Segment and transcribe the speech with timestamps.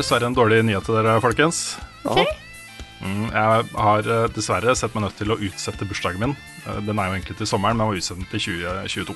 [0.00, 1.64] Dessverre en dårlig nyhet til dere, folkens.
[3.00, 6.34] Mm, jeg har eh, dessverre sett meg nødt til å utsette bursdagen min.
[6.66, 9.14] Eh, Den er jo egentlig til sommeren, men jeg må utsette den til 2022.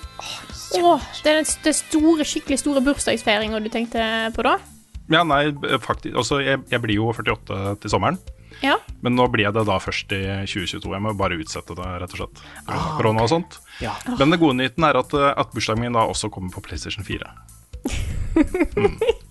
[0.80, 4.54] Åh, det er den store, skikkelig store bursdagsfeiringa du tenkte på da?
[5.12, 5.50] Ja, nei,
[5.84, 8.16] faktisk Altså, jeg, jeg blir jo 48 til sommeren,
[8.64, 8.78] Ja.
[9.04, 10.94] men nå blir jeg det da først i 2022.
[10.94, 12.40] Jeg må bare utsette det, rett og slett.
[12.64, 13.26] Korona- okay.
[13.26, 13.58] og sånt.
[13.84, 13.92] Ja.
[14.16, 17.04] Men den gode nyheten er at, eh, at bursdagen min da også kommer på PlayStation
[17.04, 17.28] 4.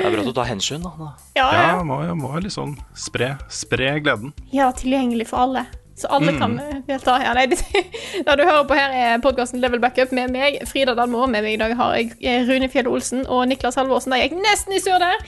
[0.00, 0.92] Det er bra at du tar hensyn, da.
[0.96, 1.10] da.
[1.36, 1.82] Ja, Ja, ja.
[1.84, 4.32] må, jeg må liksom spre, spre gleden.
[4.54, 5.66] ja, tilgjengelig for alle.
[6.00, 7.18] Så alle kan eh, delta.
[7.20, 7.58] Ja, nei, det,
[8.26, 11.26] det du hører på her, er podkasten Level Backup med meg, Frida Dalmo.
[11.28, 14.14] Med meg i dag har jeg eh, Rune Fjell Olsen og Niklas Halvorsen.
[14.16, 15.20] Der gikk nesten i sur der.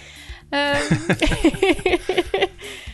[0.52, 0.78] Eh,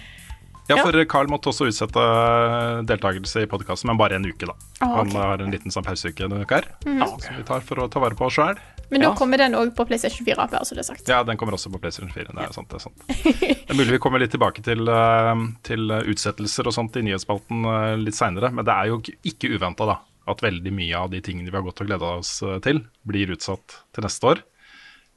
[0.69, 4.57] Ja, for Carl måtte også utsette eh, deltakelse i podkasten, men bare en uke, da.
[4.85, 7.05] Ah, Han har en liten sånn pauseuke denne uka her, mm.
[7.25, 8.59] som vi tar for å ta vare på oss sjøl.
[8.91, 9.15] Men da Ja.
[9.17, 11.09] kommer den òg på PlayStation 4, bare så det er sagt.
[11.09, 12.33] Ja, den kommer også på PlayStation 4.
[12.35, 13.07] Det er sant, det er sant.
[13.09, 17.65] Det er mulig vi kommer litt tilbake til, eh, til utsettelser og sånt i nyhetsspalten
[17.69, 19.99] eh, litt seinere, men det er jo ikke- uventa, da.
[20.29, 23.31] At veldig mye av de tingene vi har gått og gleda oss eh, til, blir
[23.37, 24.43] utsatt til neste år.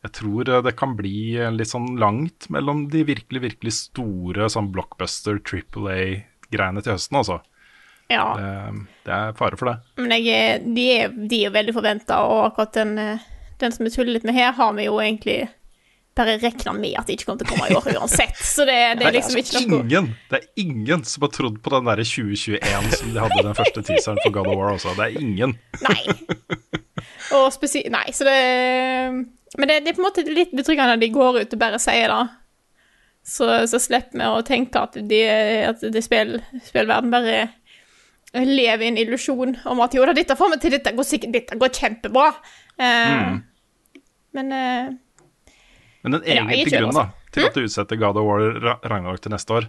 [0.03, 5.37] Jeg tror det kan bli litt sånn langt mellom de virkelig, virkelig store sånn blockbuster,
[5.45, 7.41] triple A-greiene til høsten, altså.
[8.09, 8.23] Ja.
[8.35, 9.75] Det, det er fare for det.
[10.01, 12.95] Men jeg, de, er, de er veldig forventa, og akkurat den,
[13.63, 15.39] den som vi tuller litt med her, har vi jo egentlig
[16.17, 18.39] bare regna med at det ikke kommer til å komme i år uansett.
[18.43, 21.71] Så det, det er liksom ikke noe Ingen, det er ingen som har trodd på
[21.71, 24.95] den derre 2021 som de hadde den første teaseren for God of War også.
[24.97, 25.55] Det er ingen.
[25.85, 25.99] Nei.
[27.37, 27.85] Og spesi...
[27.91, 28.35] Nei, så det
[29.55, 31.79] Men det, det er på en måte litt betryggende at de går ut og bare
[31.81, 32.21] sier det.
[33.27, 35.19] Så, så slipper vi å tenke at, de,
[35.69, 37.43] at det spill, spillverden bare
[38.33, 41.33] lever i en illusjon om at jo da, dette får vi til, dette går sikkert,
[41.35, 42.27] dette går kjempebra.
[42.81, 43.33] Eh,
[44.31, 44.93] Men uh,
[46.01, 49.33] Men den egentlige ja, grunnen da, til at du utsetter God of War Ragnarok til
[49.33, 49.67] neste år,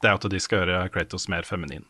[0.00, 1.84] det er at de skal gjøre Kratos mer feminin.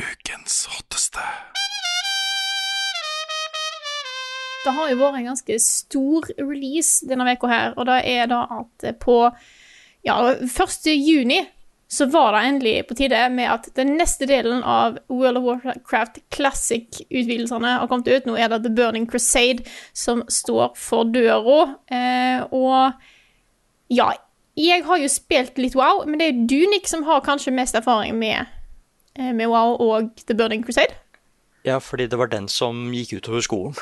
[0.00, 1.24] Ukens hotteste.
[4.64, 8.46] Det har jo vært en ganske stor release denne uka her, og det er da
[8.62, 9.18] at på
[10.06, 10.88] ja, 1.
[10.94, 11.42] juni
[11.88, 16.18] så var det endelig på tide med at den neste delen av World of Warcraft
[16.34, 18.26] Classic-utvidelsene har kommet ut.
[18.26, 19.62] Nå er det The Burning Crusade
[19.94, 21.60] som står for døra.
[21.86, 22.90] Eh, og
[23.92, 24.10] ja,
[24.58, 27.54] jeg har jo spilt litt WoW, men det er jo du, Nick, som har kanskje
[27.54, 28.50] mest erfaring med,
[29.14, 30.96] eh, med WoW og The Burning Crusade.
[31.66, 33.78] Ja, fordi det var den som gikk utover skolen.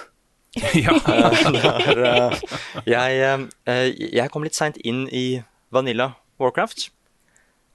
[0.85, 0.93] ja.
[0.93, 2.39] Eh, det er, eh,
[2.87, 5.43] jeg, jeg kom litt seint inn i
[5.73, 6.91] Vanilla Warcraft.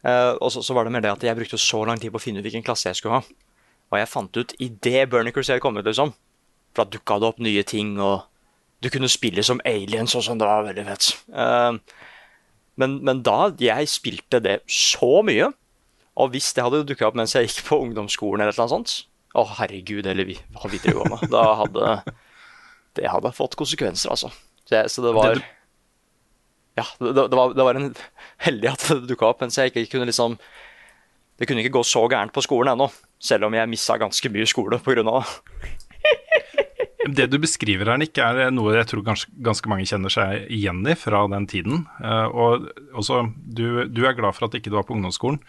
[0.05, 2.19] Eh, og så, så var det med det at jeg brukte så lang tid på
[2.21, 3.37] å finne ut hvilken klasse jeg skulle ha.
[3.89, 6.13] Og jeg fant ut idet Bernie Crusade kom ut, liksom.
[6.75, 8.27] For da dukka det opp nye ting, og
[8.83, 10.39] du kunne spille som aliens og sånn.
[10.39, 11.11] Det var veldig fett.
[11.33, 12.05] Eh,
[12.79, 15.51] men, men da jeg spilte det så mye,
[16.19, 18.93] og hvis det hadde dukka opp mens jeg gikk på ungdomsskolen eller noe sånt
[19.37, 21.29] Å, herregud, eller vi, videregående.
[21.31, 21.99] Da hadde
[22.97, 24.31] det hadde fått konsekvenser, altså.
[24.65, 25.45] Så, jeg, så det var Det
[26.79, 27.91] Ja, det, det, var, det var en
[28.45, 30.39] heldig at det dukka opp, mens jeg ikke kunne liksom
[31.39, 34.47] Det kunne ikke gå så gærent på skolen ennå, selv om jeg missa ganske mye
[34.49, 35.03] skole pga.
[35.03, 35.19] det.
[37.09, 40.83] Det du beskriver her, Nick, er noe jeg tror ganske, ganske mange kjenner seg igjen
[40.83, 41.85] i fra den tiden.
[42.03, 45.39] Eh, og også, du, du er glad for at ikke du var på ungdomsskolen,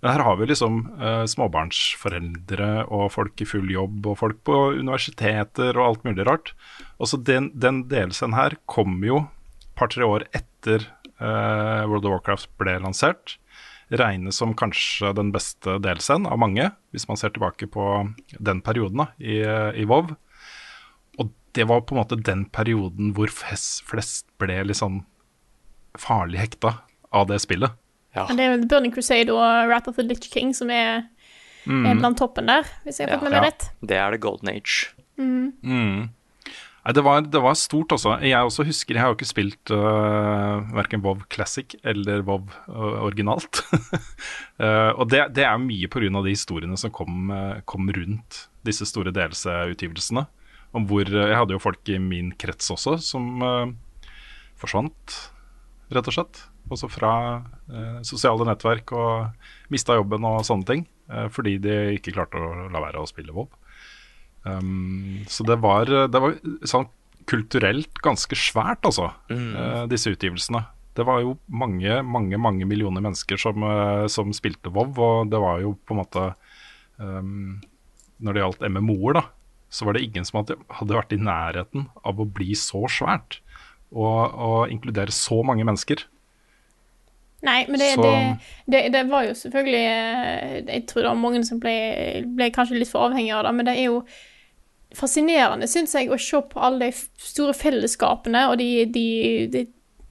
[0.00, 4.60] men her har vi liksom eh, småbarnsforeldre og folk i full jobb og folk på
[4.78, 6.54] universiteter og alt mulig rart.
[7.02, 9.24] Også den, den delelsen her kom jo
[9.80, 13.36] par-tre år etter eh, World of Warcraft ble lansert.
[13.90, 17.86] Regnes som kanskje den beste delscenen av mange, hvis man ser tilbake på
[18.38, 19.40] den perioden da, i,
[19.82, 20.12] i WoW.
[21.18, 25.00] Og det var på en måte den perioden hvor flest, flest ble litt sånn
[25.98, 26.76] farlig hekta
[27.10, 27.74] av det spillet.
[28.14, 28.28] Ja.
[28.30, 31.06] Det er Burning Crusade og Wrath of the Litch King som er
[31.66, 33.48] er blant toppen der, hvis jeg har fått med meg Ja.
[33.50, 33.66] rett.
[33.84, 34.88] Det er det golden age.
[36.80, 38.14] Nei, det var, det var stort, altså.
[38.24, 43.02] Jeg også husker, jeg har jo ikke spilt uh, verken WoW Classic eller WoW uh,
[43.04, 43.60] originalt.
[44.56, 46.08] uh, og det, det er mye pga.
[46.24, 50.24] de historiene som kom, uh, kom rundt disse store DLC-utgivelsene.
[50.72, 53.40] Om hvor Jeg hadde jo folk i min krets også som
[54.60, 55.14] forsvant,
[55.90, 56.44] rett og slett.
[56.70, 57.12] Også fra
[58.06, 60.84] sosiale nettverk og mista jobben og sånne ting.
[61.34, 63.50] fordi de ikke klarte å la være å spille WoW.
[64.44, 66.36] Um, så det var, det var
[66.68, 66.88] sånn
[67.30, 70.64] kulturelt ganske svært, altså, eh, disse utgivelsene.
[70.96, 75.38] Det var jo mange, mange mange millioner mennesker som, uh, som spilte WoW, og det
[75.38, 76.24] var jo på en måte
[76.98, 77.60] um,
[78.20, 79.22] Når det gjaldt MMO-er, da,
[79.70, 83.38] så var det ingen som hadde, hadde vært i nærheten av å bli så svært.
[83.90, 86.02] Og, og inkludere så mange mennesker.
[87.46, 91.16] Nei, men det, Så- det, det, det var jo selvfølgelig eh, Jeg tror det var
[91.22, 91.72] mange som ble,
[92.36, 94.02] ble kanskje litt for avhengige av det, men det er jo
[94.96, 99.06] fascinerende, syns jeg, å se på alle de store fellesskapene og de, de,
[99.52, 99.64] de,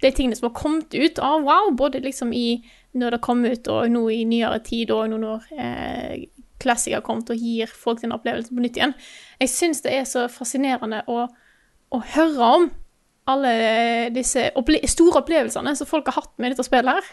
[0.03, 2.61] de tingene som har kommet ut av wow, både liksom i
[2.97, 6.13] når det kom ut, og nå i nyere tid, og nå når eh,
[6.59, 8.95] Classic har kommet og gir folk den opplevelsen på nytt igjen.
[9.39, 11.27] Jeg syns det er så fascinerende å,
[11.93, 12.69] å høre om
[13.29, 13.53] alle
[14.15, 17.11] disse opple store opplevelsene som folk har hatt med dette spillet her.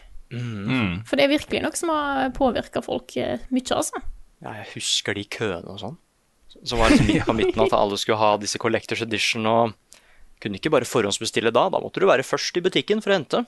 [1.07, 4.01] For det er virkelig noe som har påvirka folk eh, mye, altså.
[4.43, 6.01] Ja, jeg husker de køene og sånn.
[6.55, 9.77] Så var liksom midt på midten at alle skulle ha disse Collectors Edition og
[10.43, 11.69] kunne ikke bare forhåndsbestille da.
[11.73, 13.45] Da måtte du være først i butikken for å hente.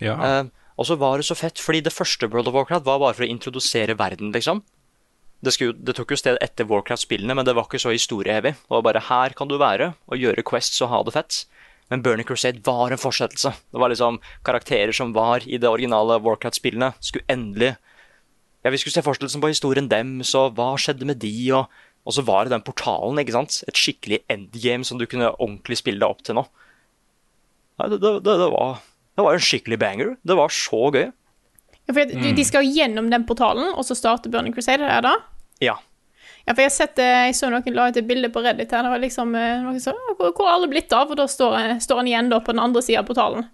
[0.00, 0.16] Ja.
[0.16, 0.50] Eh,
[0.80, 3.26] og så var det så fett, fordi det første World of Warcraft var bare for
[3.26, 4.62] å introdusere verden, liksom.
[5.44, 8.54] Det, skulle, det tok jo sted etter Warcraft-spillene, men det var ikke så historieevig.
[8.56, 11.42] Det var bare her kan du være og gjøre quests og ha det fett.
[11.90, 13.52] Men Burning Crusade var en fortsettelse.
[13.72, 17.74] Det var liksom karakterer som var i det originale Warcraft-spillene, skulle endelig
[18.60, 21.70] Ja, vi skulle se fortsettelsen på historien dem, så hva skjedde med de, og,
[22.08, 23.60] og så var det den portalen, ikke sant?
[23.68, 26.46] Et skikkelig endgame som du kunne ordentlig spille deg opp til nå.
[27.80, 28.80] Nei, det, det, det, det, var,
[29.16, 30.16] det var en skikkelig banger.
[30.26, 31.06] Det var så gøy.
[31.90, 32.32] Ja, for mm.
[32.36, 35.14] de- skal gjennom den portalen, og så starte Burning Crusader der, da?
[35.64, 35.76] Ja.
[36.46, 38.86] Ja, for jeg, sett, eh, jeg så noen la ut et bilde på Reddit her.
[38.86, 41.12] Det var liksom eh, noen som sa hvor, har alle blitt av?
[41.12, 43.46] Og da står, eh, står han igjen da på den andre sida av portalen.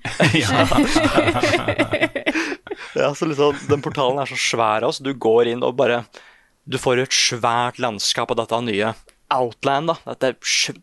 [2.97, 5.05] Ja, så liksom, Den portalen er så svær, altså.
[5.05, 6.05] Du går inn og bare
[6.67, 8.93] Du får et svært landskap av dette nye
[9.31, 9.93] Outland.
[9.93, 9.97] da.
[10.13, 10.79] Dette er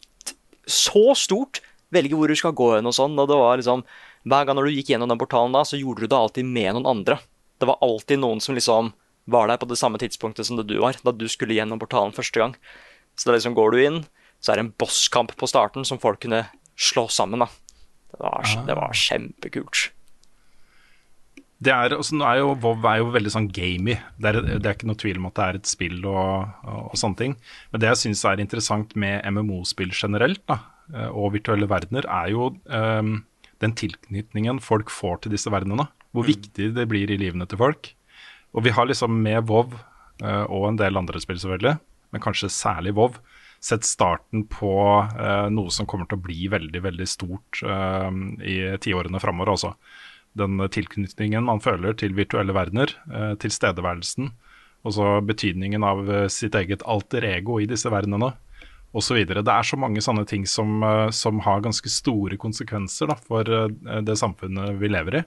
[0.68, 1.60] så stort.
[1.94, 3.18] Velge hvor du skal gå hen og sånn.
[3.20, 3.84] og det var liksom,
[4.24, 6.74] Hver gang når du gikk gjennom den portalen, da, så gjorde du det alltid med
[6.78, 7.20] noen andre.
[7.60, 8.94] Det var alltid noen som liksom
[9.26, 12.16] var der på det samme tidspunktet som det du var, da du skulle gjennom portalen
[12.16, 12.56] første gang.
[13.16, 14.00] Så det liksom går du inn,
[14.40, 16.46] så er det en bosskamp på starten som folk kunne
[16.76, 17.44] slå sammen.
[17.44, 17.48] da.
[18.12, 19.92] Det var, det var kjempekult.
[21.64, 23.96] Det er, altså, er jo, WoW er jo veldig sånn gamey.
[24.20, 26.80] Det er, det er ikke noe tvil om at det er et spill og, og,
[26.92, 27.36] og sånne ting.
[27.72, 30.60] Men det jeg syns er interessant med MMO-spill generelt, da,
[30.94, 33.16] eh, og virtuelle verdener, er jo um,
[33.64, 35.88] den tilknytningen folk får til disse verdenene.
[36.14, 37.94] Hvor viktig det blir i livene til folk.
[38.54, 39.78] Og vi har liksom med WoW
[40.24, 41.78] eh, og en del andre spill selvfølgelig,
[42.14, 43.16] men kanskje særlig WoW,
[43.64, 48.10] sett starten på uh, noe som kommer til å bli veldig, veldig stort uh,
[48.44, 49.56] i tiårene framover.
[50.40, 54.32] Den tilknytningen man føler til virtuelle verdener, eh, tilstedeværelsen,
[54.84, 58.34] og så betydningen av eh, sitt eget alter ego i disse verdenene,
[58.94, 59.20] osv.
[59.30, 63.46] Det er så mange sånne ting som, eh, som har ganske store konsekvenser da, for
[63.46, 65.24] det samfunnet vi lever i.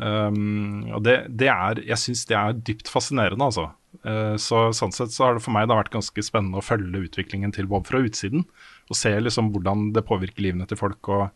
[0.00, 3.66] Um, og det, det er, jeg syns det er dypt fascinerende, altså.
[4.06, 7.02] Uh, så Sånn sett så har det for meg da vært ganske spennende å følge
[7.04, 8.46] utviklingen til Bob fra utsiden.
[8.88, 11.28] Og se liksom hvordan det påvirker livene til folk, og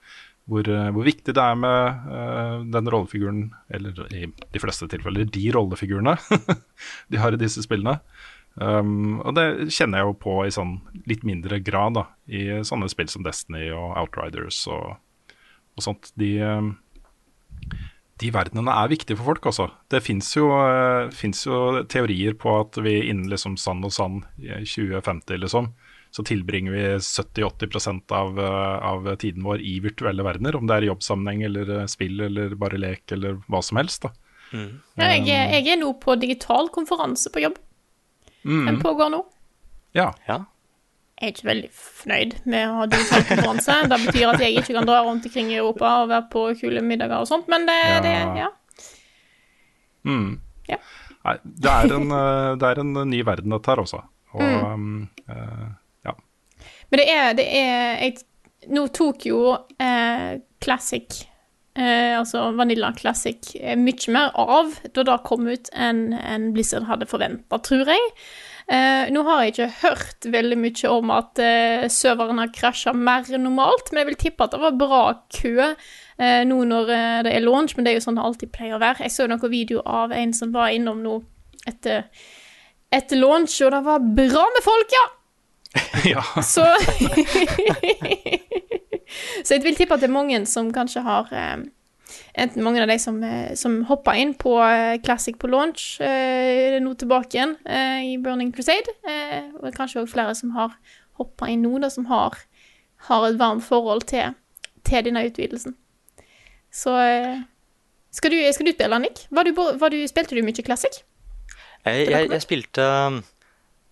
[0.51, 5.29] hvor, eh, hvor viktig det er med uh, den rollefiguren, eller i de fleste tilfeller
[5.33, 6.19] de rollefigurene
[7.11, 7.99] de har i disse spillene.
[8.55, 10.77] Um, og det kjenner jeg jo på i sånn
[11.11, 14.95] litt mindre grad da, i sånne spill som Destiny og Outriders og,
[15.75, 16.13] og sånt.
[16.21, 16.75] De, um,
[18.23, 19.69] de verdenene er viktige for folk, altså.
[19.91, 24.63] Det fins jo, eh, jo teorier på at vi innen liksom sand og sand i
[24.63, 25.73] 2050 liksom,
[26.15, 30.55] så tilbringer vi 70-80% av, eh, av tiden vår i virtuelle verdener.
[30.55, 34.07] Om det er i jobbsammenheng eller eh, spill eller bare lek eller hva som helst.
[34.07, 34.13] da.
[34.55, 37.57] Ja, jeg, er- jeg er nå på digital konferanse på jobb.
[38.45, 39.25] Den pågår nå.
[39.97, 40.13] Ja.
[40.29, 40.45] Ja.
[41.19, 43.77] Jeg er ikke veldig fornøyd med å ha digital konferanse.
[43.91, 46.83] Det betyr at jeg ikke kan dra rundt omkring i Europa og være på kule
[46.85, 48.01] middager og sånt, men det, Ja.
[48.05, 48.49] det ja.
[50.69, 50.79] Ja.
[51.25, 54.03] Nei, det er, en, eh, det er en ny verden dette her også.
[54.37, 54.43] Og
[54.75, 55.71] um, eh, ja.
[56.91, 58.25] Men det er, det er jeg,
[58.73, 59.41] Nå tok jo
[59.77, 61.25] eh, Classic
[61.79, 66.87] eh, altså Vanilla Classic, eh, mye mer av da det kom ut enn en Blizzard
[66.89, 68.13] hadde forventa, tror jeg.
[68.65, 73.27] Eh, nå har jeg ikke hørt veldig mye om at eh, serveren har krasja mer
[73.29, 75.03] enn normalt, men jeg vil tippe at det var bra
[75.35, 78.55] kø eh, nå når eh, det er launch, men det er jo sånn det alltid
[78.55, 79.05] pleier å være.
[79.05, 81.19] Jeg så noen video av en som var innom nå
[81.69, 82.09] etter,
[82.93, 85.05] etter launch, og det var bra med folk, ja!
[86.13, 86.23] ja.
[86.43, 86.65] Så
[89.45, 91.65] Så jeg vil tippe at det er mange som kanskje har eh,
[92.39, 96.77] Enten mange av de som, eh, som hoppa inn på eh, Classic på launch, eh,
[96.83, 100.75] nå tilbake igjen eh, i Burning Crusade, eh, og kanskje òg flere som har
[101.19, 102.37] hoppa inn nå, da, som har,
[103.09, 104.35] har et varmt forhold til,
[104.87, 105.77] til denne utvidelsen.
[106.75, 107.43] Så eh,
[108.15, 109.27] skal, du, skal du spille, Nick?
[109.35, 111.03] Var du, var du, spilte du mye Classic?
[111.85, 112.85] Jeg, jeg, jeg spilte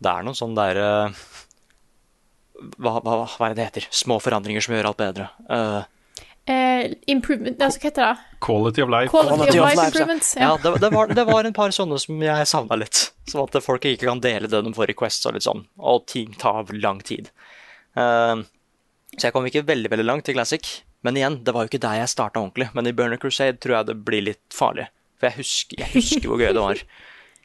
[0.03, 1.25] Det er noen sånn der eh,
[2.79, 3.89] hva, hva, hva er det det heter?
[3.95, 5.33] Små forandringer som gjør alt bedre.
[5.51, 5.83] Uh,
[6.43, 8.39] Uh, improvement Altså, hva heter det?
[8.43, 9.11] Quality of life.
[9.13, 10.31] Quality, Quality of of life improvements.
[10.35, 10.49] ja.
[10.49, 13.03] ja, det, det, var, det var en par sånne som jeg savna litt.
[13.31, 15.63] Som at folk ikke kan dele det de får requests og litt sånn.
[15.79, 17.31] Og ting tar lang tid.
[17.95, 18.43] Uh,
[19.15, 20.67] så jeg kom ikke veldig veldig langt i Classic.
[21.07, 22.73] Men igjen, det var jo ikke der jeg starta ordentlig.
[22.75, 24.89] Men i Burner Crusade tror jeg det blir litt farlig.
[25.21, 26.83] For jeg husker, jeg husker hvor gøy det var.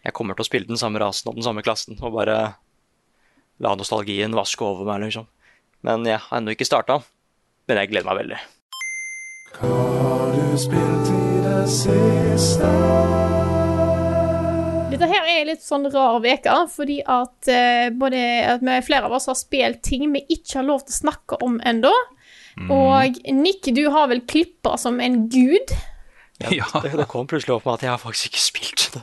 [0.08, 2.36] Jeg kommer til å spille den samme rasen og den samme klassen og bare
[3.64, 5.28] la nostalgien vaske over meg, liksom.
[5.86, 7.00] Men jeg har ennå ikke starta.
[7.68, 8.40] Men jeg gleder meg veldig.
[9.58, 12.72] Hva har du spilt i det siste?
[14.88, 18.22] Dette her er litt sånn rar uke, fordi at eh, både
[18.56, 21.42] at vi, flere av oss har spilt ting vi ikke har lov til å snakke
[21.46, 21.92] om ennå.
[22.74, 25.76] Og Nick, du har vel klippa som en gud?
[26.38, 26.68] Ja.
[26.84, 29.00] Det, det kom plutselig opp med at jeg har faktisk ikke spilt det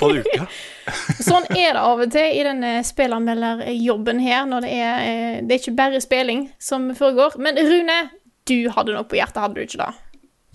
[0.00, 0.46] på en uke.
[1.28, 5.56] Sånn er det av og til i denne spillanmelderjobben her, når det er eh, Det
[5.56, 7.36] er ikke bare spilling som foregår.
[7.42, 7.98] Men Rune,
[8.48, 9.90] du hadde noe på hjertet, hadde du ikke det?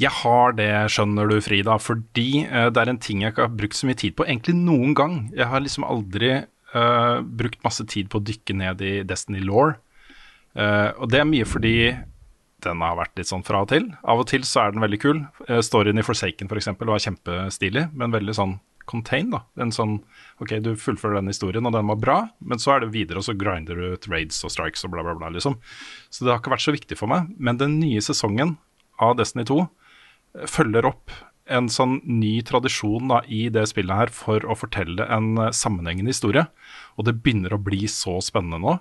[0.02, 3.56] Jeg har det, skjønner du, Frida, fordi eh, det er en ting jeg ikke har
[3.62, 5.22] brukt så mye tid på, egentlig noen gang.
[5.36, 6.34] Jeg har liksom aldri
[6.76, 9.78] uh, brukt masse tid på å dykke ned i Destiny Law.
[10.56, 11.78] og det er mye fordi
[12.66, 13.88] den har vært litt sånn fra og til.
[14.04, 15.22] Av og til så er den veldig kul.
[15.50, 18.58] Uh, storyen i Forsaken for eksempel var kjempestilig, men veldig sånn
[18.90, 19.34] contained.
[19.36, 19.44] da.
[19.62, 20.00] En sånn,
[20.42, 23.28] ok, Du fullfører den historien, og den var bra, men så er det videre, og
[23.28, 25.30] så grinder du ut raids og strikes og bla, bla, bla.
[25.30, 25.60] liksom.
[26.10, 27.32] Så det har ikke vært så viktig for meg.
[27.38, 28.58] Men den nye sesongen
[29.02, 29.62] av Destiny 2
[30.52, 31.12] følger opp
[31.46, 36.14] en sånn ny tradisjon da, i det spillet her for å fortelle en eh, sammenhengende
[36.14, 36.48] historie.
[36.98, 38.78] Og det begynner å bli så spennende nå.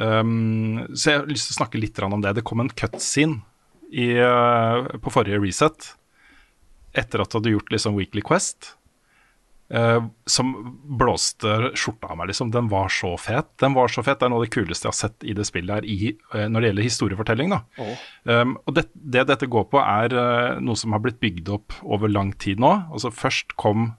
[0.00, 2.32] Um, så jeg har lyst til å snakke litt om det.
[2.38, 3.42] Det kom en cutscene
[3.92, 5.92] i, eh, på forrige reset,
[6.96, 8.74] etter at du hadde gjort liksom Weekly Quest,
[9.70, 10.52] eh, som
[10.98, 12.30] blåste skjorta av meg.
[12.30, 12.50] liksom.
[12.50, 13.48] Den var så fet.
[13.62, 14.18] Den var så fet.
[14.20, 16.48] Det er noe av det kuleste jeg har sett i det spillet her i, eh,
[16.48, 17.54] når det gjelder historiefortelling.
[17.54, 17.62] da.
[18.24, 21.78] Um, og det, det dette går på, er uh, noe som har blitt bygd opp
[21.82, 22.72] over lang tid nå.
[22.90, 23.92] Altså Først kom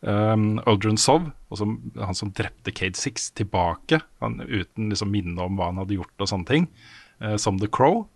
[0.00, 0.60] um,
[0.96, 5.82] Sov, altså han som drepte Cade Six, tilbake han, uten liksom minne om hva han
[5.82, 6.70] hadde gjort og sånne ting,
[7.22, 8.06] uh, som The Crow.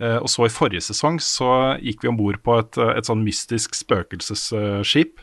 [0.00, 3.22] Uh, og så i forrige sesong så gikk vi om bord på et, et sånn
[3.24, 5.20] mystisk spøkelsesskip,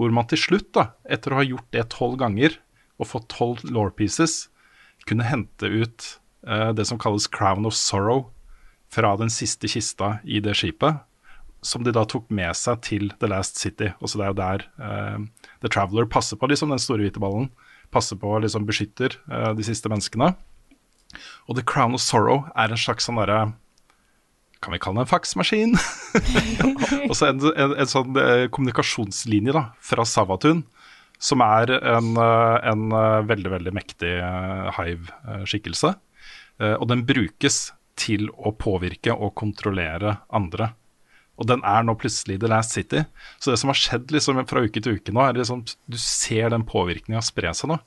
[0.00, 2.56] hvor man til slutt, da, etter å ha gjort det tolv ganger
[2.96, 4.46] og fått tolv law pieces,
[5.08, 6.06] kunne hente ut
[6.48, 8.30] eh, det som kalles Crown of Sorrow
[8.90, 11.04] fra den siste kista i det skipet,
[11.60, 13.92] som de da tok med seg til The Last City.
[14.00, 17.22] Og så det er jo der eh, The Traveler passer på, liksom, den store hvite
[17.22, 17.50] ballen.
[17.92, 20.32] Passer på og liksom beskytter eh, de siste menneskene.
[21.48, 23.50] Og The Crown of Sorrow er en slags sånn derre
[24.60, 25.76] Kan vi kalle det en faksmaskin?
[27.08, 30.62] og så en, en, en sånn eh, kommunikasjonslinje da, fra Savatun,
[31.20, 35.94] som er en, eh, en eh, veldig, veldig mektig eh, hive-skikkelse.
[36.60, 40.74] Eh, og den brukes til å påvirke og kontrollere andre.
[41.40, 43.02] Og den er nå plutselig i The Last City.
[43.40, 46.52] Så det som har skjedd liksom fra uke til uke nå, er liksom du ser
[46.52, 47.80] den påvirkninga spre seg nå.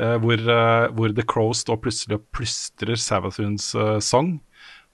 [0.00, 4.38] Eh, hvor, eh, hvor The Crow står plutselig og plystrer Savathuns uh, sang.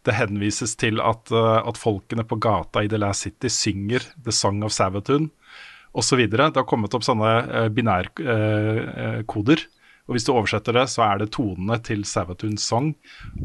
[0.07, 4.33] Det henvises til at, eh, at folkene på gata i The Last City synger The
[4.33, 5.31] Song of Savathun
[5.93, 6.23] osv.
[6.31, 9.63] Det har kommet opp sånne uh, binærkoder.
[10.07, 12.93] og hvis du oversetter det, så er det tonene til Savatuns sang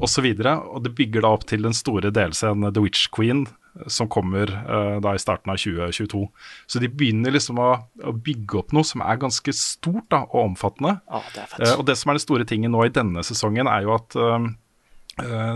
[0.02, 0.28] osv.
[0.36, 3.46] Det bygger da opp til den store delscenen The Witch Queen,
[3.92, 6.22] som kommer uh, da i starten av 2022.
[6.70, 7.72] Så de begynner liksom å,
[8.06, 11.00] å bygge opp noe som er ganske stort da, og omfattende.
[11.10, 11.58] Ja, det er.
[11.60, 14.16] Eh, og det som er den store tingen nå i denne sesongen, er jo at
[14.22, 14.48] uh,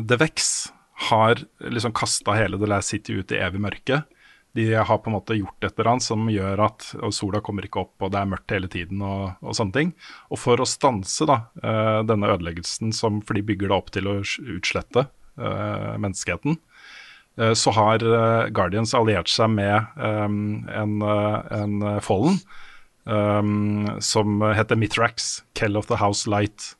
[0.04, 4.02] The Vex har liksom kasta hele The Last City ut i evig mørke.
[4.58, 7.84] De har på en måte gjort et eller annet som gjør at sola kommer ikke
[7.84, 9.92] opp, og det er mørkt hele tiden og, og sånne ting.
[10.34, 14.10] Og for å stanse da, eh, denne ødeleggelsen, som, for de bygger det opp til
[14.10, 14.18] å
[14.58, 16.58] utslette uh, menneskeheten,
[17.40, 18.04] uh, så har
[18.56, 22.42] Guardians alliert seg med um, en, uh, en Fallen
[23.06, 26.74] um, som heter Mitrax, Kell of the House Light.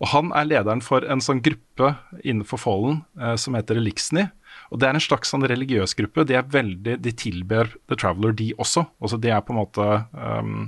[0.00, 4.26] Og Han er lederen for en sånn gruppe innenfor Fallen eh, som heter Elixni.
[4.70, 6.24] Og Det er en slags sånn religiøs gruppe.
[6.28, 8.86] De, veldig, de tilber The Traveler, de også.
[9.02, 10.60] Altså De er på en måte um,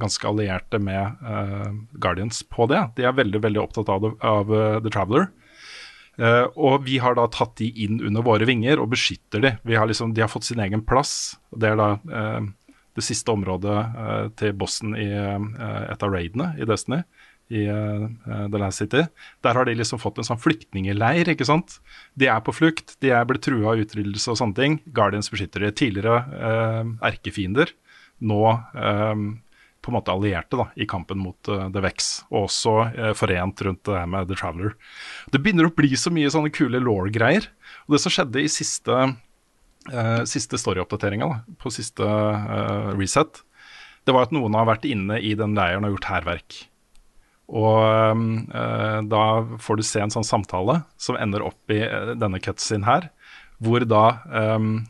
[0.00, 1.68] ganske allierte med uh,
[2.00, 2.80] Guardians på det.
[2.96, 5.28] De er veldig veldig opptatt av, av uh, The Traveler.
[6.20, 9.52] Uh, og vi har da tatt de inn under våre vinger og beskytter de.
[9.76, 11.36] Har liksom, de har fått sin egen plass.
[11.52, 11.92] Det er da
[12.98, 13.76] det siste området
[14.36, 17.04] til bossen i et av raidene i Destiny,
[17.50, 19.04] i uh, The Last City.
[19.44, 21.80] Der har de liksom fått en sånn flyktningeleir, ikke sant.
[22.18, 24.80] De er på flukt, de er blitt trua av utryddelse og sånne ting.
[24.96, 25.74] Guardians beskytter de.
[25.80, 27.74] Tidligere uh, erkefiender,
[28.20, 28.42] nå
[28.74, 29.30] um,
[29.80, 33.62] på en måte allierte da, i kampen mot uh, The Vex, og også uh, forent
[33.64, 34.74] rundt det her med The Traveler.
[35.32, 37.48] Det begynner å bli så mye sånne kule law-greier.
[37.86, 38.98] Og det som skjedde i siste,
[39.90, 41.30] uh, siste storyoppdateringa,
[41.60, 42.06] på siste
[42.98, 43.42] reset,
[44.04, 46.60] det var at noen har vært inne i den leiren og gjort hærverk.
[47.50, 48.46] Og
[49.10, 49.22] da
[49.58, 51.80] får du se en sånn samtale som ender opp i
[52.14, 53.08] denne cutscene her,
[53.58, 54.84] hvor da um,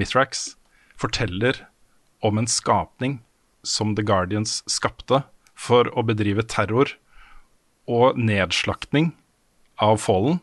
[0.00, 0.56] Mithrax
[0.98, 1.60] forteller
[2.26, 3.20] om en skapning
[3.62, 5.22] som The Guardians skapte
[5.54, 6.96] for å bedrive terror
[7.90, 9.12] og nedslaktning
[9.82, 10.40] av Fallen.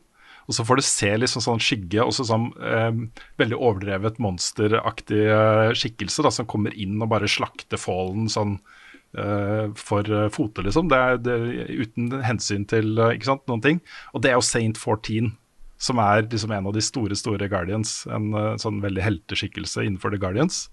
[0.50, 2.92] Og så får du se liksom sånn skygge, også sånn eh,
[3.40, 8.80] veldig overdrevet monsteraktig eh, skikkelse da, som kommer inn og bare slakter Fallen sånn eh,
[9.12, 10.88] for uh, fote, liksom.
[10.92, 11.38] Det er, det,
[11.84, 13.82] uten hensyn til ikke sant, noen ting.
[14.16, 15.34] Og det er jo Saint 14,
[15.82, 18.02] som er liksom en av de store, store Guardians.
[18.14, 20.68] En sånn veldig helteskikkelse innenfor The Guardians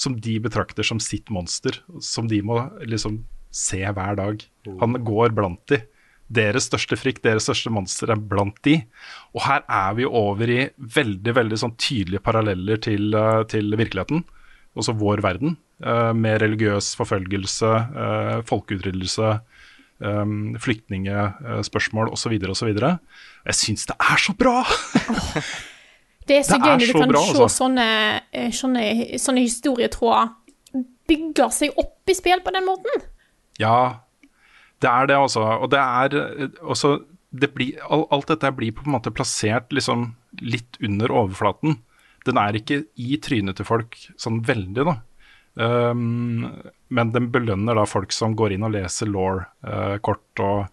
[0.00, 3.22] som de betrakter som sitt monster, som de må liksom
[3.56, 4.42] se hver dag.
[4.80, 5.80] Han går blant de.
[6.26, 8.80] Deres største frykt, deres største monster er blant de.
[9.34, 13.14] Og her er vi over i veldig veldig sånn tydelige paralleller til,
[13.50, 14.24] til virkeligheten,
[14.76, 19.36] også vår verden, uh, med religiøs forfølgelse, uh, folkeutryddelse,
[20.04, 22.36] um, flyktningespørsmål osv.
[22.52, 22.74] osv.
[22.76, 24.60] Jeg syns det er så bra!
[26.26, 27.46] Det er så Det gøy når du kan bra, se altså.
[27.54, 27.90] sånne,
[28.34, 28.86] eh, sånne,
[29.22, 30.32] sånne historietråder
[31.06, 33.04] bygge seg opp i spill på den måten.
[33.62, 34.02] Ja,
[34.82, 35.44] det er det altså.
[35.62, 36.96] Og det er eh, også
[37.36, 41.78] det blir, Alt dette blir på en måte plassert liksom litt under overflaten.
[42.26, 44.96] Den er ikke i trynet til folk sånn veldig, da.
[45.56, 46.44] Um,
[46.92, 50.66] men den belønner da folk som går inn og leser law-kort og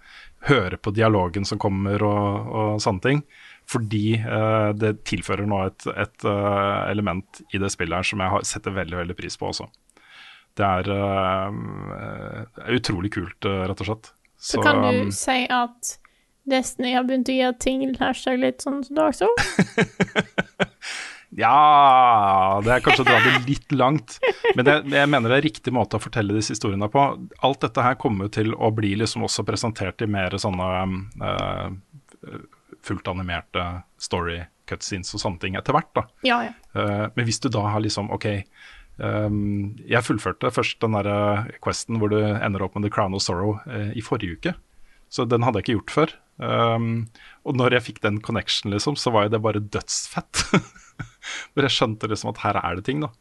[0.50, 3.24] hører på dialogen som kommer og, og sånne ting.
[3.70, 8.36] Fordi uh, det tilfører nå et, et uh, element i det spillet her som jeg
[8.36, 9.70] har, setter veldig veldig pris på også.
[10.54, 10.86] Det er
[12.76, 14.12] utrolig kult, rett og slett.
[14.38, 15.96] Så, kan du um, si at
[16.46, 19.48] Destiny har begynt å gjøre ting hashtag litt sånn som Dark Souls.
[21.38, 24.17] Ja Det er kanskje å dra det litt langt.
[24.58, 27.06] Men jeg, jeg mener det er riktig måte å fortelle disse historiene på.
[27.46, 30.69] Alt dette her kommer til å bli liksom også presentert i mer sånne
[31.24, 32.38] uh,
[32.84, 33.65] fullt animerte
[34.02, 35.91] story cutscenes og sånne ting etter hvert.
[35.98, 36.06] da.
[36.28, 36.54] Ja, ja.
[36.78, 38.30] Uh, men hvis du da har liksom OK,
[39.02, 43.24] Um, jeg fullførte først den der questen hvor du ender opp med The Crown of
[43.26, 44.54] Sorrow uh, i forrige uke.
[45.10, 46.13] Så den hadde jeg ikke gjort før.
[46.38, 47.08] Um,
[47.46, 50.46] og når jeg fikk den connection, liksom, så var jo det bare dødsfett.
[51.54, 53.12] Hvor jeg skjønte liksom at her er det ting, da.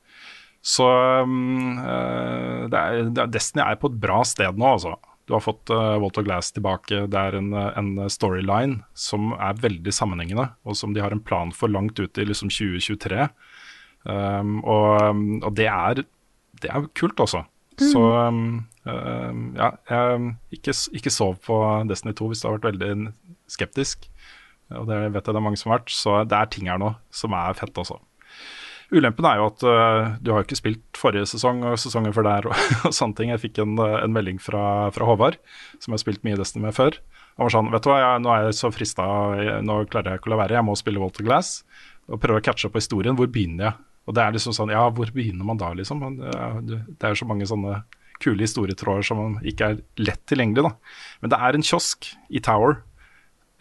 [0.62, 4.94] Så eh, det er, Destiny er på et bra sted nå, altså.
[5.30, 7.04] Du har fått uh, Walter Glass tilbake.
[7.08, 11.52] Det er en, en storyline som er veldig sammenhengende, og som de har en plan
[11.54, 13.28] for langt ut i liksom 2023.
[14.02, 16.02] Um, og, og det er
[16.62, 17.44] det er kult, altså.
[17.80, 22.68] Så um, um, ja, jeg, ikke, ikke sov på Destiny 2 hvis du har vært
[22.72, 23.12] veldig
[23.50, 24.06] skeptisk.
[24.78, 25.92] Og det vet jeg det er mange som har vært.
[25.94, 27.98] Så det er ting her nå som er fett, også.
[28.92, 32.26] Ulempen er jo at uh, du har jo ikke spilt forrige sesong og sesongen før
[32.26, 32.58] der og,
[32.88, 33.30] og sånne ting.
[33.32, 35.38] Jeg fikk en, uh, en melding fra, fra Håvard,
[35.78, 36.98] som jeg har spilt mye Destiny med før.
[37.38, 39.06] Han var sånn Vet du hva, jeg, nå er jeg så frista,
[39.64, 41.62] nå klarer jeg ikke å la være, jeg må spille Walter Glass.
[42.12, 43.16] Og prøve å catche opp på historien.
[43.16, 43.88] Hvor begynner jeg?
[44.10, 46.02] Og det er liksom sånn, ja, hvor begynner man da, liksom?
[46.68, 47.78] Det er så mange sånne
[48.22, 50.72] kule historietråder som ikke er lett tilgjengelig, da.
[51.22, 52.82] Men det er en kiosk i Tower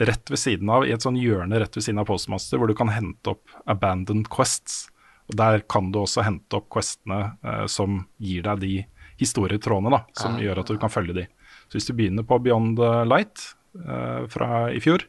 [0.08, 2.76] rett ved siden av, i et sånn hjørne rett ved siden av Postmaster, hvor du
[2.78, 4.88] kan hente opp abandoned quests.
[5.30, 8.74] Og Der kan du også hente opp questene eh, som gir deg de
[9.22, 11.28] historietrådene da, som gjør at du kan følge de.
[11.70, 13.46] Så hvis du begynner på Beyond the Light
[13.80, 15.06] eh, fra i fjor,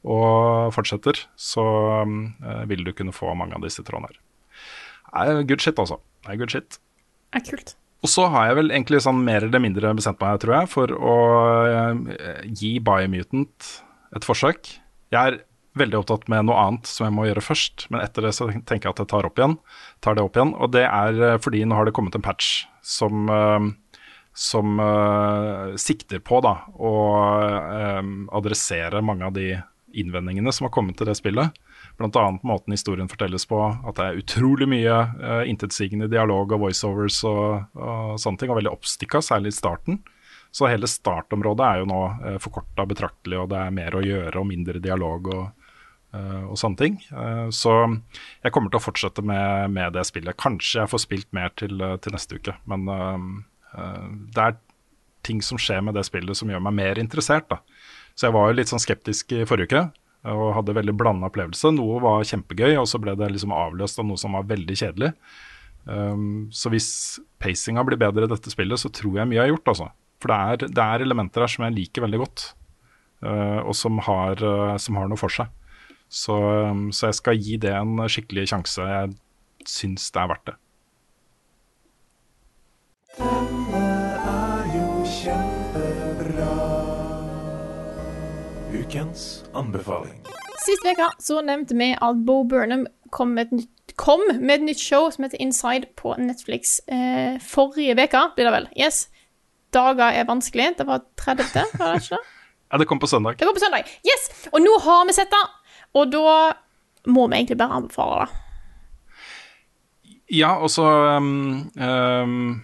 [0.00, 1.64] og fortsetter, så
[2.06, 4.22] eh, vil du kunne få mange av disse trådene her.
[5.10, 5.98] Det er good shit, altså.
[6.24, 6.80] Det er good shit.
[7.34, 7.74] er kult.
[8.00, 10.94] Og så har jeg vel egentlig sånn mer eller mindre bestemt meg, tror jeg, for
[10.96, 11.16] å
[11.68, 13.70] eh, gi Biomutant
[14.16, 14.74] et forsøk.
[15.10, 15.40] Jeg er
[15.78, 17.86] veldig opptatt med noe annet som jeg må gjøre først.
[17.92, 19.56] Men etter det så tenker jeg at jeg tar, opp igjen,
[20.04, 20.54] tar det opp igjen.
[20.58, 23.70] Og det er eh, fordi nå har det kommet en patch som, eh,
[24.34, 26.92] som uh, sikter på da, å
[27.50, 29.52] eh, adressere mange av de
[29.90, 31.56] innvendingene som har kommet til det spillet.
[31.98, 32.22] Bl.a.
[32.46, 37.76] måten historien fortelles på, at det er utrolig mye uh, intetsigende dialog og voiceovers og,
[37.76, 40.00] og sånne ting, og veldig oppstykka, særlig i starten.
[40.50, 44.40] Så hele startområdet er jo nå uh, forkorta betraktelig, og det er mer å gjøre
[44.40, 45.68] og mindre dialog og,
[46.16, 46.98] uh, og sånne ting.
[47.14, 47.76] Uh, så
[48.42, 50.38] jeg kommer til å fortsette med, med, det spillet.
[50.40, 52.88] Kanskje jeg får spilt mer til, til neste uke, men
[54.34, 54.58] det er
[55.22, 57.46] ting som skjer med det spillet som gjør meg mer interessert.
[57.50, 57.60] da.
[58.18, 59.84] Så jeg var jo litt sånn skeptisk i forrige uke
[60.28, 61.70] og hadde veldig blanda opplevelse.
[61.72, 65.14] Noe var kjempegøy, og så ble det liksom avløst av noe som var veldig kjedelig.
[65.88, 66.90] Um, så hvis
[67.40, 69.88] pacinga blir bedre i dette spillet, så tror jeg mye er gjort, altså.
[70.20, 72.44] For det er, det er elementer her som jeg liker veldig godt,
[73.24, 75.48] uh, og som har, uh, som har, noe for seg.
[76.10, 78.84] Så, um, så, jeg skal gi det en skikkelig sjanse.
[78.84, 79.14] Jeg
[79.68, 80.56] syns det er verdt det.
[83.20, 83.86] Denne
[84.34, 86.52] er jo kjempebra.
[88.70, 90.20] Ukens anbefaling.
[90.60, 94.66] Sist uke så nevnte vi at Bo Burnham kom med et nytt, kom med et
[94.68, 96.78] nytt show som heter Inside på Netflix.
[96.86, 98.68] Eh, forrige uke, blir det vel.
[98.78, 99.08] Yes.
[99.74, 100.72] Dager er vanskelig.
[100.78, 102.22] Det var 30., var det ikke det?
[102.70, 103.38] ja, det kom på søndag.
[103.38, 103.88] Det kom på søndag.
[104.06, 104.30] Yes!
[104.52, 105.44] Og nå har vi sett det,
[105.98, 106.34] og da
[107.10, 108.40] må vi egentlig bare anbefale det.
[110.30, 110.84] Ja, og så
[111.18, 112.60] um, um,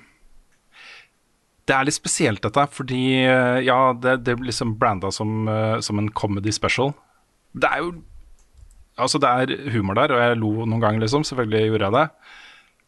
[1.66, 3.24] Det er litt spesielt, dette, fordi
[3.66, 6.94] ja, det, det blir liksom branda som, uh, som en comedy special.
[7.56, 7.96] Det er jo
[8.96, 11.24] Altså, det er humor der, og jeg lo noen ganger, liksom.
[11.28, 12.04] Selvfølgelig gjorde jeg det.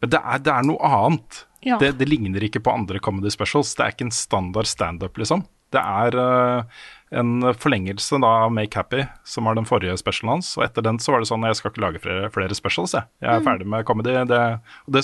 [0.01, 1.41] Men det er, det er noe annet.
[1.65, 1.77] Ja.
[1.81, 3.73] Det, det, ligner ikke på andre comedy specials.
[3.75, 5.43] Det er ikke en standard standup, liksom.
[5.69, 6.79] Det er uh,
[7.13, 10.53] en forlengelse da av Make Happy, som var den forrige specialen hans.
[10.57, 13.09] Og etter den så var det sånn jeg skal ikke lage flere, flere specials, jeg.
[13.21, 13.49] Jeg er mm.
[13.49, 14.15] ferdig med comedy.
[14.29, 14.43] Det,
[14.89, 15.03] det,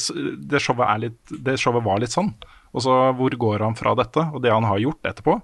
[0.53, 2.33] det, showet litt, det showet var litt sånn.
[2.75, 4.25] Og så hvor går han fra dette?
[4.33, 5.37] Og det han har gjort etterpå,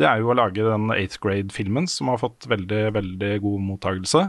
[0.00, 4.22] det er jo å lage den Eighth Grade-filmen, som har fått veldig, veldig god mottagelse.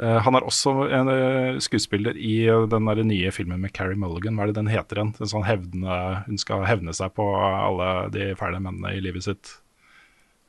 [0.00, 3.98] Uh, han er også en uh, skuespiller i uh, den der nye filmen med Carrie
[4.00, 4.38] Mulligan.
[4.38, 5.12] Hva er det den heter igjen?
[5.18, 9.52] Den sånn hevne, hun skal hevne seg på alle de fæle mennene i livet sitt.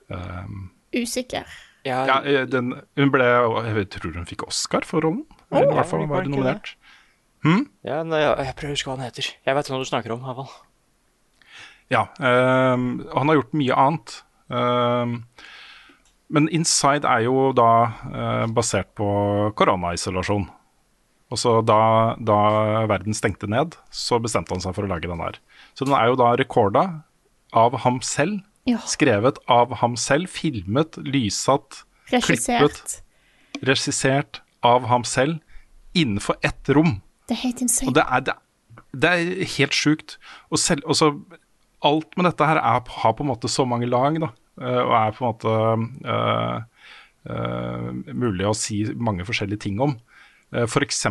[0.08, 1.49] Um, Usikker.
[1.84, 5.25] Ja, ja den, hun ble Jeg tror hun fikk Oscar for rollen.
[5.51, 6.75] Oh, I hvert fall var hun nominert.
[7.43, 7.65] Hmm?
[7.84, 9.27] Ja, nei, jeg prøver å huske hva han heter.
[9.43, 10.23] Jeg vet hva du snakker om.
[10.23, 10.53] Iallfall.
[11.91, 12.06] Ja.
[12.17, 14.15] han har gjort mye annet.
[14.47, 15.19] Uh,
[16.31, 17.69] men Inside er jo da
[18.09, 19.07] eh, basert på
[19.59, 20.47] koronaisolasjon.
[21.33, 22.38] Og så da, da,
[22.89, 25.39] verden stengte ned, så bestemte han seg for å lage den der.
[25.73, 26.83] Så den er jo da rekorda
[27.57, 28.43] av ham selv.
[28.69, 28.79] Ja.
[28.88, 32.99] Skrevet av ham selv, filmet, lyssatt, klippet,
[33.65, 35.41] regissert av ham selv
[35.97, 37.01] innenfor ett rom.
[37.27, 37.89] Det er helt insane.
[37.89, 38.38] Og det er, det,
[38.93, 40.15] det er helt sjukt.
[40.49, 41.12] Og, selv, og så
[41.83, 44.31] alt med dette her er, har på en måte så mange lag, da.
[44.61, 45.53] Eh, og er på en måte
[47.23, 49.95] uh, mulig å si mange forskjellige ting om.
[50.53, 51.05] Uh, F.eks.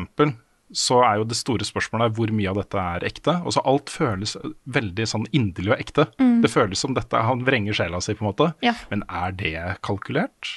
[0.72, 3.38] så er jo det store spørsmålet hvor mye av dette er ekte.
[3.42, 6.08] Og så alt føles veldig sånn inderlig og ekte.
[6.22, 6.36] Mm.
[6.44, 8.52] Det føles som dette han vrenger sjela si, på en måte.
[8.64, 8.76] Ja.
[8.92, 10.54] Men er det kalkulert?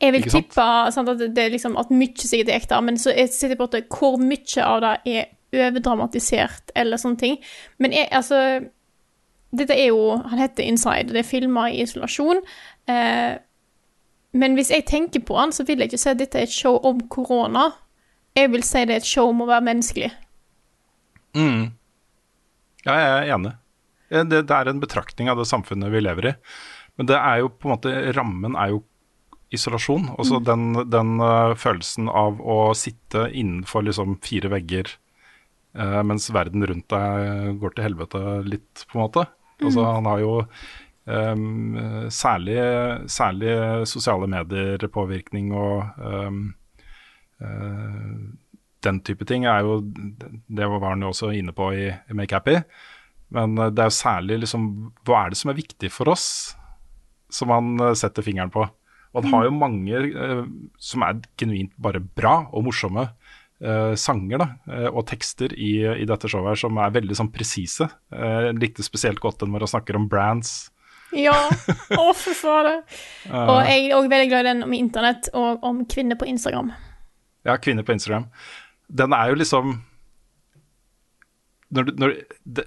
[0.00, 3.12] Jeg vil tippe sant, at, det er liksom, at mye sikkert er ekte, men så
[3.12, 7.36] jeg sitter på at hvor mye av det er overdramatisert eller sånne ting.
[7.82, 8.40] Men jeg, altså
[9.54, 11.12] dette er jo Han heter Inside.
[11.12, 12.42] Det er filma i isolasjon.
[12.90, 13.36] Eh,
[14.36, 16.52] men hvis jeg tenker på han, så vil jeg ikke si at dette er et
[16.52, 17.70] show om korona.
[18.36, 20.10] Jeg vil si det er et show om å være menneskelig.
[21.36, 21.70] Mm.
[22.84, 23.54] Ja, jeg er enig.
[24.10, 26.34] Det, det, er en betraktning av det samfunnet vi lever i.
[26.96, 28.82] Men det er jo på en måte Rammen er jo
[29.54, 30.10] isolasjon.
[30.20, 30.46] Også mm.
[30.46, 34.92] den, den uh, følelsen av å sitte innenfor liksom fire vegger
[35.76, 39.26] mens verden rundt deg går til helvete litt, på en måte.
[39.60, 39.88] Altså, mm.
[39.98, 40.32] han har jo
[41.06, 41.78] um,
[42.12, 42.58] særlig,
[43.10, 43.52] særlig,
[43.88, 46.42] sosiale medier-påvirkning og um,
[47.40, 48.16] uh,
[48.86, 52.36] den type ting er jo Det var han jo også inne på i, i Make
[52.36, 52.60] Happy.
[53.34, 54.68] Men det er jo særlig liksom
[55.06, 56.54] Hva er det som er viktig for oss,
[57.32, 58.68] som han setter fingeren på.
[59.16, 60.44] Og han har jo mange uh,
[60.78, 63.08] som er genuint bare bra og morsomme
[63.64, 67.32] uh, sanger da, uh, og tekster i, i, dette showet her som er veldig sånn
[67.34, 67.88] presise.
[68.12, 70.70] Uh, likte spesielt godt den hvor han snakker om brands.
[71.16, 71.36] Ja.
[72.00, 72.82] Å, fy fader.
[73.30, 76.72] og jeg er òg veldig glad i den om internett og om kvinner på Instagram.
[77.46, 78.26] Ja, kvinner på Instagram.
[78.86, 79.78] Den er jo liksom
[81.74, 82.12] når, når,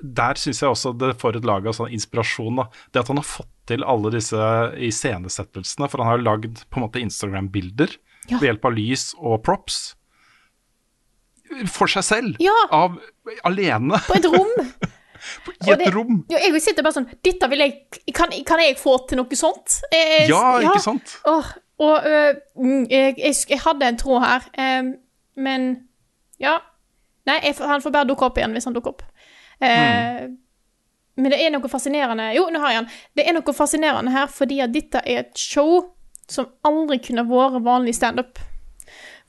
[0.03, 2.59] Der syns jeg også det får et lag av sånn inspirasjon.
[2.59, 2.67] Da.
[2.91, 4.49] Det at han har fått til alle disse
[4.89, 7.95] iscenesettelsene, for han har jo lagd på en måte Instagram-bilder
[8.29, 8.37] Ja.
[8.37, 9.95] ved hjelp av lys og props.
[11.67, 12.35] For seg selv.
[12.43, 12.55] Ja.
[12.75, 12.95] Av,
[13.47, 13.99] alene.
[14.07, 14.51] På et rom.
[15.67, 16.21] I et det- rom.
[16.31, 17.73] Jo, jeg sitter bare sånn Dette vil jeg
[18.15, 19.81] Kan, kan jeg få til noe sånt?
[19.91, 21.17] Eh, Ja, ikke sant?
[21.27, 21.49] Åh,
[21.83, 24.89] og øh, mm, jeg, jeg, jeg hadde en tråd her, eh,
[25.39, 25.67] men
[26.39, 26.57] ja.
[27.27, 29.03] Nei, jeg, han får bare dukke opp igjen hvis han dukker opp.
[29.59, 30.29] Eh,
[31.19, 32.89] Men det er noe fascinerende Jo, nå har jeg han.
[33.19, 35.81] Det er noe fascinerende her fordi at dette er et show
[36.31, 38.39] som aldri kunne vært vanlig standup.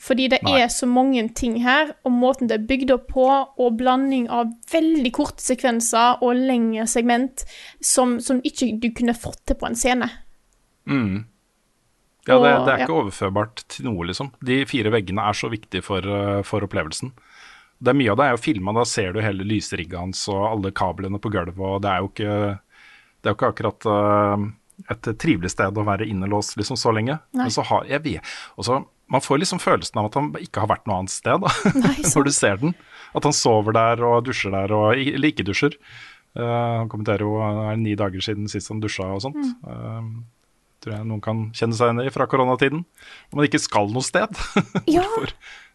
[0.00, 0.54] Fordi det Nei.
[0.62, 3.26] er så mange ting her, og måten det er bygd opp på,
[3.60, 7.44] og blanding av veldig korte sekvenser og lengre segment
[7.84, 10.08] som, som ikke du kunne fått til på en scene.
[10.88, 11.26] Mm.
[12.24, 12.86] Ja, det, det er ja.
[12.86, 14.30] ikke overførbart til noe, liksom.
[14.44, 17.12] De fire veggene er så viktige for, uh, for opplevelsen.
[17.80, 20.40] Det er Mye av det er jo filma, da ser du hele lysrigget hans og
[20.46, 22.38] alle kablene på gulvet, og det er jo ikke,
[23.20, 24.48] det er jo ikke akkurat uh,
[24.92, 27.18] et trivelig sted å være innelåst liksom så lenge.
[27.36, 27.44] Nei.
[27.46, 28.80] Men så har jeg vet, og så
[29.10, 31.96] Man får liksom følelsen av at han ikke har vært noe annet sted, da, Nei,
[32.12, 32.74] når du ser den.
[33.16, 35.74] At han sover der og dusjer der, og eller ikke dusjer.
[36.38, 39.40] Uh, han kommenterer jo det er ni dager siden sist han dusja og sånt.
[39.40, 39.56] Mm.
[39.66, 42.84] Uh, tror jeg noen kan kjenne seg igjen i fra koronatiden.
[43.30, 44.42] Om man ikke skal noe sted.
[44.90, 45.06] Ja.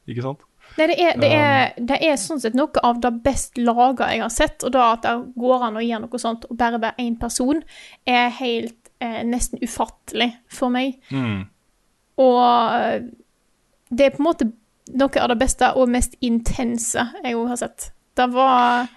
[0.05, 0.43] Ikke sant?
[0.75, 4.23] Nei, det er, det, er, det er sånn sett noe av det best laga jeg
[4.25, 7.05] har sett, og da at det går an å gjøre noe sånt og bare være
[7.05, 7.61] én person,
[8.03, 10.97] er helt eh, nesten ufattelig for meg.
[12.21, 12.41] Og
[12.75, 13.07] eh,
[13.89, 14.49] det er på en måte
[14.93, 17.91] noe av det beste og mest intense jeg har sett.
[18.15, 18.87] Det var,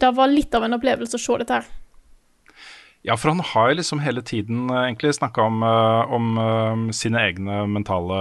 [0.00, 1.70] det var litt av en opplevelse å se dette her.
[3.02, 7.18] Ja, for han har liksom hele tiden eh, egentlig snakka om, eh, om eh, sine
[7.26, 8.18] egne mentale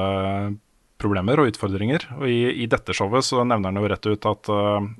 [1.01, 2.07] problemer og utfordringer.
[2.17, 4.49] Og i, i dette showet så nevner han jo rett ut at,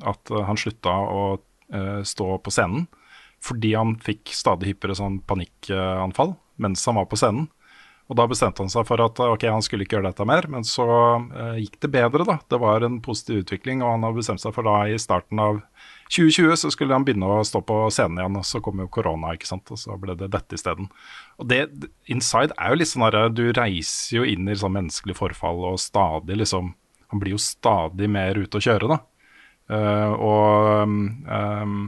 [0.10, 1.24] at han slutta å
[2.04, 2.88] stå på scenen
[3.42, 7.46] fordi han fikk stadig hyppigere sånn panikkanfall mens han var på scenen.
[8.12, 10.66] Og da bestemte han seg for at ok, han skulle ikke gjøre dette mer, men
[10.68, 10.86] så
[11.32, 12.42] eh, gikk det bedre, da.
[12.52, 15.62] Det var en positiv utvikling, og han har bestemt seg for da i starten av
[16.12, 19.32] 2020 så skulle han begynne å stå på scenen igjen, og så kom jo korona,
[19.38, 20.92] ikke sant, og så ble det dette isteden.
[21.40, 21.62] Og det,
[22.12, 25.80] Inside er jo litt sånn herre, Du reiser jo inn i sånn menneskelig forfall og
[25.80, 26.74] stadig liksom
[27.12, 29.00] Han blir jo stadig mer ute å kjøre, da.
[29.72, 30.92] Uh, og
[31.32, 31.82] um,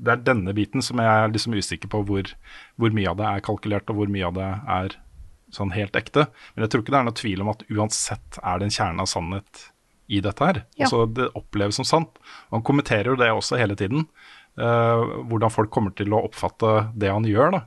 [0.00, 2.28] det er denne biten som jeg er liksom usikker på hvor,
[2.80, 4.96] hvor mye av det er kalkulert, og hvor mye av det er
[5.52, 6.26] sånn helt ekte.
[6.54, 9.04] Men jeg tror ikke det er noe tvil om at uansett er det en kjerne
[9.04, 9.66] av sannhet
[10.12, 10.62] i dette her.
[10.76, 10.86] Ja.
[10.86, 12.22] Altså Det oppleves som sant.
[12.52, 14.06] Han kommenterer jo det også hele tiden.
[14.60, 17.54] Uh, hvordan folk kommer til å oppfatte det han gjør.
[17.56, 17.62] da.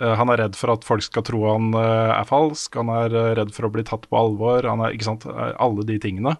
[0.00, 3.16] Uh, han er redd for at folk skal tro han uh, er falsk, han er
[3.38, 4.68] redd for å bli tatt på alvor.
[4.68, 6.36] han er, ikke sant, Alle de tingene.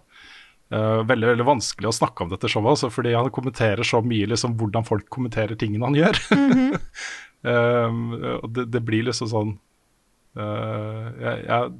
[0.71, 4.53] Veldig veldig vanskelig å snakke om dette showet, altså, fordi han kommenterer så mye liksom,
[4.55, 6.19] hvordan folk kommenterer tingene han gjør.
[7.43, 7.97] Um,
[8.37, 9.51] og det, det blir liksom sånn
[10.31, 11.71] jeg, jeg,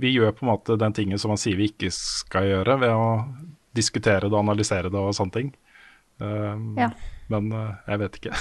[0.00, 2.94] Vi gjør på en måte den tingen som han sier vi ikke skal gjøre, ved
[2.94, 3.08] å
[3.76, 5.52] diskutere det og analysere det og sånne ting.
[6.18, 6.90] Um, Ja.
[7.28, 8.36] Men uh, jeg vet ikke.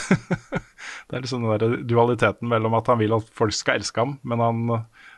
[1.11, 4.15] det er liksom den der dualiteten mellom at han vil at folk skal elske ham,
[4.23, 4.61] men han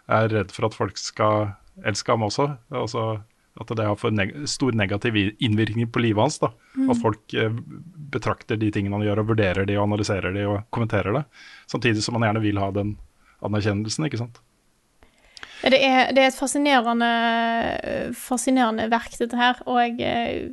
[0.09, 1.51] er redd for at folk skal
[1.85, 2.49] elske ham også.
[2.73, 3.19] Altså
[3.59, 6.39] at det har for neg stor negativ innvirkning på livet hans.
[6.39, 6.51] da.
[6.77, 6.89] Mm.
[6.93, 7.51] At folk eh,
[8.13, 11.25] betrakter de tingene han gjør, og vurderer de, og analyserer de og kommenterer det.
[11.67, 12.95] Samtidig som han gjerne vil ha den
[13.45, 14.39] anerkjennelsen, ikke sant.
[15.59, 17.07] Det er, det er et fascinerende,
[18.15, 20.49] fascinerende verk, dette her, og jeg eh,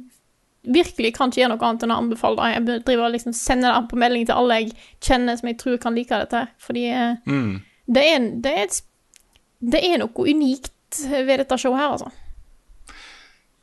[0.66, 2.74] virkelig kan ikke gjøre noe annet enn å anbefale det.
[2.74, 4.72] Jeg driver liksom sender det på melding til alle jeg
[5.06, 7.60] kjenner som jeg tror kan like dette fordi eh, Mm.
[7.86, 8.80] det, er, det, er et,
[9.74, 10.72] det er noe unikt
[11.06, 12.10] ved dette showet her, altså.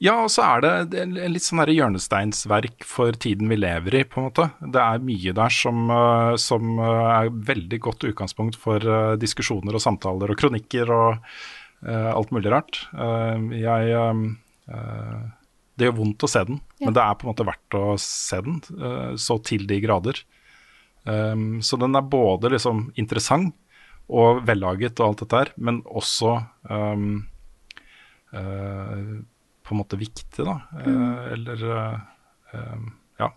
[0.04, 4.20] Ja, og så er det, en litt sånn hjørnesteinsverk for tiden vi lever i, på
[4.20, 4.50] en måte.
[4.60, 9.80] Det er mye der som, eh, som eh, er veldig godt utgangspunkt for eh, diskusjoner
[9.80, 11.24] og samtaler og kronikker og
[11.88, 12.82] uh, alt mulig rart.
[12.92, 15.24] Uh, jeg eh,
[15.80, 16.86] Det gjør vondt å se den, Ja.
[16.86, 18.60] men det er på en måte verdt å se den,
[19.18, 20.20] så til de grader.
[21.04, 23.56] Um, så den er både liksom interessant
[24.12, 26.38] og vellaget og alt dette her, men også
[26.70, 27.24] um,
[29.64, 30.58] på en måte viktig, da.
[30.82, 31.96] Eh, eller eh,
[32.54, 32.86] eh,
[33.22, 33.30] ja.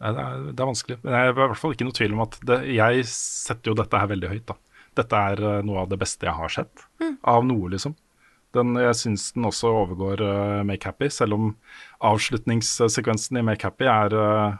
[0.00, 0.98] Nei, det, er, det er vanskelig.
[1.02, 3.78] Men jeg er i hvert fall ikke noe tvil om at det, jeg setter jo
[3.82, 4.46] dette her veldig høyt.
[4.52, 4.58] da.
[4.96, 6.86] Dette er noe av det beste jeg har sett.
[7.28, 7.96] Av noe, liksom.
[8.56, 11.50] Den, jeg syns den også overgår uh, Make Happy, selv om
[12.06, 14.56] avslutningssekvensen i Make Happy er uh,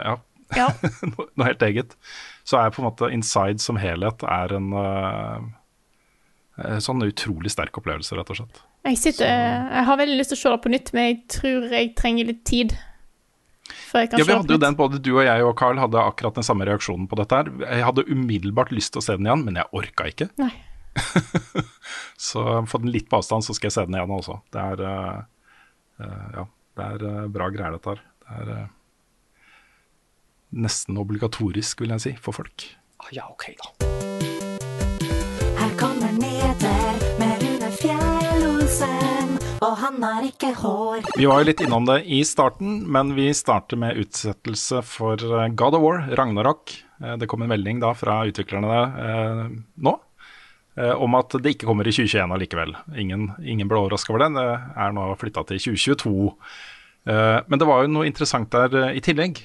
[0.00, 0.16] ja,
[0.56, 0.68] Ja.
[1.12, 1.96] noe, helt eget.
[2.44, 5.44] Så er på en måte Inside som helhet er en, eh,
[6.84, 8.62] sånn utrolig sterk opplevelse, rett og slett.
[8.86, 11.68] Jeg, sitter, jeg har veldig lyst til å se det på nytt, men jeg tror
[11.74, 12.74] jeg trenger litt tid.
[13.70, 16.02] Før jeg kan Ja, vi hadde jo den, Både du og jeg og Carl hadde
[16.02, 17.34] akkurat den samme reaksjonen på dette.
[17.34, 17.50] her.
[17.62, 20.28] Jeg hadde umiddelbart lyst til å se den igjen, men jeg orka ikke.
[20.40, 20.52] Nei.
[22.28, 24.40] så få den litt på avstand, så skal jeg se den igjen også.
[24.52, 25.24] Det er, uh,
[26.04, 26.46] eh, ja,
[26.78, 28.06] det er uh, bra greier, dette her.
[28.22, 29.50] Det er uh,
[30.52, 32.68] nesten obligatorisk, vil jeg si, for folk.
[33.00, 34.11] Ah, Ja, ok, da.
[39.62, 41.04] Og han har ikke hår.
[41.18, 45.48] Vi var jo litt innom det i starten, men vi starter med utsettelse for eh,
[45.58, 46.74] God of War, Ragnarok.
[47.02, 49.44] Eh, Det kom en melding da fra utviklerne eh,
[49.86, 49.94] nå
[50.78, 52.74] eh, om at det ikke kommer i 2021 allikevel.
[52.98, 54.32] Ingen, ingen ble overraska over det.
[54.40, 54.46] Det
[54.86, 56.14] er nå flytta til 2022.
[57.12, 59.40] Eh, Men det var jo noe interessant der i tillegg.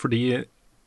[0.00, 0.24] Fordi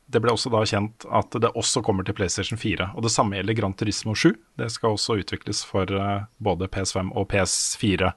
[0.08, 2.92] det ble også da kjent at det også kommer til PlayStation 4.
[2.96, 4.32] Og det samme gjelder Gran Turismo 7.
[4.60, 8.12] Det skal også utvikles for eh, både PS5 og PS4.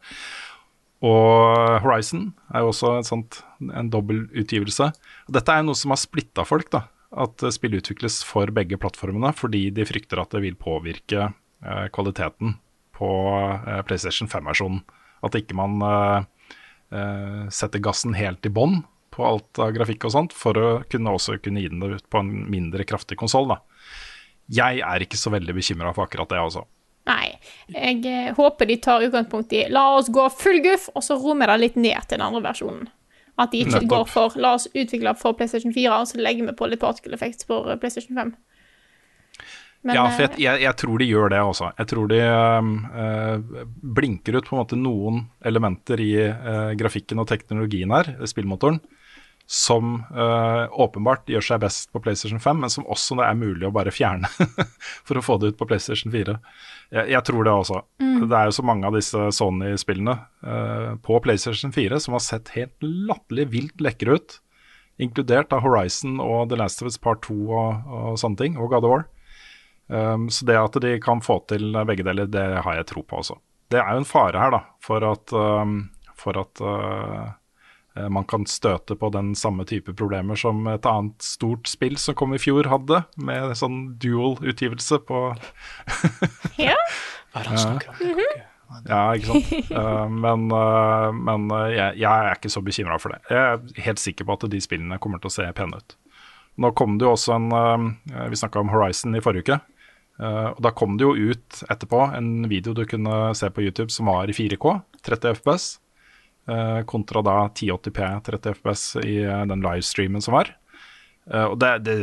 [1.04, 4.92] Og Horizon er jo også sånt, en dobbel utgivelse.
[5.34, 6.86] Dette er noe som har splitta folk, da.
[7.12, 12.56] At spill utvikles for begge plattformene, fordi de frykter at det vil påvirke eh, kvaliteten
[12.96, 14.86] på eh, PlayStation 5-versjonen.
[15.22, 15.78] At ikke man
[17.54, 21.38] setter gassen helt i bånn på alt av grafikk og sånt, for å kunne også
[21.44, 23.52] kunne gi den det ut på en mindre kraftig konsoll.
[24.52, 26.66] Jeg er ikke så veldig bekymra for akkurat det, altså.
[27.10, 27.34] Nei.
[27.74, 31.52] Jeg eh, håper de tar utgangspunkt i la oss gå full guff, og så rommer
[31.52, 32.90] det litt ned til den andre versjonen.
[33.40, 33.92] At de ikke Nettopp.
[33.94, 37.18] går for la oss utvikle for PlayStation 4, og så legger vi på litt particle
[37.18, 38.34] effects for eh, PlayStation 5.
[39.82, 41.72] Men, ja, for eh, jeg, jeg, jeg tror de gjør det også.
[41.80, 43.64] Jeg tror de øh,
[43.98, 48.78] blinker ut på en måte noen elementer i øh, grafikken og teknologien her, spillmotoren,
[49.52, 53.66] som øh, åpenbart gjør seg best på PlayStation 5, men som også det er mulig
[53.68, 54.30] å bare fjerne
[55.08, 56.38] for å få det ut på PlayStation 4.
[56.96, 57.82] Jeg, jeg tror det også.
[58.00, 58.30] Mm.
[58.32, 60.16] Det er jo så mange av disse Sony-spillene
[60.48, 64.38] øh, på PlayStation 4 som har sett helt latterlig vilt lekre ut,
[65.04, 68.72] inkludert av Horizon og The Last of Us Part 2 og, og sånne ting, og
[68.72, 69.06] God of War.
[69.92, 73.20] Um, så det at de kan få til begge deler, det har jeg tro på
[73.20, 73.36] også.
[73.68, 75.82] Det er jo en fare her, da, for at, um,
[76.16, 77.36] for at uh,
[77.92, 82.32] man kan støte på den samme type problemer som et annet stort spill som kom
[82.32, 85.26] i fjor hadde, med sånn dual-utgivelse på
[86.70, 86.78] Ja.
[87.32, 88.48] Hva er det han snakker om?
[88.88, 89.72] Ja, ikke sant.
[89.72, 93.20] Uh, men uh, men uh, jeg, jeg er ikke så bekymra for det.
[93.32, 95.98] Jeg er helt sikker på at de spillene kommer til å se pene ut.
[96.62, 97.94] Nå kom det jo også en
[98.30, 99.56] Vi snakka om Horizon i forrige uke.
[100.20, 104.12] Og Da kom det jo ut etterpå en video du kunne se på YouTube som
[104.12, 104.74] var i 4K,
[105.08, 105.70] 30 FPS,
[106.90, 110.54] kontra da 1080P 30 FPS i uh, den livestreamen som var.
[111.30, 111.98] Uh, og det, det,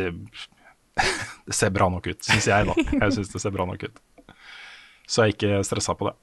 [1.49, 2.77] det ser bra nok ut, syns jeg, da.
[2.99, 4.01] Jeg syns det ser bra nok ut.
[5.09, 6.17] Så jeg er ikke stressa på det.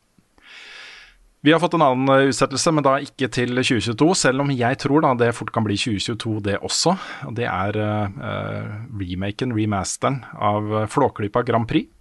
[1.46, 4.80] Vi har fått en annen eh, utsettelse, men da ikke til 2022, selv om jeg
[4.82, 6.96] tror da det fort kan bli 2022 det også.
[7.30, 11.92] Og det er uh, remaken, remasteren, av eh, Flåklypa Grand Prix.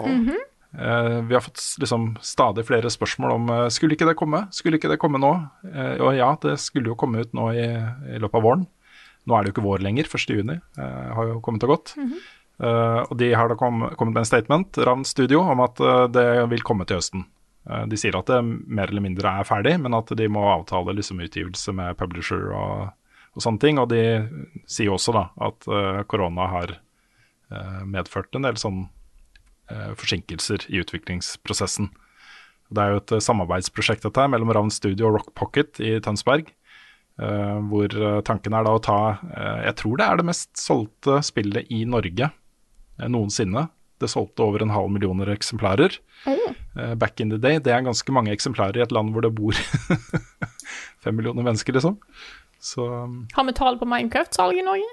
[0.00, 0.28] Mhm.
[0.36, 4.78] Eh, vi har fått liksom stadig flere spørsmål om eh, skulle ikke det komme, skulle
[4.78, 5.32] ikke det komme nå?
[5.66, 7.64] Eh, og ja, det skulle jo komme ut nå i,
[8.14, 8.68] i løpet av våren.
[9.26, 10.30] Nå er det jo ikke vår lenger, 1.
[10.30, 11.96] juni eh, har jo kommet og gått.
[11.98, 16.06] Eh, og de har da kom, kommet med en statement, Ravn Studio, om at uh,
[16.12, 17.26] det vil komme til høsten.
[17.68, 20.94] Uh, de sier at det mer eller mindre er ferdig, men at de må avtale
[20.96, 22.92] liksom utgivelse med publisher og,
[23.34, 23.80] og sånne ting.
[23.80, 24.04] Og de
[24.68, 28.99] sier også da at eh, korona har eh, medført en del sånn eh,
[29.98, 31.90] forsinkelser i utviklingsprosessen.
[32.70, 36.52] Det er jo et eh, samarbeidsprosjekt dette mellom Ravn Studio og Rock Pocket i Tønsberg.
[37.20, 38.98] eh, hvor eh, tanken er da å ta
[39.34, 43.66] eh, Jeg tror det er det mest solgte spillet i Norge eh, noensinne.
[44.00, 45.98] Det solgte over en halv millioner eksemplarer
[46.30, 47.58] eh, back in the day.
[47.58, 49.52] Det er ganske mange eksemplarer i et land hvor det bor
[51.04, 51.98] fem millioner mennesker, liksom.
[52.60, 52.86] Så
[53.34, 54.88] Har vi tall på Minecraft-salg i Norge?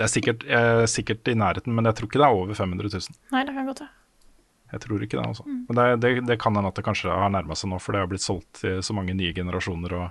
[0.00, 2.92] Det er sikkert, eh, sikkert i nærheten, men jeg tror ikke det er over 500
[2.94, 3.18] 000.
[3.34, 3.94] Nei, det kan godt være.
[4.72, 5.44] Jeg tror ikke det, altså.
[5.44, 8.00] Men det, det, det kan hende at det kanskje har nærma seg nå, for det
[8.00, 10.06] har blitt solgt til så mange nye generasjoner og,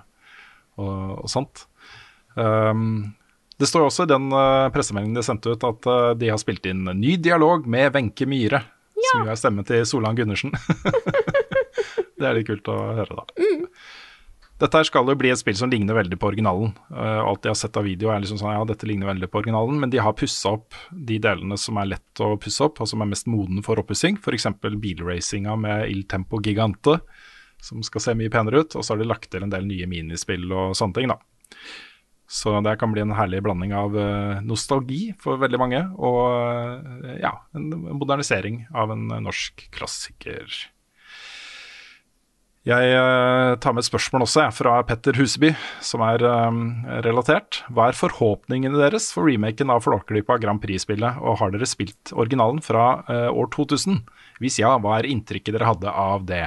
[0.78, 1.64] og, og sånt.
[2.38, 3.10] Um,
[3.58, 6.66] det står også i den uh, pressemeldingen de sendte ut, at uh, de har spilt
[6.70, 8.62] inn ny dialog med Wenche Myhre,
[9.10, 10.54] som jo er stemmen til Solan Gundersen.
[12.22, 13.26] det er litt kult å høre, da.
[14.62, 16.70] Dette her skal jo bli et spill som ligner veldig på originalen.
[16.92, 19.40] Uh, alt jeg har sett av video er liksom sånn, ja, dette ligner veldig på
[19.40, 22.90] originalen, men de har pussa opp de delene som er lett å pusse opp, og
[22.90, 24.20] som er mest modne for oppussing.
[24.22, 24.46] F.eks.
[24.62, 27.00] bilracinga med Il Tempo Gigante,
[27.62, 28.76] som skal se mye penere ut.
[28.78, 31.18] Og så har de lagt til en del nye minispill og sånne ting, da.
[32.32, 36.22] Så det kan bli en herlig blanding av eh, nostalgi for veldig mange, og
[37.02, 37.66] eh, ja, en
[37.98, 40.46] modernisering av en norsk klassiker.
[42.62, 45.48] Jeg eh, tar med et spørsmål også, jeg, fra Petter Huseby,
[45.82, 46.60] som er um,
[47.02, 47.58] relatert.
[47.74, 52.62] Hva er forhåpningene deres for remaken av Flåklypa Grand Prix-spillet, og har dere spilt originalen
[52.62, 53.98] fra uh, år 2000?
[54.38, 56.44] Hvis ja, hva er inntrykket dere hadde av det?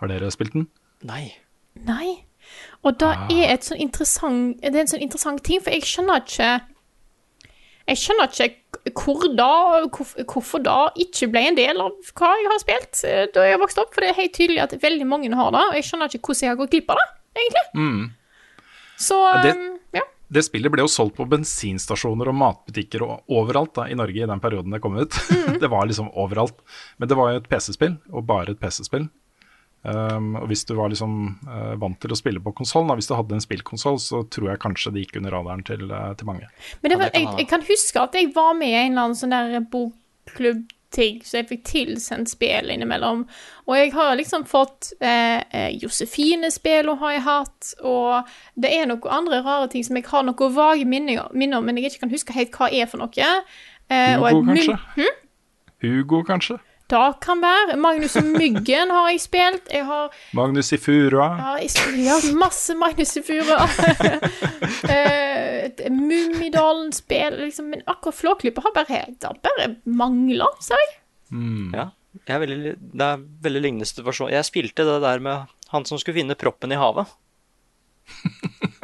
[0.00, 0.64] Har dere spilt den?
[1.04, 1.26] Nei.
[1.84, 2.24] Nei.
[2.80, 6.24] Og da er et sånn interessant, det er en sånn interessant ting, for jeg skjønner
[6.24, 6.50] ikke
[7.84, 8.48] Jeg skjønner ikke
[8.92, 9.50] hvor da,
[9.88, 13.60] hvorf- hvorfor da ikke ble en del av hva jeg har spilt eh, da jeg
[13.62, 16.12] vokste opp, for det er helt tydelig at veldig mange har det, og jeg skjønner
[16.12, 17.06] ikke hvordan jeg har gått glipp av det,
[17.40, 18.10] egentlig.
[19.00, 20.02] Så det- um, ja.
[20.34, 24.26] Det spillet ble jo solgt på bensinstasjoner og matbutikker og overalt da, i Norge i
[24.26, 25.10] den perioden det kom ut.
[25.62, 26.56] det var liksom overalt.
[26.98, 29.08] Men det var jo et PC-spill, og bare et PC-spill.
[29.84, 33.18] Um, og hvis du var liksom uh, vant til å spille på konsollen, hvis du
[33.18, 36.48] hadde en spillkonsoll, så tror jeg kanskje det gikk under radaren til, uh, til mange.
[36.80, 39.18] Men det var, jeg, jeg kan huske at jeg var med i en eller annen
[39.20, 43.26] sånn der bokklubb-ting, så jeg fikk tilsendt spill innimellom.
[43.68, 49.12] Og jeg har liksom fått eh, eh, Josefine-spill har jeg hatt, og det er noen
[49.20, 52.16] andre rare ting som jeg har noen vage minner minner om, men jeg ikke kan
[52.16, 53.32] huske helt hva er for noe.
[53.92, 55.10] Eh, og Hugo, kanskje?
[55.84, 56.62] Hugo, kanskje?
[56.92, 57.76] Det kan være.
[57.80, 59.70] Magnus og Myggen har jeg spilt.
[59.72, 61.30] Jeg har Magnus i Furua?
[61.40, 63.64] ja, jeg har masse Magnus i Furua.
[64.84, 67.70] Eh, et Mummidalen spiller liksom.
[67.72, 70.92] Men akkurat Flåklypa har bare Det bare mangler, ser jeg.
[71.72, 71.86] Ja.
[72.28, 74.30] Jeg er veldig, det er veldig lignende situasjon.
[74.32, 77.08] Jeg spilte det der med han som skulle finne proppen i havet.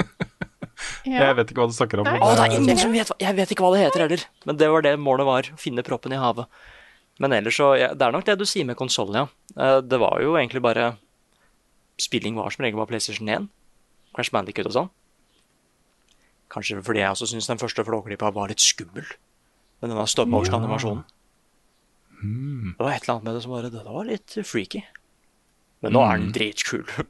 [1.05, 1.31] Ja.
[1.31, 2.07] Jeg vet ikke hva du snakker om.
[2.07, 2.19] Nei.
[2.21, 4.25] det er eh, ingen som vet hva Jeg vet ikke hva det heter heller.
[4.49, 5.49] Men det var det målet var.
[5.55, 6.49] Å finne proppen i havet.
[7.21, 9.27] Men ellers så ja, Det er nok det du sier med konsollen, ja.
[9.57, 10.95] Eh, Det var jo egentlig bare
[12.01, 13.49] Spilling var som regel bare PlayStation 1.
[14.17, 14.89] Crash Bandicut og sånn.
[16.51, 19.05] Kanskje fordi jeg også syns den første Flåklypa var litt skummel.
[19.81, 21.05] Men den stop motion-animasjonen.
[22.21, 24.83] Det var et eller annet med det som bare Det var litt freaky.
[25.85, 26.85] Men nå er den dritkul.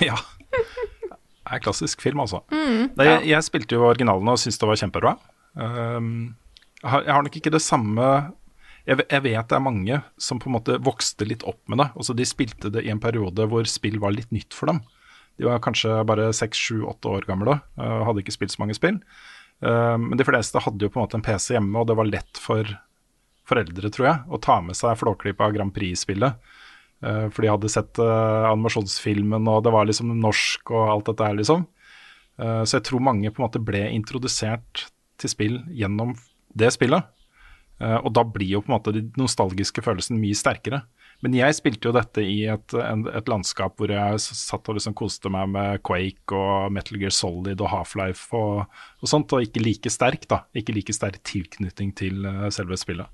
[0.00, 0.16] Ja.
[0.52, 2.40] Det er klassisk film, altså.
[2.50, 5.12] Nei, jeg, jeg spilte jo originalen og syntes det var kjempebra.
[5.52, 6.08] Um,
[6.80, 8.06] jeg, har, jeg har nok ikke det samme
[8.88, 11.88] jeg, jeg vet det er mange som på en måte vokste litt opp med det.
[11.94, 14.82] Altså De spilte det i en periode hvor spill var litt nytt for dem.
[15.40, 18.64] De var kanskje bare seks, sju, åtte år gamle uh, og hadde ikke spilt så
[18.64, 18.98] mange spill.
[19.64, 22.10] Uh, men de fleste hadde jo på en måte en PC hjemme, og det var
[22.10, 22.68] lett for
[23.48, 26.38] foreldre, tror jeg, å ta med seg Flåklypa Grand Prix-spillet.
[27.02, 31.28] Eh, for de hadde sett eh, animasjonsfilmen, og det var liksom norsk og alt dette
[31.28, 31.66] her, liksom.
[32.38, 34.86] Eh, så jeg tror mange på en måte ble introdusert
[35.20, 36.14] til spill gjennom
[36.58, 37.10] det spillet.
[37.82, 40.82] Eh, og da blir jo på en måte de nostalgiske følelsene mye sterkere.
[41.22, 45.30] Men jeg spilte jo dette i et, et landskap hvor jeg satt og liksom koste
[45.30, 48.64] meg med Quake og Metal Gear Solid og Half-Life og,
[48.98, 50.42] og sånt, og ikke like sterk, da.
[50.58, 53.10] Ikke like sterk tilknytning til eh, selve spillet.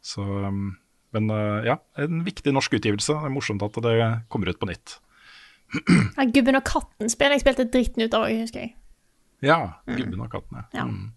[0.00, 0.76] Så um,
[1.12, 3.18] Men eh, ja, en viktig norsk utgivelse.
[3.18, 3.96] Det er morsomt at det
[4.30, 5.00] kommer ut på nytt.
[5.70, 8.76] Ja, Gubben og katten-spill jeg spilte dritten ut av, husker jeg.
[9.46, 10.64] Ja, Gubben og katten, ja.
[10.82, 10.86] Ja.
[10.86, 11.12] Mm.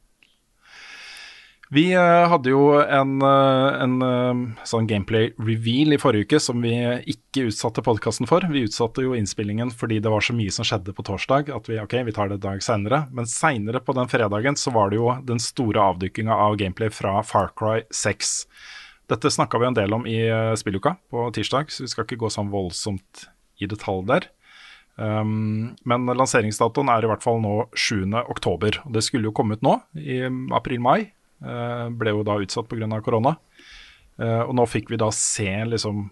[1.74, 6.74] Vi eh, hadde jo en, eh, en eh, sånn gameplay-reveal i forrige uke som vi
[7.10, 8.46] ikke utsatte podkasten for.
[8.54, 11.80] Vi utsatte jo innspillingen fordi det var så mye som skjedde på torsdag at vi
[11.82, 13.00] ok, vi tar det en dag seinere.
[13.10, 17.16] Men seinere på den fredagen så var det jo den store avdykkinga av gameplay fra
[17.26, 18.36] Far Cry 6.
[19.10, 20.20] Dette snakka vi en del om i
[20.60, 23.26] spilluka på tirsdag, så vi skal ikke gå sånn voldsomt
[23.58, 24.30] i detalj der.
[24.94, 28.14] Um, men lanseringsdatoen er i hvert fall nå 7.
[28.22, 28.78] oktober.
[28.86, 30.22] Og det skulle jo komme ut nå, i
[30.54, 31.10] april-mai.
[31.44, 32.88] Uh, ble jo da utsatt pga.
[33.04, 33.36] korona.
[34.20, 36.08] Uh, og nå fikk vi da se liksom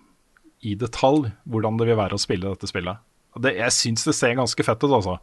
[0.67, 2.99] i detalj hvordan det vil være å spille dette spillet.
[3.39, 5.17] Det, jeg syns det ser ganske fett ut, altså.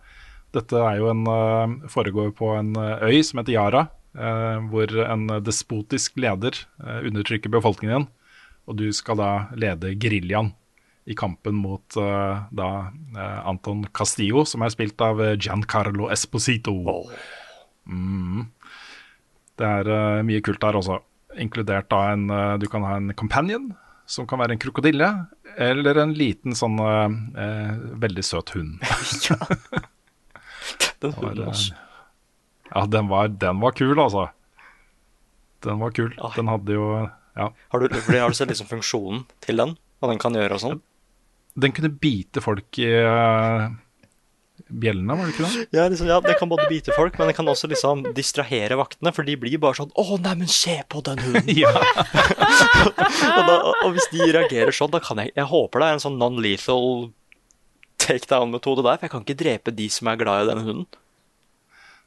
[0.57, 3.87] Dette er jo en, uh, foregår på en øy som heter Yara,
[4.73, 8.09] hvor en despotisk leder undertrykker befolkningen.
[8.67, 10.49] Og du skal da lede geriljaen
[11.07, 12.71] i kampen mot da
[13.47, 16.75] Anton Castillo, som er spilt av Giancarlo Esposito.
[17.87, 18.49] Mm.
[19.59, 21.01] Det er uh, mye kult der også,
[21.43, 23.73] inkludert da en uh, Du kan ha en companion,
[24.09, 25.09] som kan være en krokodille,
[25.59, 27.11] eller en liten sånn uh,
[28.01, 28.79] veldig søt hund.
[30.99, 31.85] Den var, hunden uh,
[32.75, 34.27] ja, den var, den var kul, altså.
[35.65, 36.11] Den var kul.
[36.19, 36.33] Oi.
[36.37, 36.89] Den hadde jo
[37.39, 37.53] Ja.
[37.71, 39.77] Har du, har du sett liksom funksjonen til den?
[40.03, 40.81] Hva den kan gjøre og sånn?
[41.59, 42.91] Den kunne bite folk i
[44.67, 45.67] bjellene, var det ikke det?
[45.77, 49.13] Ja, liksom, ja, Det kan både bite folk, men det kan også liksom distrahere vaktene.
[49.15, 51.73] For de blir bare sånn 'Å, neimen, se på den hunden!' Ja.
[53.39, 56.07] og, da, og hvis de reagerer sånn, da kan jeg Jeg håper det er en
[56.07, 57.13] sånn non-lethal
[57.99, 60.89] takedown-metode der, for jeg kan ikke drepe de som er glad i den hunden.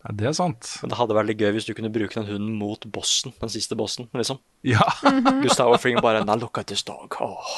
[0.02, 0.66] Ja, det er sant.
[0.82, 3.52] Men det hadde vært litt gøy hvis du kunne bruke den hunden mot bossen, den
[3.54, 4.40] siste bossen, liksom.
[4.66, 4.88] Ja.
[5.44, 7.18] Gustavo Fring bare Now look at this dog.
[7.22, 7.52] Åh.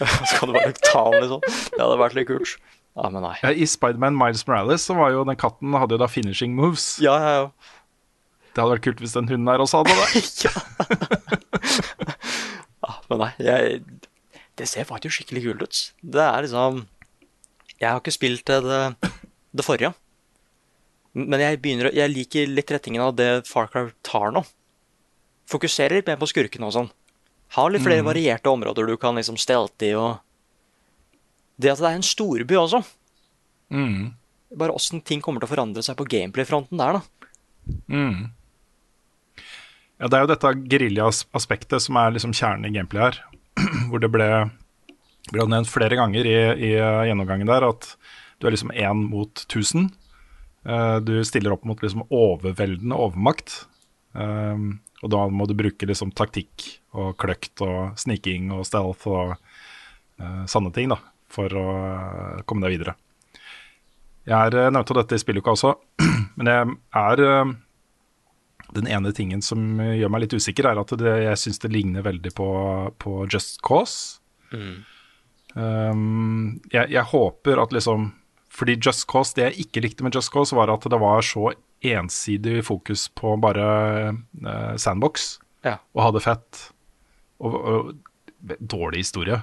[0.00, 1.42] Så kan du bare ta den, liksom.
[1.44, 2.56] Det hadde vært litt kult.
[2.92, 3.36] Ja, men nei.
[3.40, 6.98] Ja, I Spiderman Miles Morales så var jo den katten hadde jo da finishing moves.
[7.00, 7.72] Ja, ja, ja.
[8.52, 10.52] Det hadde vært kult hvis den hunden her også hadde det.
[12.82, 13.76] Ja, men nei, jeg,
[14.58, 15.80] det ser faktisk skikkelig kult ut.
[16.02, 16.80] Det er liksom
[17.78, 18.80] Jeg har ikke spilt det,
[19.54, 19.92] det, forrige.
[21.14, 24.42] Men jeg, begynner, jeg liker litt rettingen av det Far Cry tar nå.
[25.50, 26.90] Fokuserer litt mer på skurkene og sånn.
[27.54, 28.08] Har litt flere mm.
[28.10, 30.18] varierte områder du kan liksom stelte i og
[31.56, 32.82] Det at det er en storby også.
[33.72, 34.12] Mm.
[34.58, 37.28] Bare åssen ting kommer til å forandre seg på gameplay-fronten der, da.
[37.92, 38.32] Mm.
[40.02, 43.20] Ja, det er jo dette gerilja-aspektet som er liksom kjernen i gameplay her.
[43.88, 44.28] Hvor det ble,
[45.30, 47.92] ble nevnt flere ganger i, i uh, gjennomgangen der at
[48.40, 49.92] du er liksom én mot 1000.
[50.66, 53.62] Uh, du stiller opp mot liksom overveldende overmakt.
[54.12, 56.66] Um, og da må du bruke liksom taktikk
[56.98, 60.98] og kløkt og sniking og stealth og uh, sanne ting da,
[61.32, 62.96] for å uh, komme deg videre.
[64.28, 65.74] Jeg er nevnt nevnte dette i spilluka også,
[66.38, 67.52] men jeg er uh,
[68.76, 72.04] den ene tingen som gjør meg litt usikker, er at det, jeg syns det ligner
[72.06, 72.48] veldig på,
[73.02, 74.20] på Just Cause.
[75.54, 78.06] Um, jeg, jeg håper at liksom
[78.52, 81.50] Fordi Just Cause, det jeg ikke likte med Just Cause, var at det var så
[81.82, 83.66] ensidig fokus på bare
[84.12, 85.78] uh, sandbox Ja.
[85.96, 86.60] og ha det fett.
[87.42, 89.40] Og, og dårlig historie.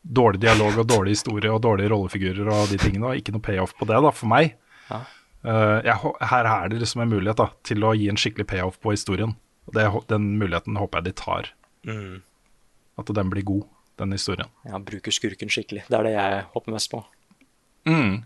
[0.00, 3.10] Dårlig dialog og dårlig historie og dårlige rollefigurer og de tingene.
[3.10, 4.54] Og ikke noe payoff på det, da, for meg.
[4.88, 5.02] Ja.
[5.40, 5.96] Uh, jeg,
[6.30, 9.36] her er det liksom en mulighet da, til å gi en skikkelig payoff på historien.
[9.72, 11.52] Det, den muligheten håper jeg de tar.
[11.88, 12.20] Mm.
[13.00, 13.68] At den blir god,
[14.00, 14.50] den historien.
[14.68, 15.86] Ja, Bruker skurken skikkelig.
[15.88, 17.04] Det er det jeg håper mest på.
[17.88, 18.20] Mm.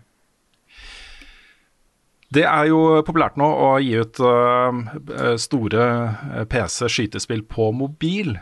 [2.35, 8.33] Det er jo populært nå å gi ut uh, store øh, PC-skytespill på mobil.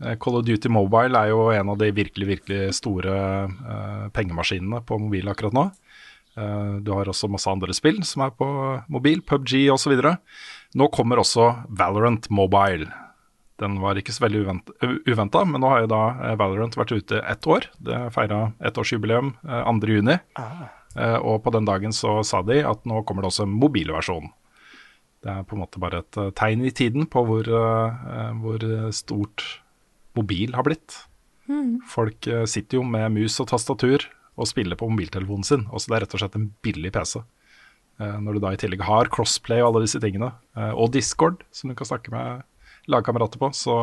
[0.00, 3.12] Eh, Call of Duty Mobile er jo en av de virkelig, virkelig store
[3.50, 5.66] uh, pengemaskinene på mobil akkurat nå.
[6.38, 8.48] Uh, du har også masse andre spill som er på
[8.92, 9.98] mobil, PubG osv.
[10.78, 12.88] Nå kommer også Valorant Mobile.
[13.60, 14.56] Den var ikke så veldig
[15.04, 17.66] uventa, men nå har jo da Valorant vært ute ett år.
[17.76, 20.14] Det feira ettårsjubileum eh, 2.6.
[20.96, 24.30] Eh, og på den dagen så sa de at nå kommer det også en mobilversjon.
[25.20, 27.50] Det er på en måte bare et tegn i tiden på hvor,
[28.40, 28.62] hvor
[28.96, 29.44] stort
[30.18, 30.96] mobil har blitt.
[31.50, 31.80] Mm.
[31.90, 34.06] Folk eh, sitter jo med mus og tastatur
[34.40, 35.66] og spiller på mobiltelefonen sin.
[35.70, 37.20] Også det er rett og slett en billig PC.
[38.00, 41.44] Eh, Når du da i tillegg har crossplay og alle disse tingene, eh, og Discord,
[41.54, 42.46] som du kan snakke med
[42.90, 43.76] lagkamerater på, så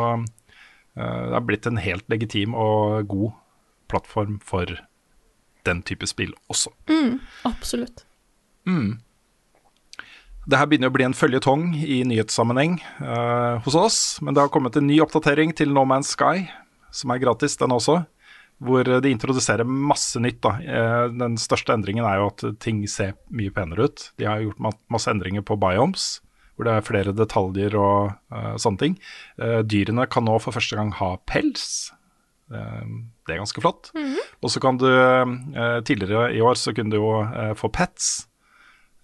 [0.98, 3.36] det er blitt en helt legitim og god
[3.86, 4.66] plattform for
[5.68, 6.72] den type spill også.
[6.90, 8.02] Mm, absolutt.
[8.66, 8.98] Mm.
[10.48, 14.52] Det her begynner å bli en føljetong i nyhetssammenheng uh, hos oss, men det har
[14.54, 16.46] kommet en ny oppdatering til No Man's Sky,
[16.96, 17.98] som er gratis, den også,
[18.64, 20.40] hvor de introduserer masse nytt.
[20.42, 20.54] Da.
[20.64, 24.06] Eh, den største endringen er jo at ting ser mye penere ut.
[24.18, 26.08] De har gjort masse endringer på biomes,
[26.56, 28.96] hvor det er flere detaljer og uh, sånne ting.
[29.38, 31.92] Dyrene kan nå for første gang ha pels.
[32.50, 33.92] Det er ganske flott.
[34.42, 34.88] Og så kan du
[35.86, 38.27] Tidligere i år så kunne du jo få pets.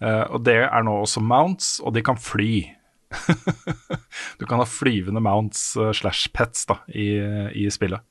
[0.04, 2.66] Eh, og det er nå også mounts, og de kan fly.
[4.39, 7.08] du kan ha flyvende mounts eh, slash pets da, i,
[7.64, 8.04] i spillet.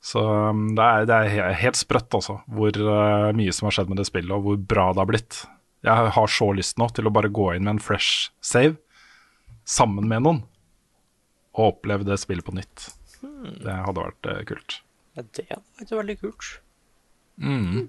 [0.00, 3.90] Så um, det, er, det er helt sprøtt, altså, hvor uh, mye som har skjedd
[3.92, 5.42] med det spillet, og hvor bra det har blitt.
[5.84, 8.78] Jeg har så lyst nå til å bare gå inn med en fresh save
[9.68, 10.40] sammen med noen,
[11.56, 12.88] og oppleve det spillet på nytt.
[13.20, 14.80] Det hadde vært uh, kult.
[15.18, 16.50] Ja, det hadde vært veldig kult.
[17.40, 17.88] Mm.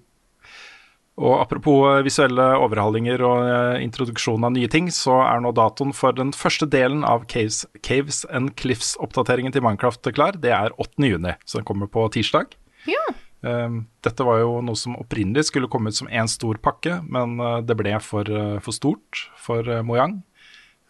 [1.19, 5.91] Og apropos eh, visuelle overhalinger og eh, introduksjon av nye ting, så er nå datoen
[5.95, 10.39] for den første delen av Caves, Caves and Cliffs-oppdateringen til Minecraft klar.
[10.39, 11.03] Det er 8.
[11.11, 12.55] juni, så den kommer på tirsdag.
[12.89, 13.03] Ja.
[13.41, 17.39] Um, dette var jo noe som opprinnelig skulle komme ut som én stor pakke, men
[17.41, 18.27] uh, det ble for,
[18.61, 20.19] for stort for Mojang.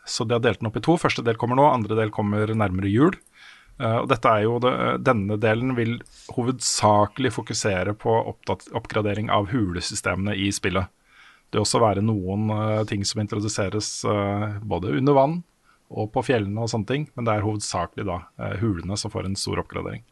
[0.06, 0.98] Så de har delt den opp i to.
[1.00, 3.16] Første del kommer nå, andre del kommer nærmere jul.
[3.82, 4.74] Uh, og dette er jo det,
[5.08, 5.96] denne delen vil
[6.36, 8.14] hovedsakelig fokusere på
[8.78, 10.92] oppgradering av hulesystemene i spillet.
[11.50, 13.90] Det vil også være noen uh, ting som introduseres
[14.62, 15.42] både under vann
[15.92, 18.22] og på fjellene og sånne ting, men det er hovedsakelig da
[18.62, 20.06] hulene som får en stor oppgradering.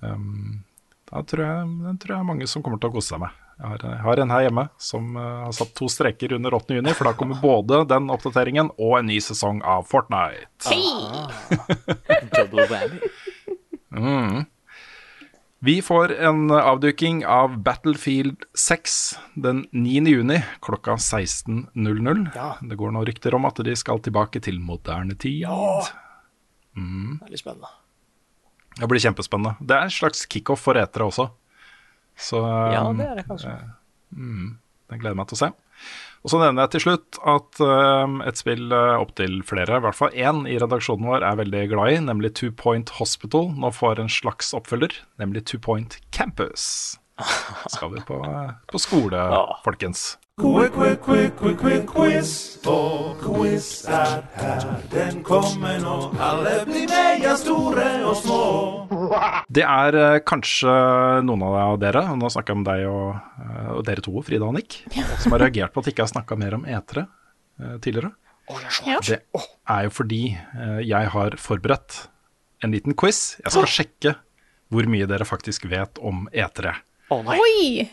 [0.00, 0.64] Um,
[1.10, 3.36] da tror jeg, den tror jeg er mange som kommer til å kose seg med.
[3.60, 6.78] Jeg har, jeg har en her hjemme som uh, har satt to streker under 8.
[6.78, 10.72] juni, for da kommer både den oppdateringen og en ny sesong av Fortnite.
[12.38, 13.10] Double whammy.
[13.92, 14.46] Mm.
[15.60, 18.96] Vi får en avduking av Battlefield 6
[19.34, 20.06] den 9.
[20.08, 22.22] juni klokka 16.00.
[22.34, 22.54] Ja.
[22.64, 25.44] Det går nå rykter om at de skal tilbake til moderne tid.
[27.20, 27.74] Det er litt spennende.
[28.80, 29.58] Det blir kjempespennende.
[29.60, 31.28] Det er en slags kickoff for etere også.
[32.20, 33.56] Så Ja, det er det kanskje.
[34.12, 35.52] den gleder jeg meg til å se.
[36.20, 39.96] Og så nevner jeg til slutt at um, et spill uh, opptil flere, i hvert
[39.96, 44.02] fall én i redaksjonen vår, er veldig glad i, nemlig Two Point Hospital, nå får
[44.02, 46.98] en slags oppfølger, nemlig Two Point Campus.
[47.72, 49.24] Skal vi på, uh, på skole,
[49.64, 50.18] folkens.
[50.40, 52.58] Quick, quick, quick, quick, quick, quiz.
[52.66, 54.68] Og quiz er her.
[54.92, 55.98] Den kommer nå.
[56.16, 58.79] Alle blir med, ja, store og små.
[59.56, 60.70] Det er uh, kanskje
[61.26, 63.08] noen av dere, og nå snakker jeg om deg og,
[63.42, 64.82] uh, og dere to, Frida og Nick,
[65.22, 67.08] som har reagert på at de ikke har snakka mer om etere
[67.60, 68.14] uh, tidligere.
[68.86, 68.98] Ja.
[69.04, 69.20] Det
[69.70, 72.04] er jo fordi eh, jeg har forberedt
[72.64, 73.38] en liten quiz.
[73.44, 74.14] Jeg skal sjekke
[74.70, 76.76] hvor mye dere faktisk vet om etere.
[77.10, 77.26] Oh!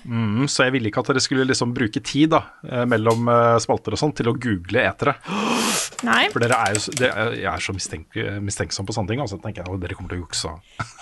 [0.05, 3.55] Mm, så jeg ville ikke at dere skulle liksom bruke tid da, eh, mellom eh,
[3.63, 5.17] spalter og sånn til å google etere.
[6.05, 6.27] Nei.
[6.29, 9.21] For dere er jo, er, jeg er så mistenk, mistenksom på sånne ting.
[9.23, 10.53] Og så tenker jeg at dere kommer til å jukse.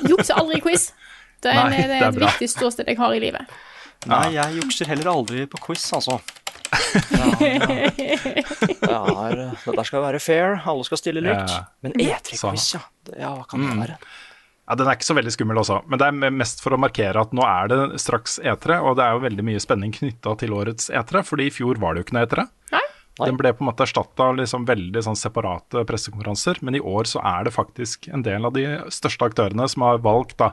[0.07, 0.89] Jukse aldri i quiz.
[1.43, 2.29] Det er, Nei, det det er er et bra.
[2.31, 3.55] viktig ståsted jeg har i livet.
[4.07, 6.19] Nei, jeg jukser heller aldri på quiz, altså.
[8.85, 10.57] Ja, er, det der skal være fair.
[10.67, 11.51] Alle skal stille likt.
[11.51, 11.65] Ja.
[11.85, 12.81] Men E3-quiz, ja.
[13.19, 13.97] Ja, hva kan det være?
[14.65, 17.21] Ja, Den er ikke så veldig skummel også, men det er mest for å markere
[17.21, 20.55] at nå er det straks etere, og det er jo veldig mye spenning knytta til
[20.57, 22.47] årets etere, fordi i fjor var det jo ikke noe etere.
[23.19, 23.29] Nei.
[23.29, 27.07] Den ble på en måte erstatta av liksom veldig sånn separate pressekonferanser, men i år
[27.07, 30.51] så er det faktisk en del av de største aktørene som har valgt da,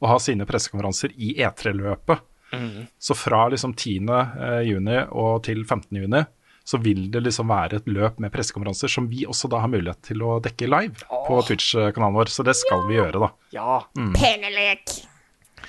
[0.00, 2.24] å ha sine pressekonferanser i E3-løpet.
[2.98, 4.08] Så fra liksom 10.
[4.08, 5.90] eh, juni og til 15.
[6.00, 6.22] juni
[6.68, 10.02] så vil det liksom være et løp med pressekonferanser som vi også da har mulighet
[10.10, 13.30] til å dekke live på Twitch-kanalen vår, så det skal vi gjøre da.
[13.56, 13.78] Ja.
[14.16, 15.07] Pengelek!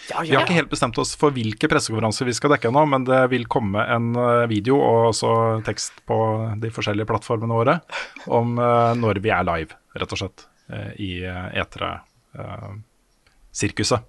[0.09, 3.03] Ja, Vi har ikke helt bestemt oss for hvilke pressekonferanser vi skal dekke ennå, men
[3.05, 5.29] det vil komme en eh, video og også
[5.67, 6.17] tekst på
[6.61, 7.75] de forskjellige plattformene våre
[8.33, 10.39] om eh, når vi er live, rett og slett,
[10.73, 11.11] eh, i
[11.61, 13.99] etere-sirkuset.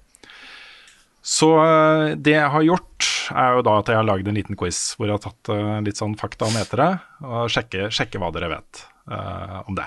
[1.20, 3.04] Så eh, det jeg har gjort,
[3.36, 5.48] er jo da at jeg har lagd en liten quiz hvor jeg har tatt
[5.86, 6.88] litt sånn fakta om etere,
[7.22, 8.72] og sjekke, sjekke hva dere vet
[9.06, 9.86] uh, om det.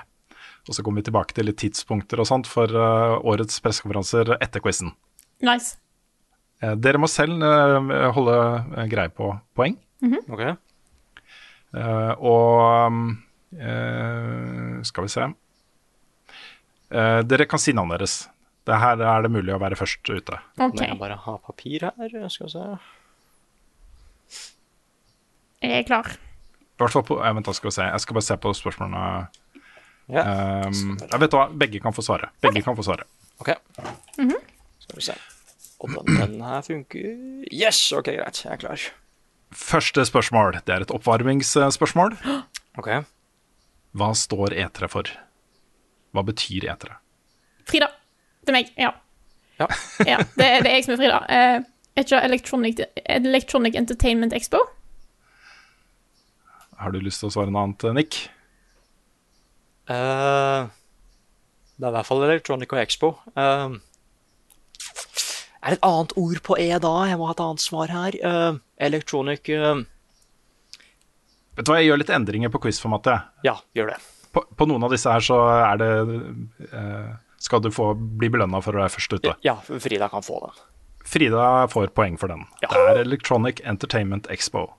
[0.70, 4.64] Og så kommer vi tilbake til litt tidspunkter og sånt for uh, årets pressekonferanser etter
[4.64, 4.96] quizen.
[5.44, 5.83] Nice.
[6.64, 8.36] Eh, Dere må selv eh, holde
[8.78, 9.76] eh, greie på poeng.
[10.32, 10.44] Ok.
[11.74, 13.06] Eh, og um,
[13.58, 15.32] eh, skal vi se
[16.94, 18.16] Eh, Dere kan si navnet deres.
[18.70, 20.38] Det her er det mulig å være først ute.
[20.60, 20.68] Okay.
[20.78, 22.14] Må jeg bare ha papir her?
[22.30, 22.66] Skal vi se.
[25.64, 26.12] Jeg er klar.
[26.14, 27.90] I hvert fall på, eh, vent, da skal vi se.
[27.90, 29.04] Jeg skal bare se på spørsmålene.
[30.14, 30.24] Ja.
[30.68, 32.30] Um, jeg vet hva, begge kan få svare.
[32.46, 33.10] Begge kan få svare.
[33.42, 33.56] Ok.
[34.14, 35.18] Skal vi se.
[35.84, 37.08] Og den, den her funker.
[37.52, 38.40] Yes, ok, greit.
[38.46, 38.84] Jeg er klar.
[39.54, 40.56] Første spørsmål.
[40.66, 42.16] Det er et oppvarmingsspørsmål.
[42.80, 42.90] Ok.
[43.94, 45.12] Hva står etere for?
[46.16, 46.96] Hva betyr etere?
[47.70, 47.92] Frida.
[48.44, 48.72] Det er meg.
[48.80, 48.94] Ja.
[49.60, 49.68] Ja.
[50.12, 51.20] ja det, er- det er jeg som er Frida.
[51.94, 54.64] Etter er ikke Electronic, Electronic Entertainment Expo?
[56.80, 58.18] Har du lyst til å svare noe annet, Nick?
[59.86, 60.72] Uh,
[61.78, 63.10] det er i hvert fall Electronic og Expo.
[63.38, 63.76] Eh,
[65.64, 66.94] er det et annet ord på E da?
[67.08, 68.18] Jeg må ha et annet svar her.
[68.24, 69.84] Uh, electronic uh...
[71.56, 73.28] Vet du hva, Jeg gjør litt endringer på quizformatet.
[73.46, 74.00] Ja, gjør det.
[74.34, 75.90] På, på noen av disse her så er det
[76.74, 77.12] uh,
[77.44, 79.36] Skal du få bli belønna for å være først ute.
[79.46, 80.62] Ja, Frida kan få den.
[81.06, 82.46] Frida får poeng for den.
[82.64, 82.72] Ja.
[82.72, 84.70] Det er Electronic Entertainment Expo.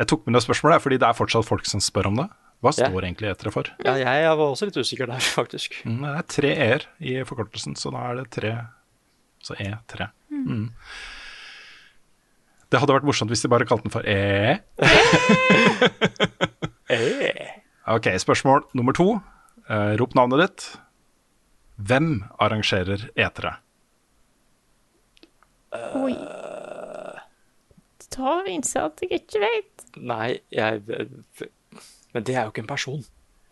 [0.00, 2.30] Jeg tok med det spørsmålet fordi det er fortsatt folk som spør om det.
[2.64, 2.88] Hva Ja.
[2.88, 3.68] står egentlig etere for?
[3.84, 5.76] Ja, jeg var også litt usikker der, faktisk.
[5.84, 8.54] Mm, Det er tre e-er i forkortelsen, så da er det tre
[9.44, 10.08] Så E3.
[10.32, 10.70] Mm.
[12.72, 14.58] Det hadde vært morsomt hvis de bare kalte den for E.
[16.92, 17.48] Eh.
[17.88, 19.06] Ok, spørsmål nummer to.
[19.70, 20.66] Uh, rop navnet ditt.
[21.80, 23.54] Hvem arrangerer E3?
[25.96, 26.12] Oi.
[28.14, 29.86] Da viser at jeg ikke vet.
[29.96, 30.84] Nei, jeg
[32.12, 33.00] Men det er jo ikke en person.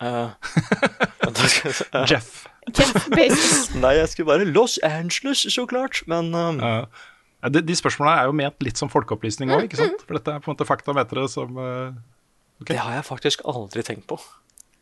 [0.03, 1.71] Eh, se.
[2.09, 2.43] Jeff.
[2.75, 3.07] Jeff
[3.83, 6.03] Nei, jeg skulle bare Los Angeles, så klart.
[6.11, 6.61] Men um...
[6.63, 10.05] uh, de, de spørsmålene er jo ment litt som folkeopplysning òg, ikke sant?
[10.07, 12.71] For dette er på en måte fakta om etere som okay.
[12.71, 14.19] det har jeg faktisk aldri tenkt på.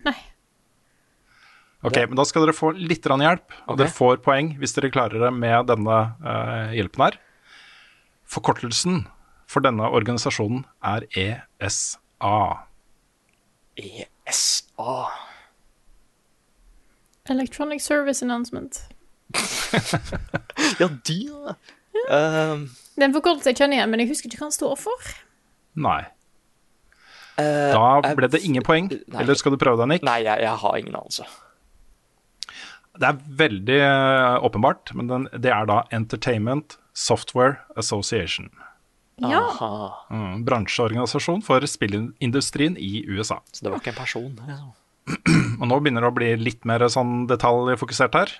[0.06, 0.18] Nei.
[1.82, 3.80] Ok, men da skal dere få litt hjelp, og okay.
[3.80, 7.18] dere får poeng hvis dere klarer det med denne uh, hjelpen her.
[8.30, 9.08] Forkortelsen
[9.50, 11.26] for denne organisasjonen er E
[11.60, 12.36] ESA.
[14.32, 15.08] ESA.
[17.30, 18.82] Electronic Service Announcement.
[20.80, 21.54] Ja, de ja.
[22.12, 22.66] Um,
[22.96, 25.08] Det er en forkortelse jeg kjenner igjen, men jeg husker ikke hva den står for.
[25.80, 26.02] Nei.
[27.40, 28.90] Uh, Da ble det ingen poeng.
[28.92, 29.24] Nei.
[29.24, 30.06] Eller skal du prøve deg, Nick?
[30.08, 31.26] Nei, jeg, jeg har ingen anelse.
[33.00, 38.50] Det er veldig eh, åpenbart, men den, det er da Entertainment Software Association.
[39.22, 39.42] Ja.
[39.44, 39.90] Aha.
[40.10, 43.42] Mm, bransjeorganisasjon for spillindustrien i USA.
[43.52, 44.32] Så det var ikke en person?
[44.38, 44.72] Liksom.
[45.62, 48.34] Og nå begynner det å bli litt mer sånn detaljfokusert her.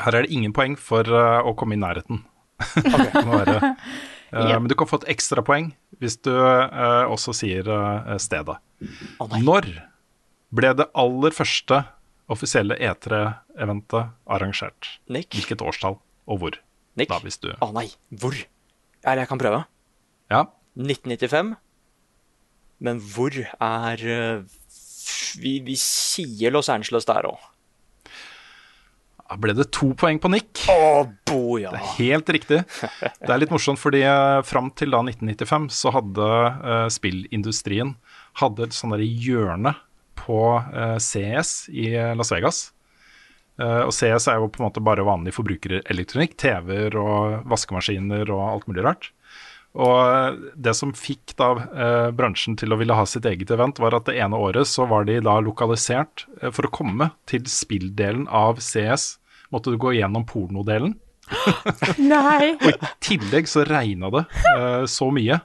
[0.00, 2.24] Her er det ingen poeng for uh, å komme i nærheten.
[2.80, 3.56] okay, være,
[4.34, 4.56] uh, yeah.
[4.58, 8.56] Men du kan få et ekstrapoeng hvis du uh, også sier eh, stedet.
[9.20, 9.28] Oh.
[9.36, 9.68] Når
[10.56, 11.82] ble det aller første
[12.30, 14.94] offisielle E3-eventet arrangert?
[15.12, 15.34] Nick?
[15.36, 15.98] Hvilket årstall,
[16.30, 16.56] og hvor?
[16.96, 17.10] Nick?
[17.12, 17.90] Da, hvis du Å nei,
[18.22, 18.38] hvor?
[19.04, 19.64] Eller jeg kan prøve.
[20.30, 20.44] Ja,
[20.78, 21.54] 1995.
[22.80, 24.42] Men hvor er eh,
[25.40, 27.38] vi, vi sier Los Angeles der òg.
[29.38, 30.64] ble det to poeng på Nick.
[30.72, 31.74] Å, boja.
[31.98, 32.64] Helt riktig.
[32.64, 36.26] Det er litt morsomt, fordi uh, fram til da 1995 så hadde
[36.64, 37.94] uh, spillindustrien
[38.40, 39.76] hadde et sånt hjørne
[40.18, 42.70] på uh, CS i Las Vegas.
[43.60, 46.36] Eh, og CS er jo på en måte bare vanlig forbrukerelektronikk.
[46.40, 49.10] TV-er og vaskemaskiner og alt mulig rart.
[49.78, 53.78] Og eh, det som fikk da eh, bransjen til å ville ha sitt eget event,
[53.82, 57.46] var at det ene året så var de da lokalisert eh, For å komme til
[57.50, 59.14] spilldelen av CS
[59.54, 60.96] måtte du gå gjennom pornodelen.
[61.98, 62.56] Nei.
[62.56, 64.24] Og i tillegg så regna det
[64.56, 65.38] eh, så mye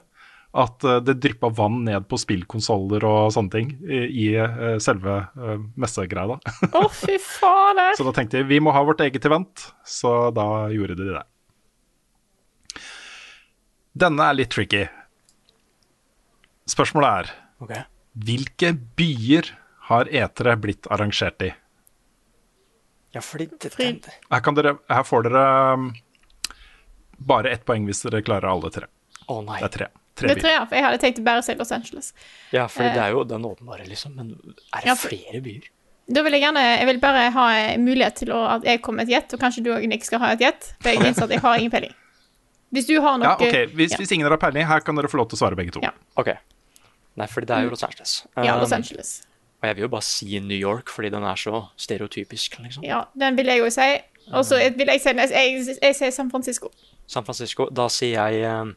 [0.56, 5.18] at eh, det dryppa vann ned på spillkonsoller og sånne ting i, i eh, selve
[5.36, 6.38] uh, messegreia.
[6.80, 7.96] Å, fy fader.
[7.98, 11.24] så da tenkte de vi må ha vårt eget event, så da gjorde de det.
[13.96, 14.86] Denne er litt tricky.
[16.68, 17.30] Spørsmålet er
[17.64, 17.84] okay.
[18.26, 19.52] hvilke byer
[19.90, 21.52] har E3 blitt arrangert i?
[23.14, 25.86] Ja, fordi Her, kan dere, her får dere um,
[27.16, 28.90] bare ett poeng hvis dere klarer alle tre.
[29.32, 29.60] Å nei.
[29.62, 29.88] Det er tre.
[30.16, 30.42] Tre Det er byer.
[30.42, 32.12] tre, ja, for jeg hadde tenkt bare å si Los Angeles.
[32.52, 34.14] Ja, for det er jo den åpenbare, liksom.
[34.16, 34.30] Men
[34.74, 35.68] er det Ja, for- flere byer?
[36.08, 37.46] Da vil jeg gjerne Jeg vil bare ha
[37.82, 40.18] mulighet til å, at jeg kommer med et gjett, og kanskje du og Nick skal
[40.20, 40.72] ha et gjett.
[40.80, 41.94] For jeg innser at jeg har ingen peiling.
[42.72, 43.96] Hvis du har noe Ja, ok, hvis, ja.
[43.98, 45.80] hvis ingen har peiling, her kan dere få lov til å svare begge to.
[45.82, 45.90] Ja.
[46.16, 46.28] Ok.
[47.16, 48.26] Nei, fordi det er jo Los Angeles.
[48.36, 49.22] ja, Los Um, Angeles.
[49.62, 52.84] Og jeg vil jo bare si New York, fordi den er så stereotypisk, liksom.
[52.84, 53.98] Ja, den vil jeg jo si.
[54.32, 56.70] Og så vil jeg si jeg, jeg, jeg sier San Francisco.
[57.06, 57.68] San Francisco.
[57.70, 58.76] Da sier jeg um,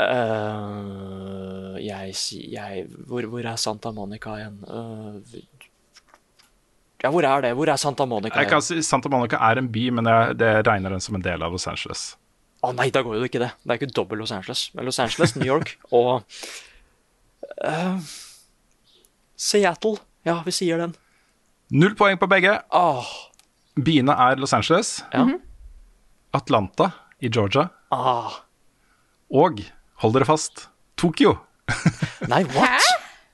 [0.00, 4.58] øh, Jeg sier jeg, hvor, hvor er Santa Monica igjen?
[4.68, 5.22] Uh,
[7.02, 7.54] ja, hvor er det?
[7.56, 10.52] Hvor er Santa Monica Jeg kan si Santa Monica er en by, men jeg, det
[10.66, 12.16] regner den som en del av Los Angeles.
[12.64, 13.52] Å nei, da går jo ikke det.
[13.62, 14.70] Det er ikke dobbelt Los Angeles.
[14.74, 16.24] Men Los Angeles, New York og
[17.62, 17.98] uh,
[19.36, 20.00] Seattle.
[20.26, 20.96] Ja, vi sier den.
[21.70, 22.56] Null poeng på begge.
[22.74, 23.06] Oh.
[23.76, 25.26] Byene er Los Angeles, ja.
[26.36, 26.90] Atlanta
[27.20, 28.32] i Georgia ah.
[29.32, 29.60] og,
[30.02, 30.68] hold dere fast,
[31.00, 31.36] Tokyo.
[32.32, 32.86] Nei, what?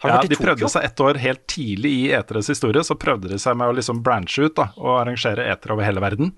[0.02, 2.82] Har du Ja, vært i de prøvde seg et år helt tidlig i E3s historie,
[2.82, 6.02] så prøvde de seg med å liksom branche ut da, og arrangere E3 over hele
[6.02, 6.32] verden.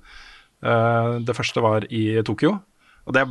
[0.65, 2.59] Uh, det første var i Tokyo,
[3.05, 3.25] og det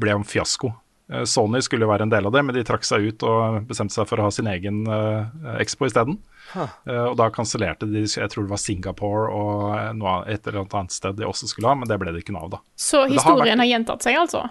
[0.00, 0.68] ble en fiasko.
[1.10, 3.64] Uh, Sony skulle jo være en del av det, men de trakk seg ut og
[3.70, 6.20] bestemte seg for å ha sin egen uh, Expo isteden.
[6.50, 6.66] Huh.
[7.12, 11.14] Og da kansellerte de, jeg tror det var Singapore og noe, et eller annet sted
[11.20, 12.60] de også skulle ha, men det ble det ikke noe av, da.
[12.74, 14.48] Så historien har vært- har gjentatt seg, altså?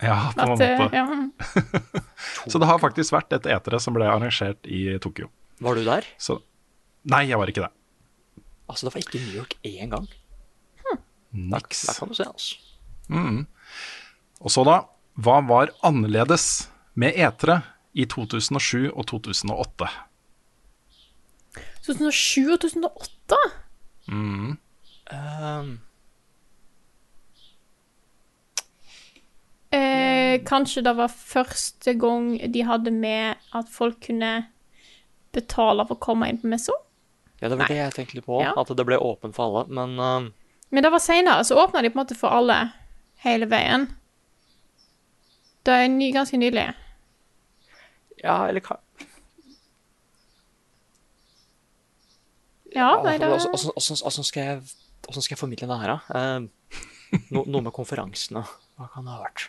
[0.00, 0.68] Ja, på en måte.
[0.92, 1.04] ja.
[1.04, 1.32] mm.
[2.50, 5.28] Så det har faktisk vært et E3 som ble arrangert i Tokyo.
[5.60, 6.08] Var du der?
[6.20, 6.40] Så
[7.10, 7.72] Nei, jeg var ikke det.
[8.68, 10.08] Altså, det var ikke New York én gang.
[11.32, 11.86] Niks.
[11.88, 12.58] Der kan du se, altså.
[14.40, 14.74] Og så da,
[15.16, 17.60] hva var annerledes med etere
[17.96, 19.88] i 2007 og 2008?
[21.88, 23.40] 2007 og 2008?
[24.10, 24.58] Um,
[29.70, 34.32] Eh, kanskje det var første gang de hadde med at folk kunne
[35.34, 36.72] betale for å komme inn på messa?
[37.40, 38.42] ja, det var det jeg tenkte litt på.
[38.44, 38.52] Ja.
[38.60, 39.62] At det ble åpent for alle.
[39.72, 40.28] Men uh...
[40.70, 42.58] Men det var seinere, så åpna de på en måte for alle
[43.24, 43.88] hele veien.
[45.64, 46.66] Det er ny, ganske nylig.
[48.22, 48.76] ja, eller hva
[52.70, 56.36] Ja, nei, det Åssen åssen- åssen skal, jeg- formidle det her, da?
[56.36, 56.50] Um,
[57.30, 58.44] no, noe med konferansene.
[58.78, 59.48] Hva kan det ha vært?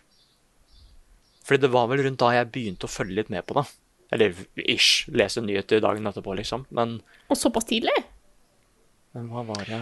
[1.51, 3.65] Fordi det var vel rundt da jeg begynte å følge litt med på det.
[4.15, 5.09] Eller ish.
[5.11, 6.63] Lese nyheter dagen etterpå, liksom.
[6.71, 7.91] Men, Og såpass tidlig?
[9.11, 9.77] men hva var det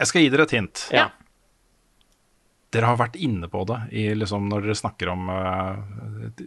[0.00, 0.86] Jeg skal gi dere et hint.
[0.96, 1.10] Ja.
[2.72, 5.76] Dere har vært inne på det i, liksom, når dere snakker om uh,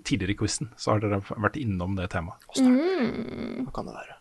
[0.01, 0.71] tidligere i quizen.
[0.73, 2.49] Så har dere vært innom det temaet.
[2.49, 4.17] Hva kan det være?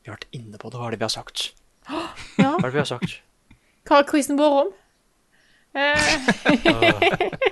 [0.00, 0.80] Vi har vært inne på det.
[0.80, 1.50] Hva er det vi har sagt?
[1.92, 2.56] Ja.
[2.56, 3.20] Hva er det vi har sagt?
[3.84, 4.72] Hva har quizen vår om?
[5.72, 6.16] Eh,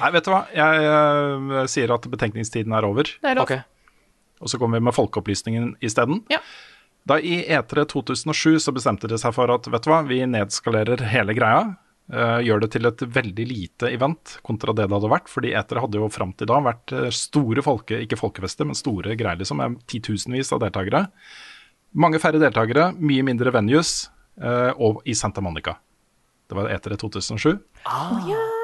[0.00, 0.40] Nei, vet du hva.
[0.56, 3.08] Jeg eh, sier at betenkningstiden er over.
[3.20, 3.48] det er lov.
[3.50, 3.60] Ok.
[4.40, 6.22] Og så kommer vi med folkeopplysningen isteden.
[6.32, 6.40] Ja.
[7.08, 11.02] Da i E3 2007 så bestemte de seg for at vet du hva, vi nedskalerer
[11.12, 11.76] hele greia.
[12.12, 15.28] eh, gjør det til et veldig lite event kontra det det hadde vært.
[15.30, 19.16] Fordi E3 hadde jo fram til da vært eh, store folke, ikke folkefester, men store
[19.16, 19.60] greier, liksom.
[19.60, 21.06] Med titusenvis av deltakere.
[22.00, 24.08] Mange færre deltakere, mye mindre venues,
[24.40, 25.76] eh, og i Santa Monica.
[26.50, 27.52] Det var E3 2007.
[27.86, 28.59] Eh,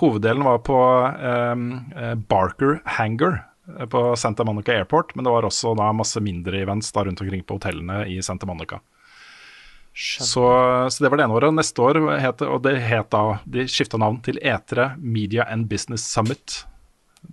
[0.00, 0.78] hoveddelen var på
[1.20, 3.46] eh, eh, Barker Hangar
[3.78, 7.20] eh, på Santa Monica Airport, men det var også da masse mindre events da rundt
[7.20, 8.80] omkring på hotellene i Santa Monica.
[9.96, 10.44] Så,
[10.90, 11.54] så det var det ene året.
[11.56, 15.70] Neste år het det, og det het da De skifta navn til E3 Media and
[15.70, 16.66] Business Summit.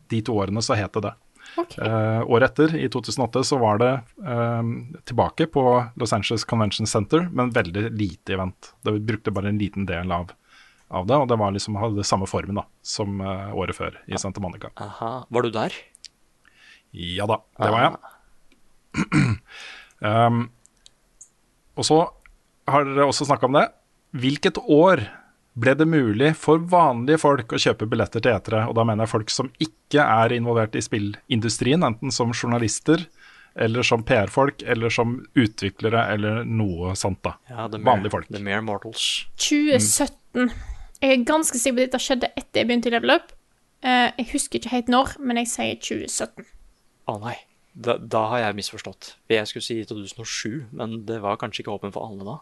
[0.07, 1.11] De to årene så het det det.
[1.59, 1.83] Okay.
[1.85, 3.91] Uh, året etter, i 2008, så var det
[4.25, 4.63] uh,
[5.05, 5.65] tilbake på
[5.99, 8.71] Los Angeles Convention Center, men veldig lite event.
[8.81, 10.31] Det brukte bare en liten del av,
[10.93, 14.19] av det, og det var liksom, hadde samme formen da, som eh, året før i
[14.21, 14.71] Santa Monica.
[14.81, 15.13] Aha.
[15.33, 15.75] Var du der?
[16.93, 17.95] Ja da, det var jeg.
[20.05, 20.43] um,
[21.73, 21.97] og så
[22.69, 23.65] har dere også snakka om det.
[24.13, 25.01] Hvilket år
[25.57, 28.67] ble det mulig for vanlige folk å kjøpe billetter til etere?
[28.69, 33.07] Og da mener jeg folk som ikke er involvert i spillindustrien, enten som journalister
[33.53, 37.21] eller som PR-folk eller som utviklere eller noe sånt.
[37.25, 37.35] da.
[37.49, 38.29] Ja, Vanlige folk.
[38.33, 39.25] The Mere Mortals.
[39.37, 40.53] 2017.
[41.03, 43.33] Jeg er ganske sikker på at dette skjedde etter jeg begynte i Level Up.
[43.83, 46.45] Eh, jeg husker ikke helt når, men jeg sier 2017.
[47.11, 47.35] Å nei,
[47.75, 49.09] da, da har jeg misforstått.
[49.33, 52.37] Jeg skulle si 2007, men det var kanskje ikke åpen for alle da.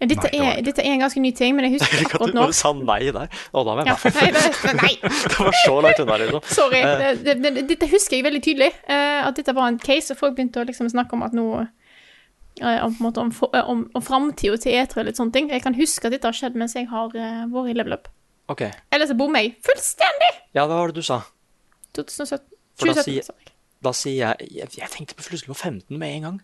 [0.00, 2.04] Eh, Dette, Nei, det er, dette er en ganske ny ting, men jeg husker Ikke
[2.06, 2.46] ikke at akkurat du når.
[2.48, 3.34] bare sa nei der.
[3.52, 4.92] Å, da var jeg Ja, nei, nei,
[5.28, 6.46] Det var så langt unna, liksom.
[6.56, 6.80] sorry.
[6.80, 7.02] Eh.
[7.20, 8.70] Det, det, det, dette husker jeg veldig tydelig.
[8.88, 11.44] eh, at dette var en case, og folk begynte å liksom snakke om at nå
[11.60, 11.68] eh,
[12.62, 15.50] om, på en måte om, eh, om, om framtida til E3 og litt sånne ting.
[15.52, 18.08] Jeg kan huske at dette har skjedd mens jeg har uh, vært i Level Up.
[18.48, 18.72] Okay.
[18.94, 20.32] Eller så bommer jeg fullstendig!
[20.56, 21.20] Ja, hva var det du sa?
[21.98, 22.46] 2017.
[22.78, 23.52] For da sier- jeg.
[23.84, 26.38] Da sier jeg Jeg, jeg tenkte plutselig på 15 med en gang.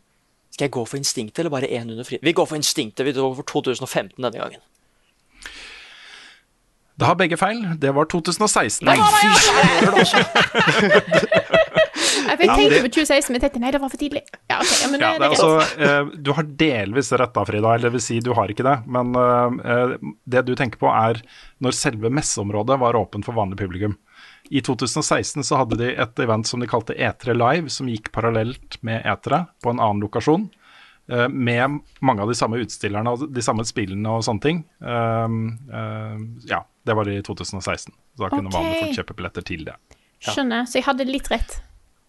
[0.55, 2.21] Skal jeg gå for instinktet, eller bare én under fri?
[2.23, 3.07] Vi går for instinktet.
[3.07, 4.63] Vi går for 2015 denne gangen.
[6.95, 7.65] Det har begge feil.
[7.83, 8.87] Det var 2016.
[8.87, 9.95] Nei, fy søren!
[12.25, 14.23] Jeg fikk tenkte på 2016, men jeg tenkte nei, det var for tidlig.
[14.51, 15.37] Ja, okay, ja, men Ja, eh, det er det er greit.
[15.37, 18.67] altså, eh, du har delvis rett da, Frida, eller det vil si du har ikke
[18.67, 18.77] det.
[18.97, 19.95] Men eh,
[20.35, 21.21] det du tenker på er
[21.65, 23.97] når selve messeområdet var åpent for vanlig publikum.
[24.51, 28.79] I 2016 så hadde de et event som de kalte E3 Live, som gikk parallelt
[28.85, 30.51] med E3 på en annen lokasjon.
[31.05, 34.63] Uh, med mange av de samme utstillerne og de samme spillene og sånne ting.
[36.49, 37.93] Ja, det var i 2016.
[37.95, 38.59] Så da kunne okay.
[38.59, 39.77] vanlige folk kjøpe billetter til det.
[40.25, 40.67] Skjønner.
[40.69, 41.57] Så jeg hadde litt rett.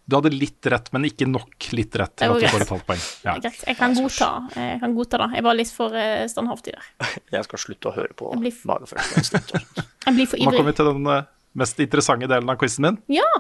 [0.06, 2.86] Du hadde litt rett, men ikke nok litt rett til at du får et halvt
[2.86, 3.06] poeng.
[3.26, 3.34] Ja.
[3.42, 3.64] Greit.
[3.66, 5.30] Jeg kan godta, jeg kan godta det.
[5.40, 6.92] Jeg var litt for eh, standhaftig der.
[7.40, 9.16] Jeg skal slutte å høre på Jeg blir f- magefølelse.
[9.16, 9.82] og instinkt og sånt.
[10.06, 11.26] Jeg blir for Nå kommer vi til den eh,
[11.64, 13.00] mest interessante delen av quizen min.
[13.18, 13.32] Ja!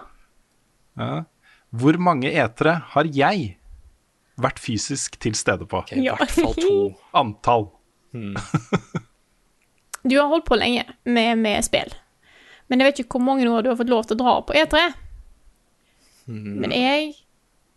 [0.97, 1.11] Ja.
[1.75, 3.45] Hvor mange etere har jeg
[4.41, 5.83] vært fysisk til stede på?
[5.85, 6.75] Okay, I hvert fall to.
[7.15, 7.69] Antall.
[10.05, 11.93] Du har holdt på lenge med, med spill.
[12.69, 14.55] Men jeg vet ikke hvor mange år du har fått lov til å dra på
[14.57, 14.81] E3.
[16.25, 17.13] Men jeg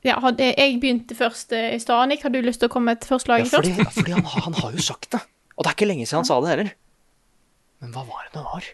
[0.06, 2.08] ja, hadde, Jeg begynte først eh, i stad.
[2.08, 3.98] Nick, har du lyst til å komme med et forslag Ja, fordi, først?
[3.98, 5.20] fordi han, han har jo sagt det.
[5.56, 6.70] Og det er ikke lenge siden han sa det heller.
[7.82, 8.68] Men hva var det det var?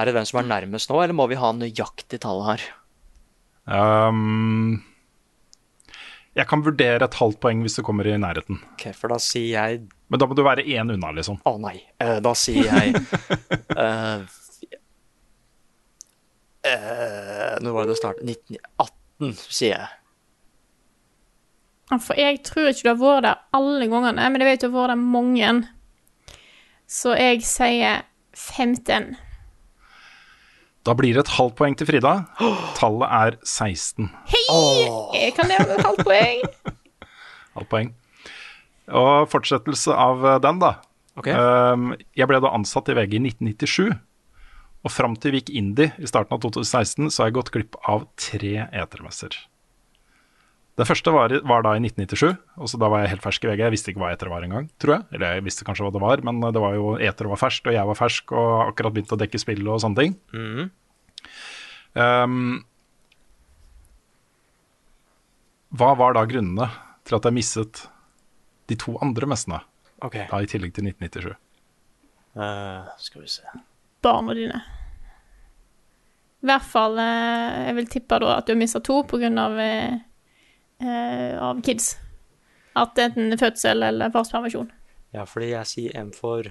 [0.00, 2.62] Er det hvem som er nærmest nå, eller må vi ha nøyaktig tall her?
[3.70, 4.80] Um,
[6.38, 8.60] jeg kan vurdere et halvt poeng hvis du kommer i nærheten.
[8.74, 11.40] Ok, For da sier jeg Men da må du være én unna, liksom.
[11.46, 11.80] Å nei.
[12.02, 12.94] Uh, da sier jeg
[13.84, 14.26] uh,
[16.66, 18.30] uh, Når var det det startet?
[18.30, 19.88] 1918, sier jeg.
[21.98, 24.76] For jeg tror ikke du har vært der alle gangene, men jeg vet du har
[24.76, 25.54] vært der mange.
[26.90, 28.04] Så jeg sier
[28.38, 29.16] 15.
[30.86, 32.12] Da blir det et halvt poeng til Frida.
[32.78, 34.08] Tallet er 16.
[34.32, 34.44] Hei!
[35.18, 36.44] Jeg kan leve med et halvt poeng.
[37.58, 37.90] Halvt poeng.
[39.00, 40.76] Og fortsettelse av eh, den, da.
[41.18, 41.28] Ok.
[41.28, 43.90] Um, jeg ble da ansatt i VG i 1997.
[44.80, 47.76] Og fram til vi gikk Indie i starten av 2016, så har jeg gått glipp
[47.90, 49.34] av tre etermesser.
[50.78, 53.50] Den første var, var da i 1997, og så da var jeg helt fersk i
[53.50, 53.62] VG.
[53.66, 55.06] Jeg visste ikke hva eter var engang, tror jeg.
[55.16, 57.76] Eller jeg visste kanskje hva det var, men det var jo eter var ferskt, og
[57.76, 60.14] jeg var fersk og akkurat begynte å dekke spill og sånne ting.
[60.32, 60.70] Mm.
[62.00, 62.38] Um,
[65.76, 66.70] hva var da grunnene
[67.06, 67.84] til at jeg mistet
[68.70, 69.60] de to andre messene,
[70.00, 70.24] Okay.
[70.30, 71.34] da i tillegg til 1997?
[72.40, 73.42] Uh, skal vi se.
[74.00, 74.62] Barna dine.
[76.40, 79.58] I hvert fall eh, Jeg vil tippe da at du har mista to av,
[80.80, 81.94] eh, av kids.
[82.78, 84.70] At enten fødsel eller farspermisjon.
[85.14, 86.46] Ja, fordi jeg sier en for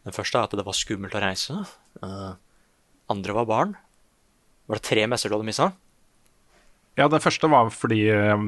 [0.00, 1.58] Den første er at det var skummelt å reise.
[2.00, 2.32] Uh,
[3.12, 3.74] andre var barn.
[4.70, 5.72] Var det tre messer du hadde mista?
[6.98, 8.40] Ja, den første var fordi eh,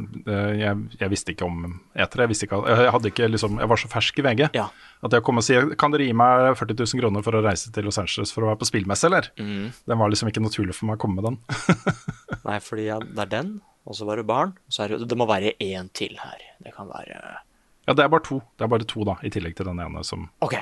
[0.58, 2.26] jeg, jeg visste ikke om etere.
[2.26, 4.66] Jeg, ikke, jeg, hadde ikke, liksom, jeg var så fersk i VG Ja.
[5.06, 7.72] at jeg kom og sier Kan dere gi meg 40 000 kroner for å reise
[7.72, 9.30] til Los Angeles for å være på spillmesse, eller?
[9.40, 9.70] Mm.
[9.88, 11.38] Den var liksom ikke naturlig for meg å komme med den.
[12.48, 13.54] Nei, fordi det er den,
[13.84, 14.54] og så var det barn.
[14.68, 16.44] Og så er det, det må være én til her.
[16.62, 17.18] Det kan være
[17.88, 18.38] Ja, det er bare to.
[18.58, 20.54] Det er bare to, da, i tillegg til den ene som OK.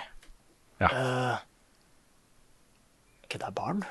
[0.81, 0.89] Ja.
[0.89, 1.35] Uh,
[3.27, 3.83] ok, det er barn.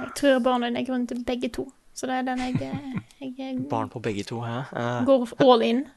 [0.00, 1.66] Jeg tror barnet er grunnen til begge to.
[1.92, 2.56] Så det er den jeg,
[3.20, 4.62] jeg, jeg Barn på begge to, hæ?
[4.72, 5.84] Uh, går all in.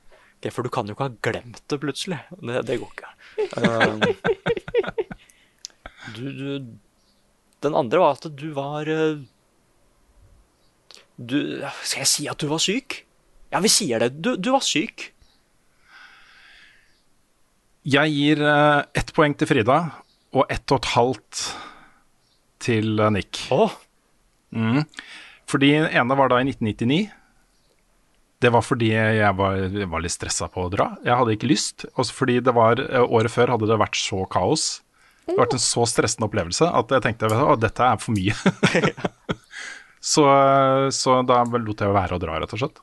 [0.46, 2.20] Okay, for du kan jo ikke ha glemt det plutselig.
[2.38, 3.12] Det, det går ikke.
[6.06, 6.50] Eh, du, du
[7.66, 9.24] Den andre var at du var eh,
[11.16, 11.40] Du
[11.84, 13.04] Skal jeg si at du var syk?
[13.54, 14.18] Ja, vi sier det.
[14.20, 15.12] Du, du var syk.
[17.86, 19.78] Jeg gir eh, ett poeng til Frida
[20.36, 21.44] og ett og et halvt
[22.66, 23.46] til eh, Nick.
[23.54, 23.72] Oh.
[24.56, 24.82] Mm.
[25.48, 27.06] Fordi den ene var da i 1999.
[28.42, 30.90] Det var fordi jeg var, jeg var litt stressa på å dra.
[31.06, 31.86] Jeg hadde ikke lyst.
[31.94, 34.68] Også fordi det var, eh, året før hadde det vært så kaos.
[35.24, 38.36] Det hadde vært en så stressende opplevelse at jeg tenkte at dette er for mye.
[40.06, 40.26] så,
[40.94, 42.82] så da lot jeg være å dra, rett og slett.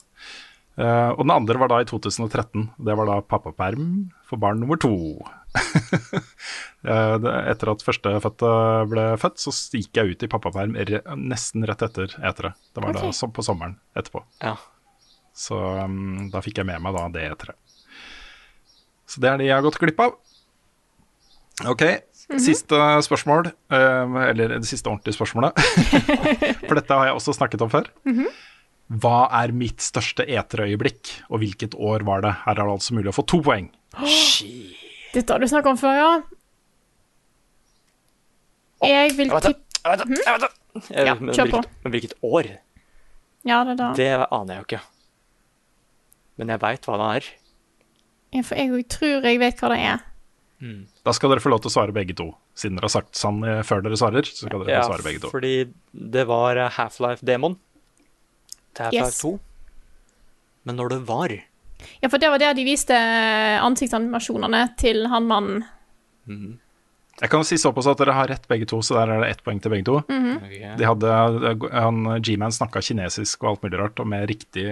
[0.72, 2.64] Uh, og den andre var da i 2013.
[2.80, 3.88] Det var da pappaperm
[4.26, 4.92] for barn nummer to.
[6.82, 8.48] Eh, det- etter at førstefødte
[8.90, 12.50] ble født, så gikk jeg ut i pappaperm re nesten rett etter etere.
[12.74, 14.24] Det var da som på sommeren etterpå.
[14.42, 14.56] ja.
[15.32, 17.56] Så um, da fikk jeg med meg da det eteret.
[19.06, 20.18] Så det er det jeg har gått glipp av.
[21.70, 21.84] Ok,
[22.42, 23.50] siste spørsmål.
[23.72, 25.52] eh, eller det siste ordentlige spørsmålet.
[26.68, 27.88] For dette har jeg også snakket om før.
[28.92, 32.32] Hva er mitt største eterøyeblikk, og hvilket år var det?
[32.44, 33.70] Her er det altså mulig å få to poeng.
[35.12, 36.12] Dette har du snakket om før, ja.
[38.88, 40.48] Jeg vil tippe det.
[40.90, 41.58] Eh, Ja, kjør på.
[41.84, 42.46] men hvilket år?
[43.44, 43.90] Ja, det da.
[43.98, 44.80] Det aner jeg jo ikke.
[46.40, 47.26] Men jeg veit hva det er.
[48.32, 50.00] Ja, For jeg tror jeg vet hva det er.
[51.04, 52.28] Da skal dere få lov til å svare begge to.
[52.54, 55.06] Siden dere har sagt sann eh, før dere svarer, så skal dere Ja, få svare
[55.08, 55.30] begge to.
[55.32, 55.54] fordi
[55.92, 57.56] det var eh, Half-Life-demon
[58.76, 59.22] til Half-Life Yes.
[59.24, 59.32] 2.
[60.64, 61.32] Men når det var
[62.00, 62.94] Ja, for det var der de viste
[63.66, 65.64] ansiktsanimasjonene til han mannen.
[67.20, 69.30] Jeg kan jo si såpass at dere har rett begge to, så der er det
[69.34, 69.96] ett poeng til begge to.
[70.06, 70.54] Ok.
[70.78, 71.10] De hadde,
[71.74, 74.68] han, G-Man snakka kinesisk og alt mulig rart, og med riktig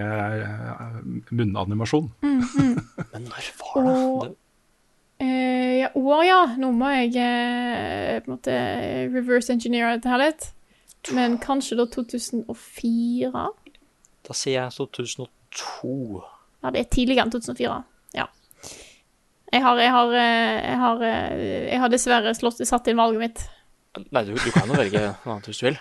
[1.34, 2.12] munnanimasjon.
[2.22, 2.78] Mm -hmm.
[3.12, 3.99] Men når var det?
[4.30, 4.36] Og-
[5.21, 6.41] Eh, ja, år, ja.
[6.61, 8.57] Nå må jeg uh, på en måte
[9.12, 10.49] reverse engineer dette her litt.
[11.16, 13.45] Men kanskje da 2004?
[14.29, 15.95] Da sier jeg 2002.
[16.61, 17.79] Ja, det er tidligere enn 2004.
[18.16, 18.27] Ja.
[19.51, 23.47] Jeg har, jeg har, eh, jeg har, jeg har dessverre slått, satt inn valget mitt.
[24.14, 25.81] Nei, du, du kan jo velge noe annet hvis du vil.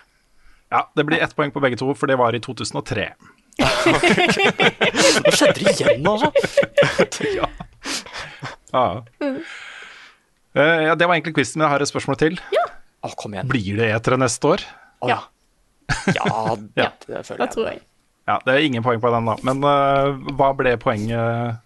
[0.69, 3.09] Ja, det blir ett poeng på begge to, for det var i 2003.
[3.59, 6.31] Nå skjedde det igjen, altså!
[7.39, 7.49] Ja.
[8.73, 12.33] Eh, ja, det var egentlig quizen, men jeg har et spørsmål til.
[12.99, 13.47] Å, kom igjen.
[13.49, 14.59] Blir det etere neste år?
[15.07, 15.19] Ja.
[16.13, 16.89] Ja, det, Ja.
[17.07, 17.79] det føler Det tror jeg.
[18.29, 19.35] Ja, Det er ingen poeng på den, da.
[19.47, 21.57] Men uh, hva ble poenget?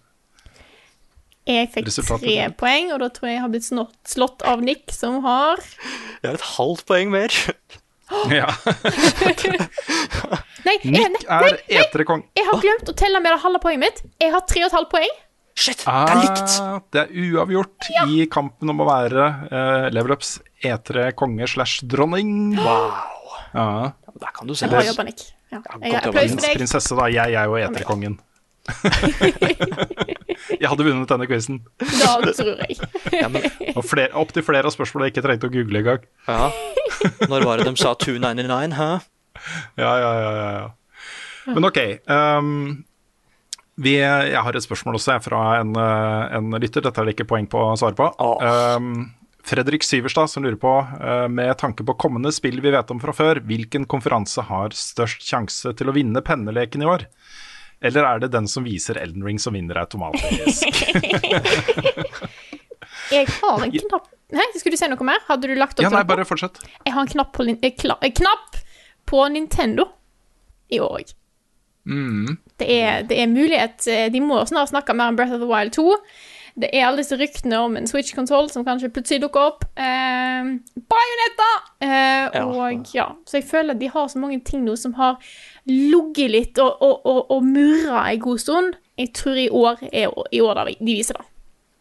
[1.44, 4.88] Jeg fikk tre poeng, og da tror jeg jeg har blitt slått, slått av Nick,
[4.96, 5.60] som har
[6.22, 7.28] Jeg har et halvt poeng mer.
[8.32, 8.48] Ja.
[10.64, 12.22] Nei, jeg, Nick nei, er etere-kong.
[12.36, 13.98] jeg har glemt å telle med det halve poenget mitt.
[14.22, 15.12] Jeg har tre og et halvt poeng.
[15.54, 16.54] Shit, det er likt!
[16.60, 20.36] Ah, det er uavgjort i kampen om å være uh, Level Ups
[20.66, 22.56] etere konge slash dronning.
[22.58, 22.90] Wow.
[23.54, 23.66] Ja.
[24.18, 24.66] Der kan du se.
[24.70, 25.28] Bra jobba, Nick.
[25.54, 25.60] Ja.
[25.78, 26.56] Jeg for deg.
[26.58, 27.06] prinsesse, da.
[27.12, 28.18] Jeg er jo eterkongen.
[30.58, 31.60] jeg hadde vunnet denne quizen.
[31.78, 32.78] Da tror jeg.
[33.22, 33.44] Ja, men,
[33.76, 36.08] Og flere, opptil flere av spørsmålene jeg ikke trengte å google engang.
[36.26, 36.48] ja.
[37.28, 38.88] Når var det de sa 299, hæ?
[39.78, 40.66] Ja, ja, ja, ja, ja.
[41.54, 41.78] Men ok.
[42.08, 42.58] ehm,
[43.76, 46.84] vi, jeg har et spørsmål også fra en, eh, en lytter.
[46.84, 48.06] Dette er det ikke poeng på å svare på.
[48.22, 48.38] Oh.
[48.40, 49.10] Um,
[49.44, 53.12] Fredrik Syverstad som lurer på, uh, med tanke på kommende spill vi vet om fra
[53.12, 57.04] før, hvilken konferanse har størst sjanse til å vinne penneleken i år?
[57.84, 60.64] Eller er det den som viser Elden Ring som vinner automatisk?
[63.12, 65.20] Jeg har en knapp Nei, skulle du si noe mer?
[65.28, 66.56] Hadde du lagt opp ja, nei, bare fortsett.
[66.82, 68.56] Jeg har en knapp på, eh, kla- knapp
[69.06, 69.84] på Nintendo
[70.72, 71.12] i år òg.
[71.86, 72.38] Mm.
[72.58, 75.48] Det, er- det er mulighet eh, De må snart snakke mer om Breath of the
[75.50, 75.96] Wild 2.
[76.56, 79.64] Det er alle disse ryktene om en Switch-konsoll som kanskje plutselig dukker opp.
[79.76, 80.52] Eh,
[80.94, 81.50] Bayonetta!
[81.82, 82.44] Eh, Ja.
[82.46, 85.18] og ja, Så jeg føler at de har så mange ting nå som har
[85.66, 88.74] ligget litt og, og, og, og murra en god stund.
[88.96, 91.26] Jeg tror i år er i år da de viser det.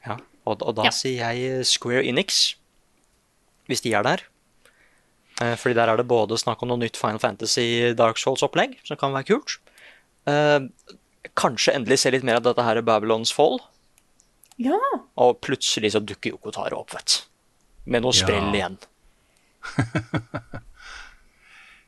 [0.07, 0.17] Ja.
[0.45, 0.89] Og, og da Ja.
[0.91, 2.55] sier jeg Square Enix,
[3.69, 4.25] hvis de er der.
[5.41, 8.97] Eh, fordi der er det både snakk om noe nytt Final Fantasy Dark Souls-opplegg, som
[8.97, 9.59] kan være kult.
[10.29, 10.59] Eh,
[11.39, 13.59] kanskje endelig se litt mer av dette her Babylons Fall.
[14.61, 14.77] Ja.
[15.17, 17.91] Og plutselig så dukker Yoko Taro opp, vet du.
[17.91, 18.21] Med noe Ja.
[18.25, 18.77] sprell igjen.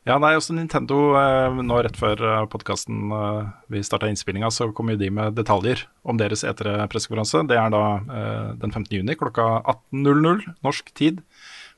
[0.06, 4.92] Ja, nei, også Nintendo, eh, nå rett før podkasten eh, vi starta innspillinga, så kom
[4.92, 7.40] jo de med detaljer om deres etere-pressekonferanse.
[7.50, 8.86] Det er da eh, den 15.
[9.00, 11.18] juni klokka 18.00 norsk tid.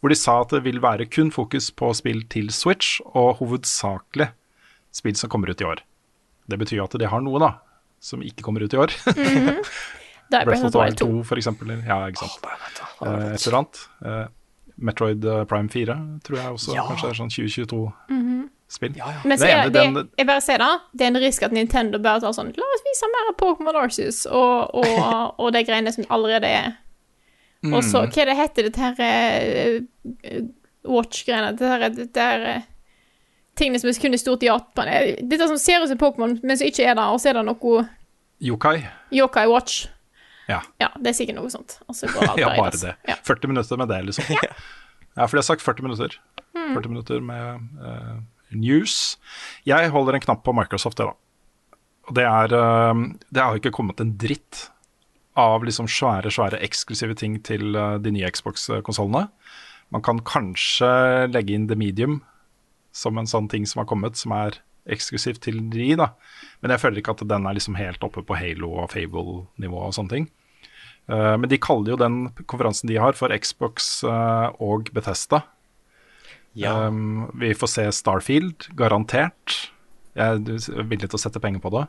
[0.02, 4.28] Hvor de sa at det vil være kun fokus på spill til Switch, og hovedsakelig
[4.92, 5.80] spill som kommer ut i år.
[6.48, 7.52] Det betyr jo at de har noe, da,
[8.00, 8.88] som ikke kommer ut i år.
[9.16, 10.44] Mm -hmm.
[10.44, 11.06] Breath of the Wild 2.
[11.06, 11.68] 2, for eksempel.
[11.86, 12.40] Ja, ikke sant.
[13.00, 13.78] Oh, Eh, et eller annet.
[14.04, 14.26] Eh,
[14.76, 15.94] Metroid eh, Prime 4
[16.24, 16.82] tror jeg også Ja.
[16.86, 18.96] kanskje er sånn 2022-spill.
[18.96, 19.20] Ja, ja.
[19.24, 21.98] Men så er det, den- jeg bare sier det, det er en risk at Nintendo
[21.98, 26.04] bare tar sånn La oss vise mer Pokémon Arceus og, og, og de greiene som
[26.10, 26.72] allerede er.
[27.72, 28.10] Og så, Mm.
[28.12, 29.80] hva er det heter dette her
[30.84, 31.56] Watch-greiene?
[31.56, 32.62] Dette her, det her
[33.58, 34.88] tingene som er kun er stort i Japan.
[34.88, 37.40] Eh, Dette som ser ut som Pokémon, men som ikke er det, og så er
[37.40, 37.84] det noe
[38.38, 38.76] Yokai.
[39.10, 39.86] Yokai Watch.
[40.48, 40.62] Ja.
[40.80, 41.78] Ja, det er sikkert noe sånt.
[41.90, 42.94] Altså, så ja, bare det.
[43.08, 43.18] Ja.
[43.26, 44.28] 40 minutter med det, liksom.
[45.18, 46.14] Ja, for de har sagt 40 minutter.
[46.54, 46.76] Mm.
[46.76, 48.18] 40 minutter med uh,
[48.54, 49.16] news.
[49.66, 51.80] Jeg holder en knapp på Microsoft, det, da.
[52.06, 54.68] Og det er uh, Det har ikke kommet en dritt
[55.38, 59.26] av liksom svære, svære eksklusive ting til uh, de nye Xbox-konsollene.
[59.90, 60.86] Man kan kanskje
[61.32, 62.20] legge inn The Medium
[62.98, 64.58] som en sånn ting som har kommet, som er
[64.92, 66.12] eksklusivt til de, da.
[66.62, 69.94] Men jeg føler ikke at den er liksom helt oppe på Halo og Fable-nivå og
[69.96, 70.28] sånne ting.
[71.08, 72.18] Uh, men de kaller jo den
[72.50, 75.42] konferansen de har for Xbox uh, og Bethesda.
[76.58, 76.88] Ja.
[76.88, 79.70] Um, vi får se Starfield, garantert.
[80.18, 81.86] Jeg er villig til å sette penger på det.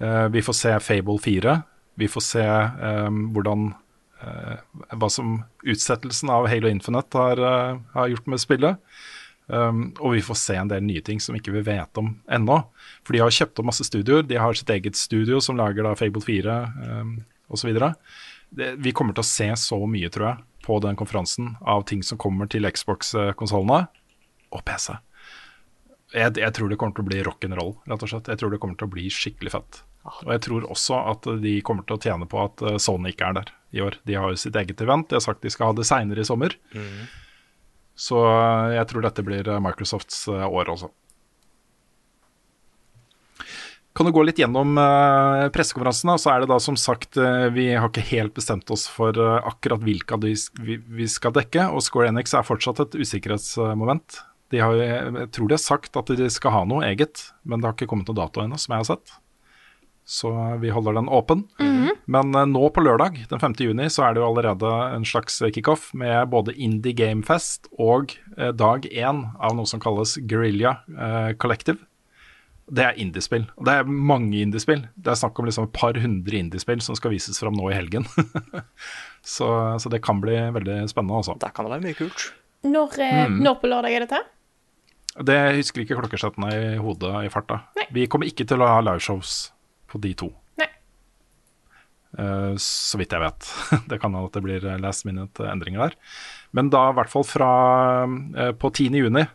[0.00, 1.60] Uh, vi får se Fable 4.
[2.00, 3.72] Vi får se um, hvordan
[4.20, 7.40] Hva som utsettelsen av Halo Infinite har,
[7.94, 8.98] har gjort med spillet.
[9.50, 12.60] Um, og vi får se en del nye ting som ikke vi vet om ennå.
[13.02, 14.22] For de har kjøpt opp masse studioer.
[14.26, 16.58] De har sitt eget studio som lager da Fable 4
[17.00, 17.16] um,
[17.50, 17.72] osv.
[18.50, 22.20] Vi kommer til å se så mye, tror jeg, på den konferansen av ting som
[22.20, 23.84] kommer til Xbox-konsollene
[24.50, 24.94] og PC.
[26.10, 28.30] Jeg, jeg tror det kommer til å bli rock'n'roll, rett og slett.
[28.32, 29.82] Jeg tror det kommer til å bli skikkelig fett.
[30.24, 33.30] Og jeg tror også at de kommer til å tjene på at eh, Sony ikke
[33.30, 33.98] er der i år.
[34.08, 35.08] De har jo sitt eget event.
[35.10, 36.56] De har sagt de skal ha det seinere i sommer.
[38.00, 40.88] Så eh, jeg tror dette blir eh, Microsofts eh, år også.
[44.00, 46.12] Kan du gå litt gjennom uh, pressekonferansen?
[46.22, 49.48] Så er det da som sagt eh, Vi har ikke helt bestemt oss for eh,
[49.50, 51.66] akkurat hvilke vi, skal dekke.
[51.74, 54.20] Og Square Enix er fortsatt et usikkerhetsmoment.
[54.54, 57.68] De har, jeg tror de har sagt at de skal ha noe eget, men det
[57.68, 59.18] har ikke kommet noe dato ennå, som jeg har sett.
[60.10, 61.44] Så vi holder den åpen.
[62.10, 63.52] Men eh, nå på lørdag, den 5.
[63.62, 68.16] juni, så er det jo allerede en slags kickoff med både Indie Game Fest og
[68.36, 71.78] eh, dag én av noe som kalles Guerrilla eh, Collective.
[72.70, 73.44] Det er indiespill.
[73.58, 74.84] Og det er mange indiespill.
[74.94, 77.74] Det er snakk om liksom et par hundre indiespill som skal vises fram nå i
[77.78, 78.06] helgen.
[79.36, 79.48] så,
[79.82, 81.34] så det kan bli veldig spennende, altså.
[81.42, 82.28] Det kan være mye kult.
[82.66, 83.40] Når, eh, Mm.
[83.46, 84.20] når på lørdag er dette?
[85.26, 87.62] Det husker ikke klokkesettene i hodet i farta.
[87.94, 89.50] Vi kommer ikke til å ha liveshows
[89.90, 90.30] på de to.
[90.60, 90.68] Nei.
[92.18, 93.50] Uh, så vidt jeg vet.
[93.90, 95.98] det kan hende at det blir last minute endringer der.
[96.56, 97.50] Men da i hvert fall fra
[98.06, 99.02] uh, på 10.
[99.04, 99.26] juni,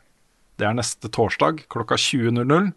[0.59, 2.71] det er neste torsdag klokka 20.00,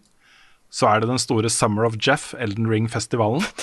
[0.68, 3.46] så er det den store Summer of Jeff, Elden Ring-festivalen.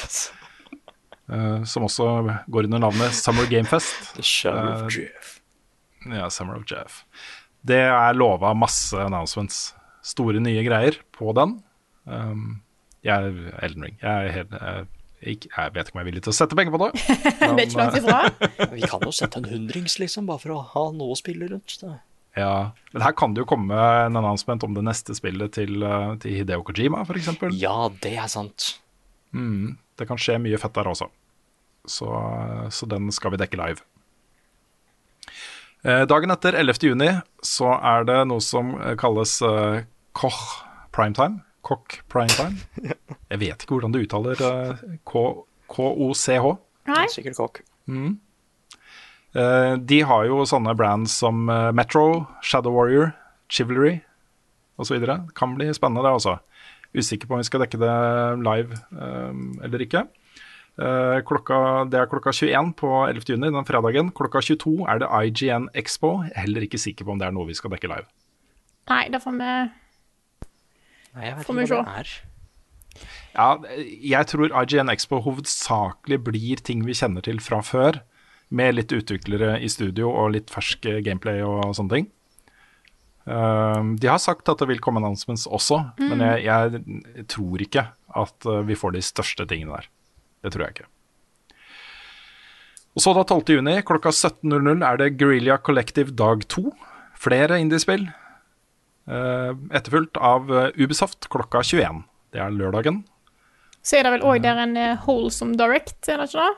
[1.26, 2.05] Uh, som også
[2.53, 4.11] går under navnet Summer Game Fest.
[4.13, 5.39] The Summer of Eh, Jeff.
[6.05, 7.01] Ja, Summer of Jeff.
[7.66, 9.74] Det er lova masse announcements.
[10.05, 11.57] Store nye greier på den.
[12.05, 12.61] Um,
[13.06, 13.97] jeg er Elden Ring.
[14.01, 16.58] Jeg, er helt, jeg, ikke- jeg vet ikke om jeg er villig til å sette
[16.58, 16.89] penger på det.
[17.39, 18.20] det er ikke langt ifra.
[18.74, 21.78] Vi kan jo sette en hundrings, liksom, bare for å ha noe å spille rundt.
[21.82, 21.93] Det.
[22.36, 26.17] Ja, Men her kan det jo komme en announcement om det neste spillet til, uh,
[26.20, 27.29] til Hideo Kojima, f.eks.
[27.62, 28.74] Ja, det er sant.
[29.32, 31.08] Mm, det kan skje mye fett der også.
[31.88, 32.09] Så,
[32.74, 33.86] så den skal vi dekke live.
[35.86, 36.82] Eh, dagen etter, 11.
[36.89, 37.09] juni,
[37.46, 39.84] så er det noe som eh, kalles eh,
[40.17, 40.39] Koch
[40.96, 41.43] primetime.
[41.66, 42.59] Koch primetime.
[43.32, 45.43] Jeg vet ikke hvordan du uttaler eh, K-
[45.74, 46.50] KOCH.
[46.92, 47.05] Nei.
[47.09, 47.62] Sikkert kokk.
[47.89, 48.12] Mm.
[49.36, 53.12] Eh, de har jo sånne brands som eh, Metro, Shadow Warrior,
[53.50, 53.97] Chivalry
[54.79, 55.01] osv.
[55.36, 56.37] Kan bli spennende, det også.
[56.96, 57.96] Usikker på om vi skal dekke det
[58.46, 60.05] live eh, eller ikke.
[60.75, 61.58] Eh, klokka,
[61.92, 63.25] det er klokka 21 på 11.
[63.33, 64.12] juni, den fredagen.
[64.16, 66.17] Klokka 22 er det IGN Expo.
[66.28, 68.08] Jeg er heller ikke sikker på om det er noe vi skal dekke live.
[68.92, 69.51] Nei, da får vi
[71.16, 72.16] Nei, jeg vet Får ikke hva det er.
[73.36, 73.47] Ja,
[74.16, 78.01] jeg tror IGN Expo hovedsakelig blir ting vi kjenner til fra før.
[78.55, 82.05] med litt utviklere i studio og litt fersk gameplay og sånne ting.
[83.25, 86.09] Eh, de har sagt at det vil komme announcements også, Mm.
[86.09, 86.46] men jeg,
[87.17, 89.87] jeg tror ikke at eh, vi får de største tingene der.
[90.46, 90.87] Det tror jeg ikke.
[92.96, 93.58] Og så da 12.
[93.58, 96.70] juni klokka 17.00 er det Guerrilla Collective dag 2.
[97.20, 98.05] Flere indiespill.
[99.05, 102.03] Uh, etterfulgt av eh, Ubisoft klokka 21.
[102.33, 103.03] Det er lørdagen.
[103.86, 106.55] Så er det vel òg der en Holesome Wholesome Direct, er det ikke det?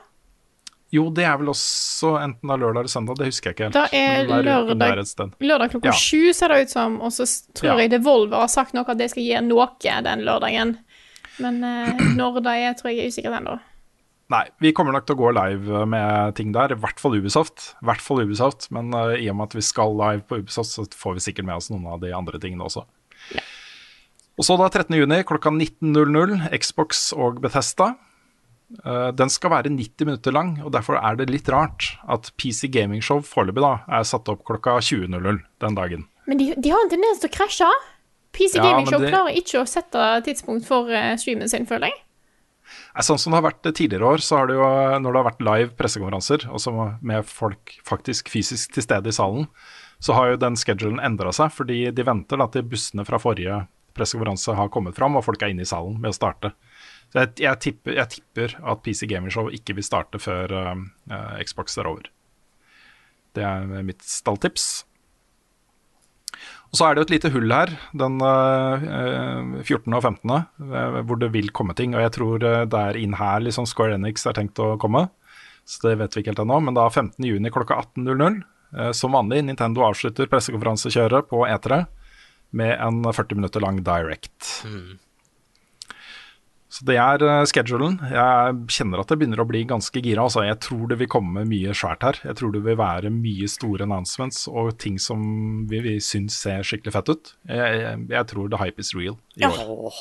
[0.96, 3.66] Jo, det er vel også enten det er lørdag eller søndag, det husker jeg ikke
[3.66, 3.76] helt.
[3.76, 5.34] Da er lørdag-.
[5.44, 5.96] Lørdag klokka Ja.
[6.32, 7.76] ser det ut som, og så tror Ja.
[7.82, 9.68] jeg Devolver har sagt noe at det skal gi noe
[10.08, 10.78] den lørdagen.
[11.38, 13.58] Men eh, når det er, tror jeg er usikkert ennå.
[14.28, 17.70] Nei, vi kommer nok til å gå live med ting der, i hvert fall Ubisoft.
[17.80, 20.74] I hvert fall Ubisoft, Men uh, i og med at vi skal live på Ubisoft,
[20.74, 22.84] så får vi sikkert med oss noen av de andre tingene også.
[24.38, 24.92] Og så da 13.
[25.00, 27.94] juni klokka 19.00, Xbox og Bethesda.
[28.84, 32.68] Uh, den skal være 90 minutter lang, og derfor er det litt rart at PC
[32.74, 36.04] Gaming Show foreløpig da er satt opp klokka 20.00 den dagen.
[36.28, 37.70] Men de, de har en tendens til å krasje.
[38.36, 41.88] PC Ja, Gaming Show det- klarer ikke å sette tidspunkt for eh, streamen sin, føler
[41.88, 42.02] jeg.
[43.04, 44.68] Sånn som det har vært tidligere år, så har det jo,
[45.02, 49.48] når det har vært live pressekonferanser, også med folk faktisk fysisk til stede i salen,
[50.02, 53.64] så har jo den schedulen endra seg, fordi de venter da til bussene fra forrige
[53.98, 56.52] pressekonferanse har kommet fram, og folk er inne i salen med å starte.
[57.12, 60.76] Så jeg, jeg, tipper, jeg tipper at PC Gaming Show ikke vil starte før uh,
[61.40, 62.10] Xbox er over.
[63.36, 64.68] Det er mitt stalltips.
[66.68, 69.94] Og så er det jo et lite hull her, den eh, 14.
[69.96, 71.94] og 15., eh, hvor det vil komme ting.
[71.96, 75.06] Og jeg tror eh, det er inn her liksom Square Enix er tenkt å komme.
[75.68, 76.60] Så det vet vi ikke helt ennå.
[76.64, 77.16] Men da 15.
[77.24, 78.40] juni klokka 18.00,
[78.76, 81.82] eh, som vanlig, Nintendo avslutter pressekonferansekjøret på E3
[82.58, 84.52] med en 40 minutter lang direct.
[86.78, 87.96] Så det er uh, schedulen.
[88.06, 90.22] Jeg kjenner at det begynner å bli ganske gira.
[90.28, 90.44] Altså.
[90.46, 92.20] Jeg tror det vil komme mye svært her.
[92.22, 95.18] Jeg tror det vil være mye store announcements og ting som
[95.66, 97.32] vi, vi syns ser skikkelig fett ut.
[97.50, 99.98] Jeg, jeg, jeg tror the hype is real i år.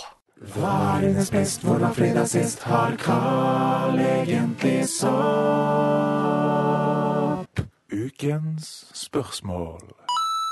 [0.54, 2.62] Hva er dines best, hvor var fredag sist?
[2.70, 5.18] Har Carl egentlig sopp?
[7.90, 9.82] Ukens spørsmål.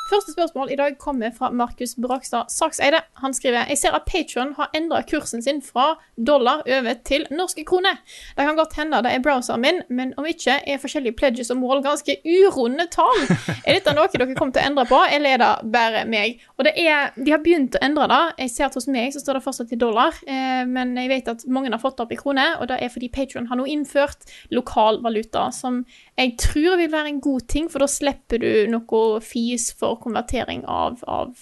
[0.06, 3.00] Første spørsmål i dag kommer fra Markus Brakstad Sakseide.
[3.24, 5.96] Han skriver Jeg ser at Patron har endra kursen sin fra
[6.28, 7.98] dollar over til norske kroner.
[8.38, 11.58] Det kan godt hende det er browseren min, men om ikke er forskjellige pledges og
[11.58, 13.24] mål ganske urunde tall.
[13.66, 16.38] Er dette noe dere kommer til å endre på, eller er det bare meg?
[16.60, 18.22] Og det er, De har begynt å endre det.
[18.46, 21.34] Jeg ser at hos meg så står det fortsatt i dollar, eh, men jeg vet
[21.34, 23.66] at mange har fått det opp i kroner, og det er fordi Patron har nå
[23.66, 25.82] innført lokal valuta, som
[26.18, 30.62] jeg tror vil være en god ting, for da slipper du noe fis for konvertering
[30.66, 31.34] av, av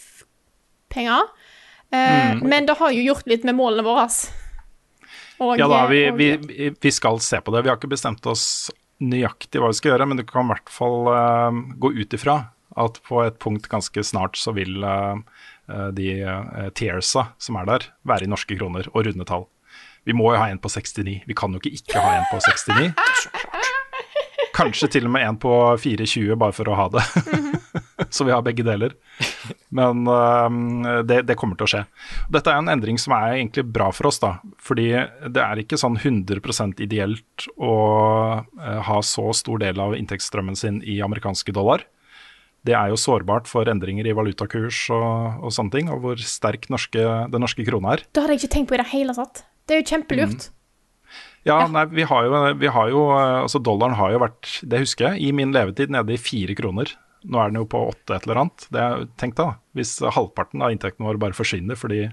[0.93, 1.27] penger.
[1.93, 2.47] Eh, Mm.
[2.49, 4.07] Men det har jo gjort litt med målene våre.
[5.39, 7.61] Og, Ja da, vi, og- vi, vi skal se på det.
[7.63, 8.71] Vi har ikke bestemt oss
[9.03, 12.39] nøyaktig hva vi skal gjøre, men du kan i hvert fall uh, gå ut ifra
[12.81, 15.19] at på et punkt ganske snart så vil eh,
[15.69, 19.45] eh, de uh, tiersa som er der, være i norske kroner og runde tall.
[20.09, 21.19] Vi må jo ha en på 69.
[21.29, 22.89] Vi kan jo ikke ikke ha en på 69.
[24.53, 25.51] Kanskje til og med en på
[25.81, 27.03] 420, bare for å ha det.
[28.13, 28.93] så vi har begge deler.
[29.73, 31.81] Men uh, det, det kommer til å skje.
[32.33, 34.35] Dette er en endring som er egentlig bra for oss, da.
[34.61, 37.73] Fordi det er ikke sånn 100 ideelt å
[38.43, 41.87] uh, ha så stor del av inntektsstrømmen sin i amerikanske dollar.
[42.63, 46.69] Det er jo sårbart for endringer i valutakurs og, og sånne ting, og hvor sterk
[46.71, 47.01] norske,
[47.33, 48.05] den norske krona er.
[48.13, 49.43] Det hadde jeg ikke tenkt på i det hele tatt.
[49.67, 50.47] Det er jo kjempelurt.
[51.47, 55.11] Ja, nei, vi har jo, vi har jo Altså dollaren har jo vært, det husker
[55.11, 56.93] jeg, i min levetid nede i fire kroner.
[57.23, 58.67] Nå er den jo på åtte et eller annet.
[58.73, 58.85] Det
[59.19, 62.05] tenk da, hvis halvparten av inntekten vår bare forsvinner fordi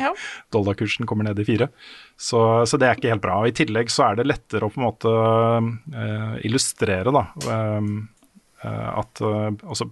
[0.00, 0.14] Ja.
[0.54, 1.68] dollarkursen kommer ned i fire.
[2.16, 3.40] Så, så det er ikke helt bra.
[3.42, 7.90] Og I tillegg så er det lettere å på en måte eh, illustrere da, eh,
[8.64, 9.90] eh, at altså,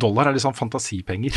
[0.00, 1.34] dollar er litt sånn fantasipenger.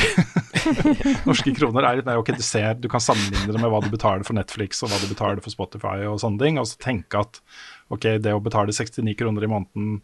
[1.29, 3.89] Norske kroner er litt mer ok, du ser, du kan sammenligne det med hva du
[3.93, 7.23] betaler for Netflix og hva du betaler for Spotify og sånne ting, og så tenke
[7.23, 7.41] at
[7.91, 9.97] ok, det å betale 69 kroner i måneden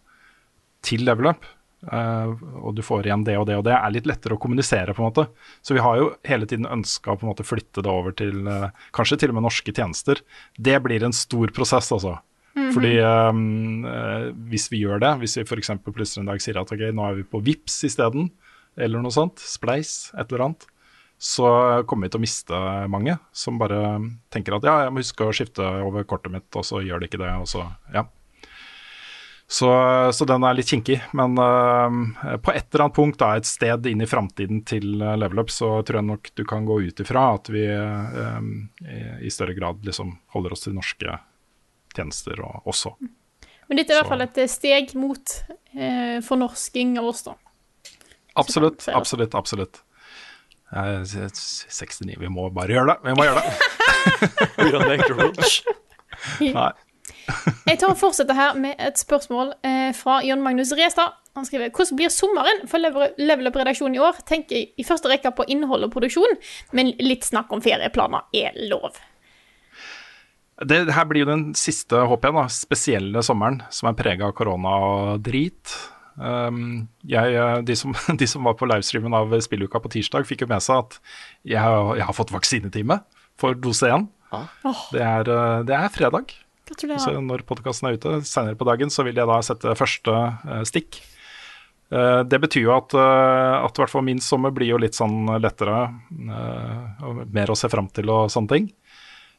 [0.86, 1.48] til level up,
[1.92, 4.94] uh, og du får igjen det og det og det, er litt lettere å kommunisere,
[4.96, 5.28] på en måte.
[5.66, 8.48] Så vi har jo hele tiden ønska å på en måte flytte det over til
[8.48, 10.22] uh, kanskje til og med norske tjenester.
[10.58, 12.20] Det blir en stor prosess, altså.
[12.58, 12.72] Mhm.
[12.74, 15.76] Fordi eh, hvis vi gjør det, hvis vi f.eks.
[15.86, 18.32] plutselig en dag sier at ok, nå er vi på VIPS isteden,
[18.78, 20.68] eller noe sånt, Spleis, et eller annet,
[21.18, 21.48] så
[21.90, 22.58] kommer vi til å miste
[22.94, 23.98] mange som bare
[24.34, 27.10] tenker at ja, jeg må huske å skifte over kortet mitt, og så gjør de
[27.10, 28.06] ikke det, og så ja.
[29.50, 29.68] Så,
[30.14, 30.98] så den er litt kinkig.
[31.16, 35.16] Men uh, på et eller annet punkt, da, et sted inn i framtiden til eh,
[35.16, 38.42] level up, så tror jeg nok du kan gå ut ifra at vi uh,
[38.84, 41.16] i, i større grad liksom holder oss til norske
[41.96, 42.92] tjenester og, også.
[43.68, 47.38] Men dette er i hvert fall et steg mot uh, fornorsking av oss, da.
[48.38, 49.82] Absolutt, Så- absolutt, absolutt.
[50.76, 52.98] Eh, 69, vi må bare gjøre det.
[53.08, 53.54] Vi må gjøre det.
[56.58, 56.72] Nei.
[57.68, 61.16] Jeg tar og fortsetter her med et spørsmål eh, fra Jon Magnus Restad.
[61.38, 64.18] Han skriver hvordan blir sommeren for Level Up-redaksjonen i år?
[64.28, 66.34] Tenker i første rekke på innhold og produksjon,
[66.76, 68.98] men litt snakk om ferieplaner er lov.
[70.66, 74.34] Det her blir jo den siste, håper jeg, da, spesielle sommeren som er prega av
[74.40, 75.76] korona og drit.
[76.18, 80.42] Um, jeg, eh, de, som, de som var på livestreamen av spilluka på tirsdag, fikk
[80.46, 81.00] jo med seg at
[81.46, 83.00] jeg, har- jeg har fått vaksinetime
[83.38, 84.08] for dose 1.
[84.34, 84.48] Ah.
[84.92, 86.34] Det, er, eh, det er fredag.
[87.00, 90.64] Så når podkasten er ute senere på dagen, så vil jeg da sette første eh,
[90.68, 90.98] stikk.
[91.94, 95.86] Eh, det betyr jo at, at hvert fall min sommer blir jo litt sånn lettere.
[96.12, 98.68] eh, og mer å se fram til og sånne ting.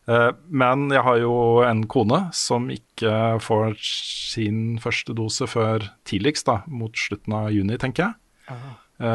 [0.09, 1.35] Eh, men jeg har jo
[1.67, 3.13] en kone som ikke
[3.45, 8.21] får sin første dose før tidligst, da, mot slutten av juni, tenker jeg.
[8.49, 8.69] Aha.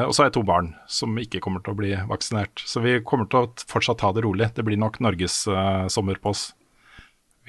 [0.05, 2.61] og så har jeg to barn som ikke kommer til å bli vaksinert.
[2.69, 4.51] Så vi kommer til å fortsatt ta det rolig.
[4.53, 6.51] Det blir nok Norges eh, sommer på oss.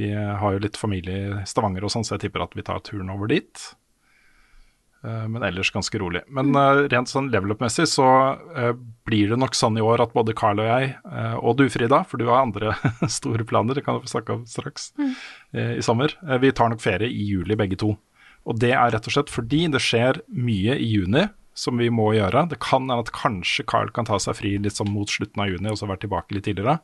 [0.01, 2.81] Vi har jo litt familie i Stavanger og sånn, så jeg tipper at vi tar
[2.83, 3.69] turen over dit.
[5.05, 6.23] Eh, Men ellers ganske rolig.
[6.33, 8.07] Men eh, rent sånn level up-messig så
[8.57, 8.73] eh,
[9.05, 10.95] blir det nok sånn i år at både Carl og jeg,
[11.45, 12.73] og du Frida, for du har andre
[13.19, 14.93] store planer, det kan vi snakke om straks,
[15.53, 17.93] eh, i sommer, vi tar nok ferie i juli begge to.
[18.49, 21.27] Og det er rett og slett fordi det skjer mye i juni
[21.57, 22.47] som vi må gjøre.
[22.51, 25.53] Det kan hende at kanskje Carl kan ta seg fri litt sånn mot slutten av
[25.53, 26.81] juni og så være tilbake litt tidligere.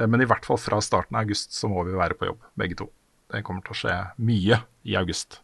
[0.00, 2.78] Men i hvert fall fra starten av august så må vi være på jobb, begge
[2.80, 2.88] to.
[3.30, 5.42] Det kommer til å skje mye i august.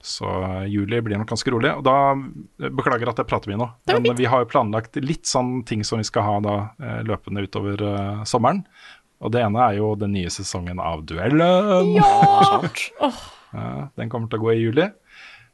[0.00, 1.72] Så eh, juli blir nok ganske rolig.
[1.78, 5.26] Og da eh, Beklager at jeg prater mye nå, men vi har jo planlagt litt
[5.28, 8.62] sånn ting som vi skal ha da eh, løpende utover uh, sommeren.
[9.24, 11.96] Og det ene er jo den nye sesongen av Duellen.
[11.96, 13.10] Ja!
[13.56, 14.84] Ja, den kommer til å gå i juli.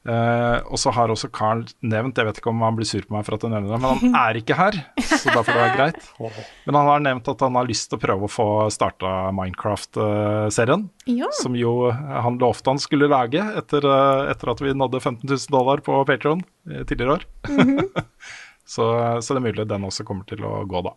[0.03, 3.15] Eh, og så har også Carl nevnt, jeg vet ikke om han blir sur på
[3.15, 5.61] meg for at jeg nevner det, men han er ikke her, så da får det
[5.61, 6.09] være greit.
[6.67, 10.89] Men han har nevnt at han har lyst til å prøve å få starta Minecraft-serien.
[11.11, 11.31] Ja.
[11.39, 15.55] Som jo han lovte han skulle lage etter, eh, etter at vi nådde 15 000
[15.55, 17.27] dollar på Patron tidligere år.
[18.75, 18.91] så,
[19.23, 20.97] så det er mulig den også kommer til å gå, da.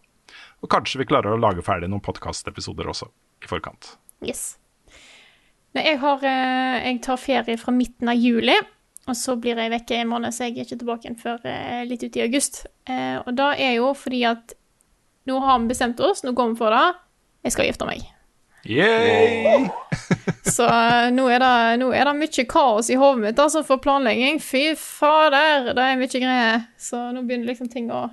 [0.65, 3.09] Og kanskje vi klarer å lage ferdig noen podkastepisoder også
[3.45, 3.95] i forkant.
[4.25, 4.55] Yes.
[5.75, 8.55] Jeg, har, eh, jeg tar ferie fra midten av juli,
[9.05, 11.83] og så blir jeg vekke en måned, så jeg er ikke tilbake igjen før eh,
[11.85, 12.63] litt ut i august.
[12.89, 14.55] Eh, og da er jo fordi at
[15.29, 16.85] nå har vi bestemt oss, nå går vi for det.
[17.45, 18.05] Jeg skal gifte meg.
[18.65, 19.67] Yay!
[20.55, 23.81] Så eh, nå er, det, nå er det mye kaos i hodet mitt altså, for
[23.81, 24.39] planlegging.
[24.41, 26.65] Fy fader, det er mye greier.
[26.81, 28.07] Så nå begynner liksom ting å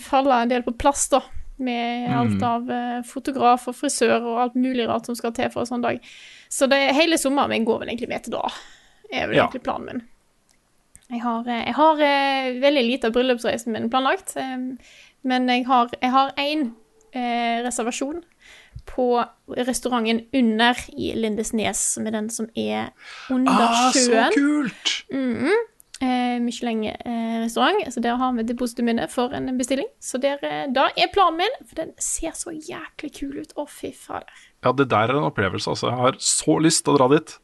[0.00, 1.22] falle en del på plass, da.
[1.60, 5.62] Med alt av eh, fotograf og frisør og alt mulig rart som skal til for
[5.62, 6.02] en sånn dag.
[6.50, 8.48] Så det, hele sommeren min går vel egentlig med til da.
[9.12, 9.46] Er vel Ja.
[9.46, 10.02] egentlig planen min.
[11.10, 14.56] Jeg har, eh, jeg har eh, veldig lite av bryllupsreisen min planlagt, eh,
[15.24, 15.88] men jeg har,
[16.38, 16.72] én
[17.12, 18.22] eh, reservasjon
[18.86, 19.24] på
[19.58, 22.90] restauranten under i Lindesnes, som er den som er
[23.30, 24.32] under Ah, så sjøen.
[24.32, 24.96] kult!
[26.02, 29.86] Eh, Michelin-restaurant, så der har vi depositum inne for en bestilling.
[30.00, 33.52] Så der, eh, da er planen min, for den ser så jæklig kul ut.
[33.56, 34.24] Å, fy fader.
[34.64, 35.90] Ja, det der er en opplevelse, altså.
[35.90, 37.36] Jeg har så lyst til å dra dit.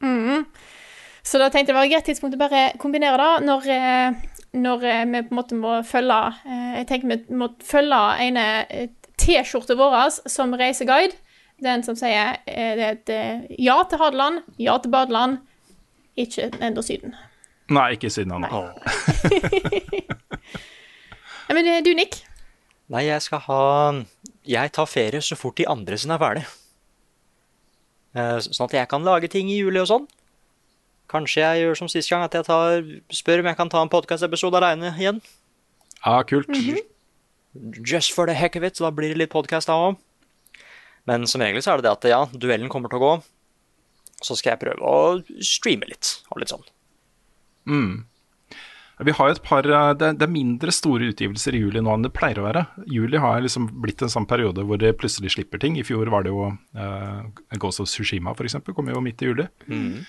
[1.27, 4.11] Så da tenkte jeg det var et greit tidspunkt å bare kombinere det, når, eh,
[4.55, 8.45] når eh, vi på en måte må følge eh, Jeg tenker vi må følge ene
[9.19, 9.97] T-skjorta vår
[10.29, 11.17] som reiseguide.
[11.63, 13.09] Den som sier det er et
[13.57, 15.39] ja til Hadeland, ja til badeland,
[16.13, 17.15] ikke enda Syden.
[17.73, 18.61] Nei, ikke Syden ennå.
[21.57, 22.21] Men du, Nick?
[22.93, 23.61] Nei, jeg skal ha
[24.47, 26.45] Jeg tar ferie så fort de andre sine er ferdig.
[28.15, 30.07] Eh, Sånn at jeg kan lage ting i juli og sånn.
[31.11, 32.83] Kanskje jeg gjør som sist gang, at jeg tar,
[33.15, 35.21] spør om jeg kan ta en podkastepisode aleine igjen.
[36.01, 36.51] Ja, kult.
[37.79, 40.01] Just for the heck of it, så da blir det litt podkast da òg.
[41.07, 43.13] Men som regel så er det det at ja, duellen kommer til å gå.
[44.19, 46.67] Så skal jeg prøve å streame litt, og litt sånn.
[47.69, 48.05] Mm.
[49.05, 52.05] Vi har jo et par eh, det, er mindre store utgivelser i juli nå enn
[52.07, 52.63] det pleier å være.
[52.89, 55.77] Juli har liksom blitt en sånn periode hvor det plutselig slipper ting.
[55.77, 57.19] I fjor var det jo uh,
[57.61, 59.45] Ghost of Sushima, for eksempel, kom jo midt i juli.
[59.69, 59.99] Eh,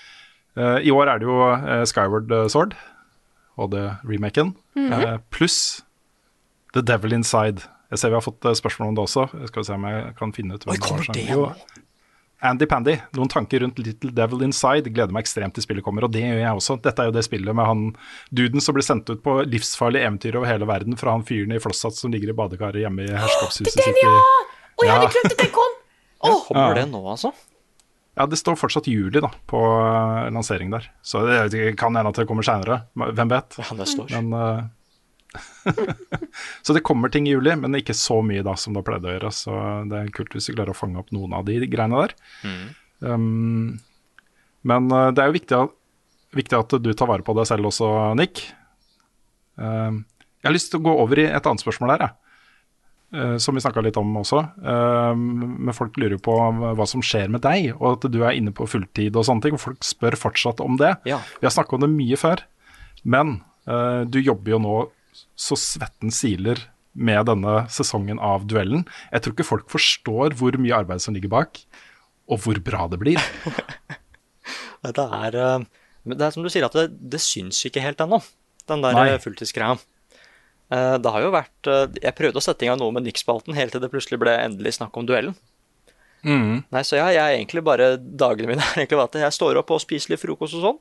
[0.58, 2.74] I år er det jo eh, Skyward Sword
[3.58, 5.18] og det remaken, -hmm.
[5.30, 5.82] pluss
[6.74, 7.62] The Devil Inside.
[7.90, 9.28] Jeg ser vi har fått eh, spørsmål om det også.
[9.40, 11.54] Jeg skal se om jeg kan finne ut hvem Oi, kommer det nå?
[12.40, 14.92] Andy Pandy, noen tanker rundt Little Devil Inside.
[14.94, 16.76] Gleder meg ekstremt til spillet kommer, og det gjør jeg også.
[16.82, 17.96] Dette er jo det spillet med han
[18.30, 21.58] duden som blir sendt ut på livsfarlige eventyr over hele verden fra han fyren i
[21.58, 23.96] flosshatt som ligger i badekaret hjemme i herskapshuset sitt.
[24.04, 24.14] ja!
[24.78, 25.10] Å, jeg hadde Ja.
[25.10, 25.74] glemt at den kom!
[26.46, 26.74] Kommer Ja.
[26.74, 27.32] det nå, altså?
[28.18, 30.88] Ja, det står fortsatt juli da, på uh, lansering der.
[31.06, 31.20] Så
[31.52, 32.80] det kan hende at det kommer seinere.
[32.98, 33.54] Hvem vet?
[33.62, 34.10] Ja, det står.
[34.16, 35.38] Men, uh,
[36.66, 39.14] så det kommer ting i juli, men ikke så mye da som det pleid å
[39.14, 39.30] gjøre.
[39.34, 39.54] Så
[39.90, 42.16] det er kult hvis vi klarer å fange opp noen av de greiene der.
[43.06, 43.78] Um,
[44.66, 45.76] men uh, det er jo viktig, at-
[46.42, 48.42] viktig at du tar vare på deg selv også, Nick.
[49.54, 50.02] Um,
[50.42, 51.94] jeg har lyst til å gå over i et annet spørsmål.
[51.98, 52.17] Eh,
[53.40, 54.42] som vi snakka litt om også.
[54.60, 56.34] Eh, men folk lurer jo på
[56.76, 59.56] hva som skjer med deg, og at du er inne på fulltid og sånne ting.
[59.56, 60.92] Og folk spør fortsatt om det.
[61.08, 61.22] Ja.
[61.40, 62.44] Vi har snakka om det mye før,
[63.08, 64.76] men eh, du jobber jo nå
[65.38, 66.60] så svetten siler
[66.98, 68.84] med denne sesongen av duellen.
[69.12, 71.62] Jeg tror ikke folk forstår hvor mye arbeid som ligger bak,
[72.28, 73.22] og hvor bra det blir.
[74.78, 75.64] Det er, eh,
[76.06, 78.20] det er som du sier, at det, det syns ikke helt ennå,
[78.70, 79.74] den der eh, fulltidsgreia.
[80.70, 83.56] Eh, Det har jo vært eh, Jeg prøvde å sette i gang noe med Nick-spalten
[83.56, 85.36] helt til det plutselig ble endelig snakk om duellen.
[86.24, 89.60] Nei, Så jeg, jeg er egentlig bare Dagene mine er egentlig bare at jeg står
[89.62, 90.80] opp og spiser litt frokost og sånn.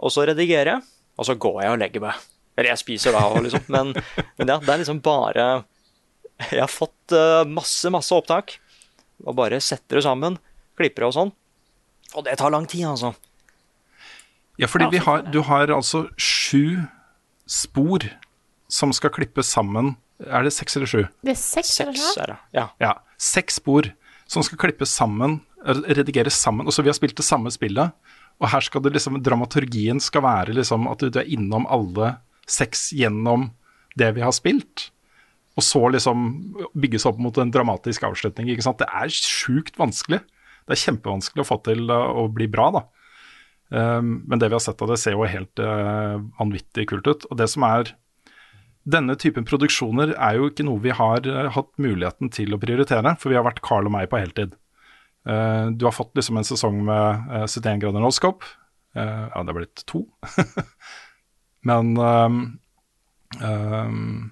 [0.00, 0.86] Og så redigerer jeg,
[1.20, 2.22] og så går jeg og legger meg.
[2.56, 3.66] Eller jeg spiser da òg, liksom.
[3.72, 3.92] Men,
[4.40, 5.46] men ja, det er liksom bare
[6.48, 8.56] Jeg har fått eh, masse, masse opptak.
[9.28, 10.38] Og bare setter det sammen,
[10.80, 11.32] klipper det og sånn.
[12.16, 13.12] Og det tar lang tid, altså.
[14.58, 16.80] Ja, fordi vi har, du har altså sju
[17.48, 18.04] spor
[18.72, 19.94] som skal klippes sammen.
[20.20, 21.02] Er det seks eller sju?
[21.24, 22.38] Det er seks, Seks er det.
[22.56, 22.66] Ja.
[22.82, 23.88] Ja, seks spor
[24.30, 26.66] som skal klippes sammen, eh, redigeres sammen.
[26.66, 27.92] Og så vi har spilt det samme spillet,
[28.40, 32.14] og her skal det liksom, dramaturgien skal være liksom at du er innom alle
[32.48, 33.50] seks gjennom
[33.98, 34.90] det vi har spilt.
[35.58, 36.30] Og så liksom
[36.78, 38.48] bygges opp mot en dramatisk avslutning.
[38.48, 38.78] ikke sant?
[38.80, 40.22] Det er sjukt vanskelig.
[40.64, 42.82] Det er kjempevanskelig å få til uh, å bli bra, da.
[43.70, 47.26] Um, men det vi har sett av det, ser jo helt uh, vanvittig kult ut.
[47.28, 47.92] Og det som er
[48.88, 53.14] denne typen produksjoner er jo ikke noe vi har eh, hatt muligheten til å prioritere,
[53.20, 54.56] for vi har vært Carl og meg på heltid.
[55.28, 58.08] Eh, du har fått liksom en sesong med uh, 71 grader.
[58.96, 60.04] Eh, ja, det har blitt to.
[61.68, 62.44] Men um,
[63.40, 64.30] um,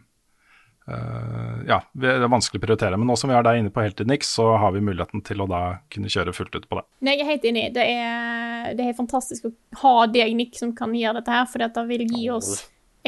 [0.89, 2.97] Uh, ja, det er vanskelig å prioritere.
[2.97, 5.43] Men nå som vi har deg inne på heltid, Nick, så har vi muligheten til
[5.45, 6.85] å da kunne kjøre fullt ut på det.
[7.05, 7.65] Nei, jeg er helt enig.
[7.75, 9.53] Det er, det er fantastisk å
[9.83, 12.55] ha deg, Nick, som kan gjøre dette her, for dette vil gi oss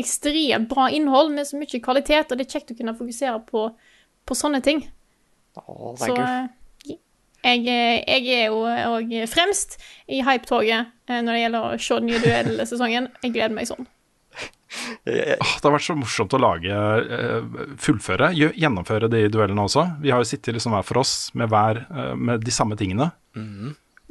[0.00, 3.68] ekstremt bra innhold med så mye kvalitet, og det er kjekt å kunne fokusere på,
[4.26, 4.82] på sånne ting.
[5.58, 6.96] Oh, Så eh,
[7.42, 9.78] jeg, jeg er jo òg fremst
[10.10, 13.08] i hypetoget eh, når det gjelder å se den nye duellsesongen.
[13.24, 13.88] Jeg gleder meg sånn.
[15.02, 17.50] Det har vært så morsomt å lage, eh,
[17.82, 19.86] fullføre, gjennomføre de duellene også.
[20.04, 21.82] Vi har jo sittet liksom hver for oss med, hver,
[22.14, 23.10] med de samme tingene,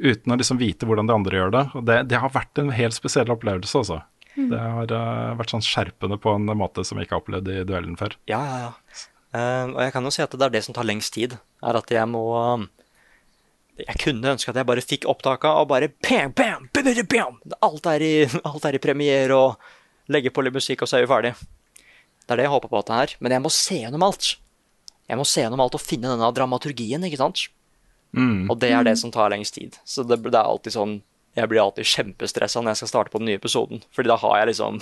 [0.00, 1.64] uten å liksom vite hvordan de andre gjør det.
[1.78, 4.02] Og det, det har vært en helt spesiell opplevelse, altså.
[4.36, 7.62] Det har uh, vært sånn skjerpende på en måte som jeg ikke har opplevd i
[7.66, 8.14] duellen før.
[8.30, 9.06] Ja, ja, ja.
[9.30, 11.78] Uh, og jeg kan jo si at det er det som tar lengst tid, er
[11.78, 12.64] at jeg må um,
[13.78, 17.38] Jeg kunne ønske at jeg bare fikk opptaka og bare bam, bam, bam, bam, bam.
[17.62, 18.14] Alt, er i,
[18.50, 21.34] alt er i premiere og legge på litt musikk, og så er vi ferdig.
[22.26, 23.14] Det er det jeg håper på at det er.
[23.22, 24.34] Men jeg må se gjennom alt.
[25.10, 27.46] Jeg må se gjennom alt og finne denne dramaturgien, ikke sant?
[28.50, 29.78] Og det er det som tar lengst tid.
[29.86, 30.98] Så det, det er alltid sånn
[31.38, 34.38] Jeg blir alltid kjempestressa når jeg skal starte på den nye episoden, Fordi da har
[34.40, 34.80] jeg liksom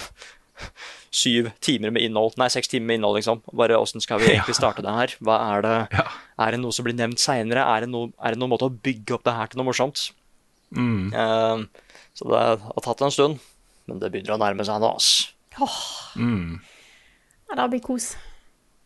[1.23, 3.43] syv timer med innhold, nei, seks timer med innhold, liksom.
[3.57, 5.13] Bare åssen skal vi egentlig starte det her?
[5.23, 6.07] Hva Er det Ja.
[6.39, 7.63] Er det noe som blir nevnt seinere?
[7.77, 10.09] Er, det noe- er det noen måte å bygge opp det her til noe morsomt?
[11.15, 11.63] Eh,
[12.19, 13.39] så det har tatt en stund,
[13.89, 15.33] men det begynner å nærme seg nå, ass.
[17.49, 18.13] Ja, det blir kos.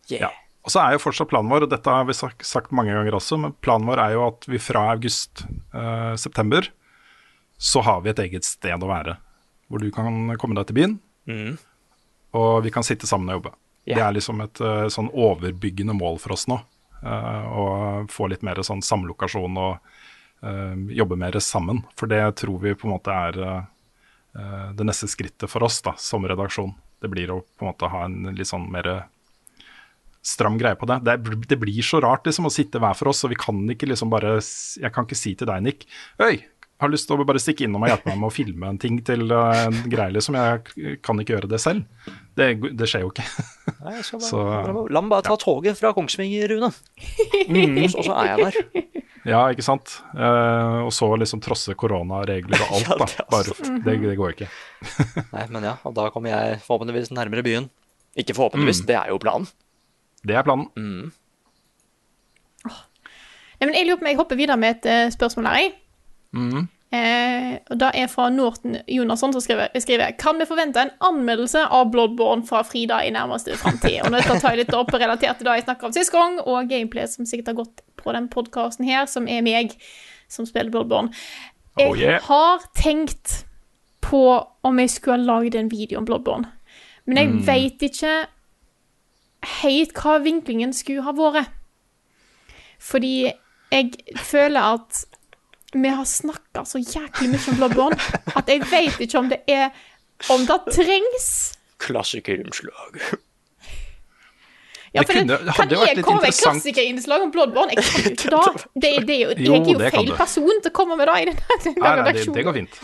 [0.09, 0.27] Yeah.
[0.27, 0.29] Ja.
[0.63, 3.35] Og så er jo fortsatt planen vår, og dette har vi sagt, mange ganger også,
[3.41, 6.69] men planen vår er jo at vi fra august-september
[7.63, 9.15] så har vi et eget sted å være.
[9.71, 10.95] Hvor du kan komme deg til byen,
[11.29, 11.53] mm.
[12.35, 13.53] og vi kan sitte sammen og jobbe.
[13.83, 13.97] Yeah.
[13.97, 16.59] Det er liksom et eh, sånn overbyggende mål for oss nå.
[17.03, 17.63] eh, Å
[18.11, 19.73] få litt mer sånn samlokasjon og
[20.43, 21.81] eh, jobbe mer sammen.
[21.99, 23.45] For det tror vi på en måte er
[24.33, 26.71] det neste skrittet for oss da, som redaksjon.
[27.03, 28.87] Det blir å på en måte ha en litt sånn mer
[30.25, 30.97] stram greie på det.
[31.05, 31.17] det.
[31.51, 34.09] Det blir så rart liksom å sitte hver for oss, og vi kan ikke liksom
[34.09, 35.85] bare Jeg kan ikke si til deg, Nick
[36.17, 36.39] Øy,
[36.83, 38.99] har lyst til å bare stikke innom og hjelpe meg med å filme en ting
[39.07, 40.37] til eh, en greie, liksom.
[40.37, 41.85] Jeg kan ikke gjøre det selv.
[42.37, 42.47] Det,
[42.77, 43.25] det skjer jo ikke.
[43.79, 46.69] Nei, jeg skal bare, Så- La meg bare ta toget fra Kongsvinger, Rune.
[47.93, 48.85] så, og så er jeg der.
[49.23, 49.93] Ja, ikke sant.
[50.11, 53.27] Uh, og så liksom trosse koronaregler og alt, Ja, det da.
[53.31, 54.49] Bare, altså- det, det går ikke.
[55.31, 57.69] Nei, men ja, og da kommer jeg forhåpentligvis nærmere byen.
[58.19, 59.47] Ikke forhåpentligvis, det er jo planen.
[60.27, 60.67] Det er planen.
[62.67, 65.73] Nei, men jeg lurer på om jeg hopper videre med et uh, spørsmål her, jeg.
[66.33, 66.67] Mhm.
[66.93, 71.63] Eh, og Da er fra Norton Jonasson som skriver, skriver Kan vi forvente en anmeldelse
[71.73, 74.03] av Bloodborne fra Frida i nærmeste framtid?
[74.05, 76.69] Og nå tar jeg litt opp relatert til det jeg snakka om sist gang, og
[76.69, 79.73] gameplay som sikkert har gått på den podkasten her, som er meg
[80.29, 81.09] som spiller Bloodborne.
[81.79, 82.21] Jeg Oh, yeah.
[82.21, 83.45] har tenkt
[84.01, 86.45] på om jeg skulle ha lagd en video om Bloodborne.
[87.07, 87.45] Men jeg Mm.
[87.45, 88.25] vet ikke
[89.63, 91.49] helt hva vinklingen skulle ha vært.
[92.79, 93.31] Fordi
[93.71, 95.05] jeg føler at
[95.73, 97.97] vi har snakka så jæklig mye om Bloodborne
[98.37, 99.69] at jeg vet ikke om det er
[100.31, 101.29] Om det trengs.
[101.83, 102.99] Klassikerinnslag.
[104.93, 107.73] Ja, Det kunne- det, det kan jo jeg komme med klassikerinnslag om Bloodborne?
[107.73, 108.41] Jeg kan ikke da.
[108.83, 111.07] Det, det er jo, jeg Jo, er jo det feil person til å komme med
[111.09, 112.77] det i denne, denne Nei, nei, det, det går fint.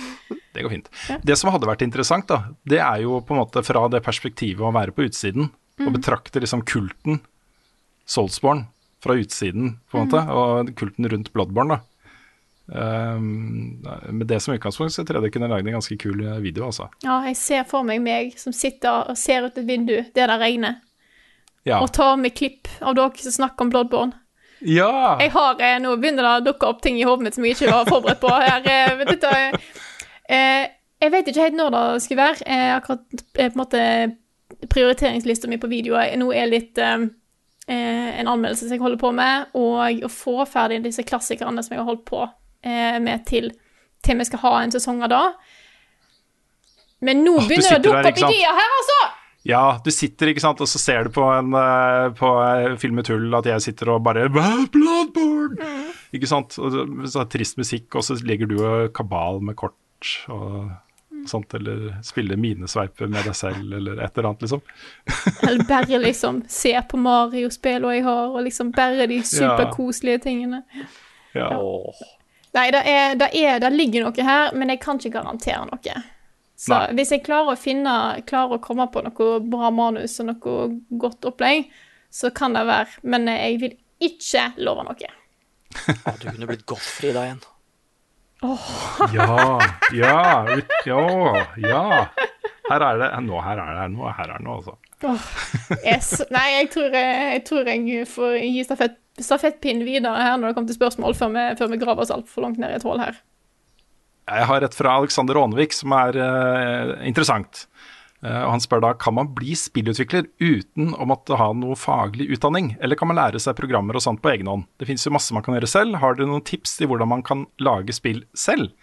[0.57, 0.90] Det går fint.
[1.30, 4.66] Det som hadde vært interessant, da, det er jo på en måte fra det perspektivet
[4.66, 5.94] å være på utsiden og Mhm.
[5.95, 7.22] betrakte liksom kulten
[8.10, 8.66] Soulsborne
[8.99, 11.80] fra utsiden, på en måte, og kulten rundt Bloodborne, da.
[12.70, 13.82] Um,
[14.14, 16.68] med det som utgangspunkt så tror jeg det kunne lagd en ganske kul eh, video,
[16.68, 16.86] altså.
[17.02, 20.40] Ja, jeg ser for meg meg som sitter og ser ut et vindu der det
[20.40, 20.76] regner,
[21.66, 21.80] Ja.
[21.82, 24.14] og tar med klipp av dere som snakker om Bloodborne.
[24.62, 25.18] ja.
[25.20, 27.56] Jeg har, eh, Nå begynner det å dukke opp ting i hodet mitt som jeg
[27.58, 28.30] ikke var forberedt på.
[28.30, 28.62] her.
[29.06, 29.52] Dette, eh,
[30.30, 30.68] eh,
[31.02, 32.44] jeg vet ikke helt når det skulle være.
[32.46, 33.02] Eh, akkurat
[33.34, 34.16] på en måte
[34.70, 37.08] prioriteringslista mi på videoer nå er litt eh,
[37.68, 41.80] en anmeldelse som jeg holder på med, og å få ferdig disse klassikerne som jeg
[41.84, 42.28] har holdt på
[42.64, 43.52] eh, med til,
[44.06, 45.23] til vi skal ha en sesong av det.
[47.06, 48.36] Men nå begynner det å dukke opp ikke sant?
[48.36, 48.99] ideer her, altså!
[49.48, 52.99] Ja, du sitter, ikke sant, og så ser du på en eh, på eh, film
[53.07, 54.68] tull at jeg sitter og bare Bloodborne!
[55.15, 55.72] Bloodborne!
[56.15, 56.57] Ikke sant?
[56.60, 56.76] Og
[57.07, 59.76] så, trist musikk, og så ligger du og kabal med kort
[60.27, 60.69] og
[61.27, 64.61] sånt, eller spiller minesveiper med deg selv, eller et eller annet, liksom.
[65.48, 70.64] Eller bare liksom se på Mario-spillene jeg har, og liksom bare de superkoselige tingene.
[71.36, 71.52] Ja.
[72.58, 76.00] Nei, det, er, det, er, det ligger noe her, men jeg kan ikke garantere noe.
[76.60, 76.96] Så Nei.
[76.98, 77.94] hvis jeg klarer å finne,
[78.28, 80.56] klarer å komme på noe bra manus og noe
[81.00, 81.70] godt opplegg,
[82.10, 82.98] så kan det være.
[83.06, 83.78] Men jeg vil
[84.10, 85.12] ikke love noe.
[85.86, 87.40] Å, du kunne blitt Godfrey da igjen.
[89.14, 89.60] Ja,
[89.94, 91.84] ja, ut- ja, ja.
[92.70, 94.78] Her er det nå, her er det noe, her er det noe, altså.
[95.86, 96.12] Yes.
[96.34, 100.58] Nei, jeg tror jeg, jeg, tror jeg får gi stafett, stafettpinnen videre her når det
[100.58, 103.02] kommer til spørsmål, før vi, før vi graver oss altfor langt ned i et hull
[103.02, 103.22] her.
[104.30, 107.66] Jeg har et fra Alexander Ånevik som er uh, interessant.
[108.20, 112.28] Uh, og Han spør da kan man bli spillutvikler uten å måtte ha noe faglig
[112.36, 114.68] utdanning, eller kan man lære seg programmer og sånt på egen hånd?
[114.78, 116.02] Det finnes jo masse man kan gjøre selv.
[116.04, 118.76] Har dere noen tips til hvordan man kan lage spill selv?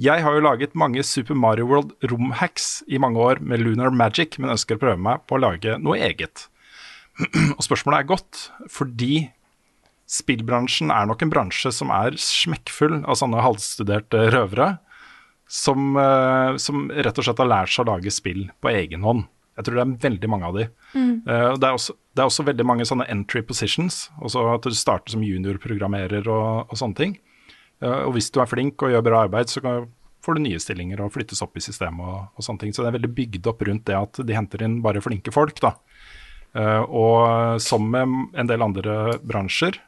[0.00, 4.38] Jeg har jo laget mange Super Mario World romhacks i mange år med Lunar Magic,
[4.40, 6.46] men ønsker å prøve meg på å lage noe eget.
[7.58, 8.40] og spørsmålet er godt,
[8.72, 9.18] fordi
[10.08, 14.70] spillbransjen er nok en bransje som er smekkfull av sånne halvstuderte røvere
[15.50, 19.26] som, eh, som rett og slett har lært seg å lage spill på egen hånd.
[19.58, 20.70] Jeg tror det er veldig mange av de.
[20.94, 21.14] Mm.
[21.26, 25.12] det, er også, det er også veldig mange sånne entry positions, også at du starter
[25.12, 27.18] som juniorprogrammerer og, og sånne ting.
[27.80, 29.62] Og hvis du er flink og gjør bra arbeid, så
[30.24, 32.74] får du nye stillinger og flyttes opp i systemet og, og sånne ting.
[32.74, 35.60] Så det er veldig bygd opp rundt det at de henter inn bare flinke folk,
[35.64, 35.74] da.
[36.52, 39.78] Eh, og som med en del andre bransjer,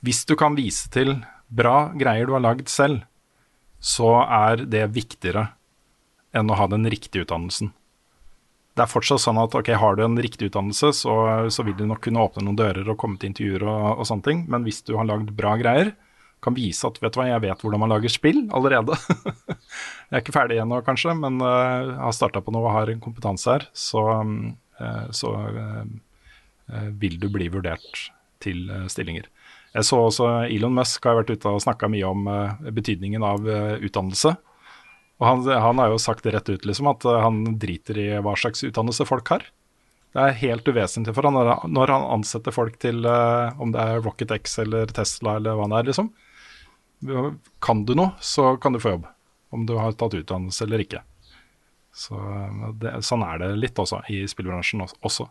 [0.00, 1.18] hvis du kan vise til
[1.52, 3.02] bra greier du har lagd selv,
[3.80, 5.50] så er det viktigere
[6.36, 7.72] enn å ha den riktige utdannelsen.
[8.76, 11.14] Det er fortsatt sånn at ok, har du en riktig utdannelse, så,
[11.52, 14.24] så vil du nok kunne åpne noen dører og komme til intervjuer og, og sånne
[14.28, 15.92] ting, men hvis du har lagd bra greier,
[16.44, 18.96] kan vise at vet du hva, jeg vet hvordan man lager spill allerede.
[20.10, 23.02] jeg er ikke ferdig ennå, kanskje, men uh, har starta på noe og har en
[23.02, 24.04] kompetanse her, så,
[24.80, 28.06] uh, så uh, vil du bli vurdert
[28.40, 29.26] til stillinger.
[29.74, 32.24] Jeg så også Elon Musk har vært ute og snakka mye om
[32.72, 34.32] betydningen av utdannelse.
[35.20, 38.32] Og han, han har jo sagt det rett ut, liksom, at han driter i hva
[38.40, 39.44] slags utdannelse folk har.
[40.16, 44.32] Det er helt uvesentlig for han når, han- ansetter folk til om det er Rocket
[44.40, 46.10] X eller Tesla eller hva det er, liksom.
[47.64, 49.06] Kan du noe, så kan du få jobb.
[49.50, 51.00] Om du har tatt utdannelse eller ikke.
[51.96, 52.16] Så
[52.78, 55.30] det, Sånn er det litt også i spillbransjen også-.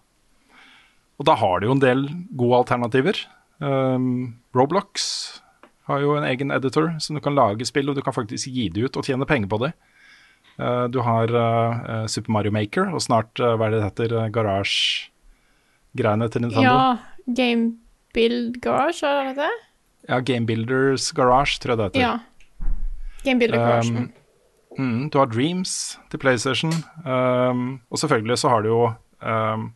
[1.19, 2.07] Og da har du jo en del
[2.39, 3.19] gode alternativer.
[3.59, 5.07] Um, Roblox
[5.89, 8.69] har jo en egen editor som du kan lage spill, og du kan faktisk gi
[8.71, 9.73] det ut og tjene penger på det.
[10.59, 14.15] Uh, du har uh, Super Mario Maker, og snart, uh, hva er det det heter,
[14.35, 16.67] garasjegreiene til Nintendo.
[16.67, 17.73] Ja, Game
[18.15, 19.51] Build Garage, er det det?
[20.09, 22.01] Ja, Game Builders Garage, tror jeg det heter.
[22.01, 22.17] Ja.
[23.23, 23.91] Game Builder Garage.
[23.91, 24.11] Um,
[24.77, 26.71] mm, du har Dreams til PlayStation,
[27.05, 28.79] um, og selvfølgelig så har du jo
[29.21, 29.67] um,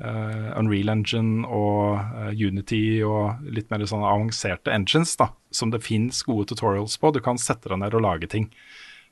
[0.00, 5.82] uh, Unreal Engine og uh, Unity og litt mer sånn avanserte engines da, som det
[5.84, 7.12] fins gode tutorials på.
[7.12, 8.48] Du kan sette deg ned og lage ting.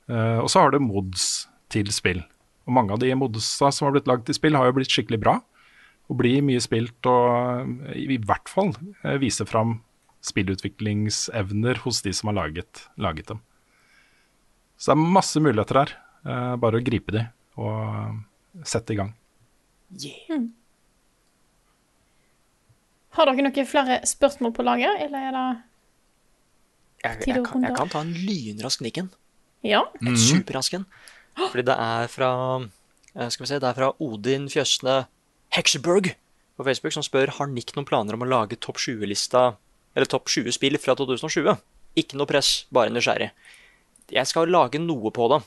[0.09, 2.23] Uh, og så har du mods til spill.
[2.65, 5.21] Og mange av de modsa som har blitt lagd til spill, har jo blitt skikkelig
[5.21, 5.37] bra.
[6.09, 8.71] Og blir mye spilt og i hvert fall
[9.21, 9.75] viser fram
[10.25, 13.41] spillutviklingsevner hos de som har laget, laget dem.
[14.79, 15.93] Så det er masse muligheter her.
[16.27, 17.25] Eh, bare å gripe de
[17.59, 19.13] og sette i gang.
[19.99, 20.47] Yeah.
[23.17, 25.47] Har dere noen flere spørsmål på lager, eller er det
[26.99, 29.07] Jeg, Tid jeg, kan, jeg kan ta en lynrask nikken.
[29.65, 29.85] Ja?
[30.03, 30.85] En superrask en.
[31.39, 35.05] Fordi det er fra eh, Skal vi se, det er fra Odin Fjøsne
[35.55, 36.13] Hekseberg
[36.59, 39.53] på Facebook som spør har Nick noen planer om å lage topp 20-lista
[39.99, 41.57] Eller topp 20 spill fra 2020.
[41.99, 43.33] Ikke noe press, bare nysgjerrig.
[44.15, 45.41] Jeg skal lage noe på det,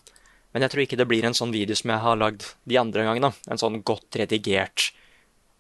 [0.52, 3.06] men jeg tror ikke det blir en sånn video som jeg har lagd de andre
[3.08, 3.32] gangene.
[3.48, 4.90] En sånn godt redigert,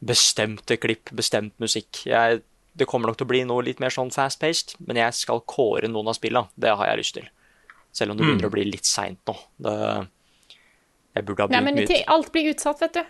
[0.04, 2.04] bestemte klipp, bestemt musikk.
[2.10, 2.42] Jeg,
[2.76, 5.88] det kommer nok til å bli noe litt mer sånn fast-paced, men jeg skal kåre
[5.88, 6.52] noen av spillene.
[6.54, 7.30] Det har jeg lyst til.
[7.96, 9.34] Selv om det begynner å bli litt seint nå.
[9.64, 9.78] Det,
[11.16, 13.02] jeg burde ha Nei, begynt men mye alt blir utsatt, vet du.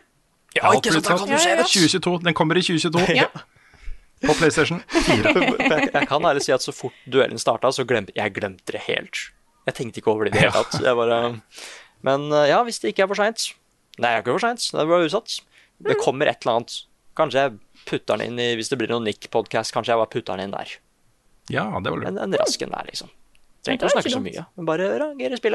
[0.59, 1.75] Ja, sånn, kan du se, vet du.
[1.75, 2.15] 2022.
[2.27, 3.29] Den kommer i 2022 Ja.
[4.23, 5.33] på PlayStation 4.
[5.73, 8.85] jeg, jeg kan ærlig si at så fort duellen starta, så glemte jeg glemte det
[8.89, 9.27] helt.
[9.69, 10.79] Jeg tenkte ikke over det i det hele tatt.
[10.83, 11.19] Jeg bare,
[12.07, 13.53] men eh, ja, hvis det ikke er for seint
[14.01, 14.65] Nei, det er ikke for seint.
[14.73, 15.35] Det er bare utsatt.
[15.85, 16.77] Det kommer et eller annet.
[17.19, 20.41] Kanskje jeg putter den inn i Hvis det blir noen Nick-podkast, kanskje jeg bare putter
[20.41, 20.73] den inn der.
[21.53, 22.09] Ja, det var lurt.
[22.09, 23.11] En, en rask en der, liksom.
[23.63, 25.53] Trenger ikke å snakke så mye, men bare rangere i.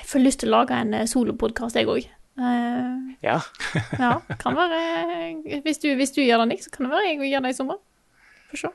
[0.00, 2.08] Jeg får lyst til å lage en eh, solopodkast, jeg òg.
[2.38, 3.40] Ja.
[4.04, 7.32] ja, kan være hvis du, hvis du gjør det, Nick, så kan det være jeg
[7.32, 7.80] gjør det i sommer.
[8.50, 8.72] Få se.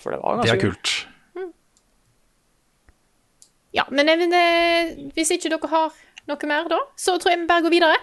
[0.00, 0.92] For det var Det er kult.
[3.72, 5.92] Ja, men, eh, men eh, hvis ikke dere har
[6.28, 7.96] noe mer da, så tror jeg vi bare går videre.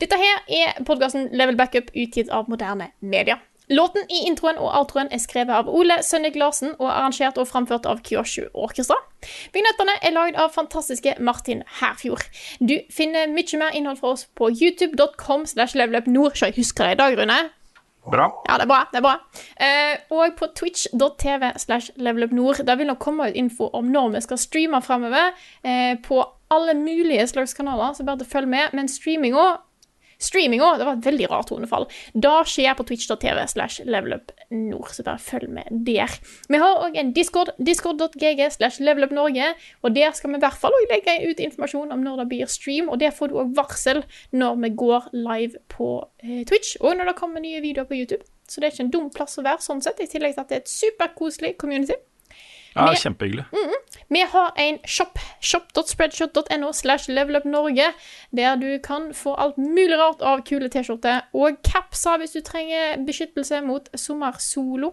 [0.00, 3.40] Dette her er podkasten Level Backup utgitt av moderne media.
[3.70, 7.86] Låten i introen og outroen er skrevet av Ole Sønnik Larsen og arrangert og framført
[7.86, 8.98] av Kyoshu Orkestra.
[9.54, 12.26] Vignettene er lagd av fantastiske Martin Herfjord.
[12.58, 16.34] Du finner mye mer innhold fra oss på youtube.com slash levelupnord.
[16.34, 17.40] Så jeg husker det i dag, Rune.
[18.02, 18.26] Bra.
[18.48, 18.80] Ja, det er bra.
[18.90, 19.14] det er bra.
[19.62, 22.64] Eh, og på twitch.tv slash levelupnord.
[22.66, 25.36] Der vil nok komme ut info om når vi skal streame framover.
[25.62, 26.18] Eh, på
[26.50, 28.74] alle mulige slags kanaler, så bare følg med.
[28.74, 29.62] Men streaminga
[30.22, 31.88] Streaminga, det var et veldig rart tonefall.
[32.14, 36.14] Da skjer på twitch.tv slash levelupnord, så bare følg med der.
[36.48, 40.76] Vi har òg en discord, discord.gg slash levelupnorge, og der skal vi i hvert fall
[40.78, 44.04] også legge ut informasjon om når det blir stream, og der får du òg varsel
[44.32, 45.90] når vi går live på
[46.22, 48.24] eh, Twitch, og når det kommer nye videoer på YouTube.
[48.48, 50.50] Så det er ikke en dum plass å være sånn sett, i tillegg til at
[50.50, 51.96] det er et superkoselig community.
[52.74, 53.44] Ja, vi, Kjempehyggelig.
[54.12, 57.92] Vi har en shop, shop.spreadshot.no slash levelupnorge,
[58.36, 63.00] der du kan få alt mulig rart av kule T-skjorter og capser hvis du trenger
[63.06, 64.92] beskyttelse mot sommersolo.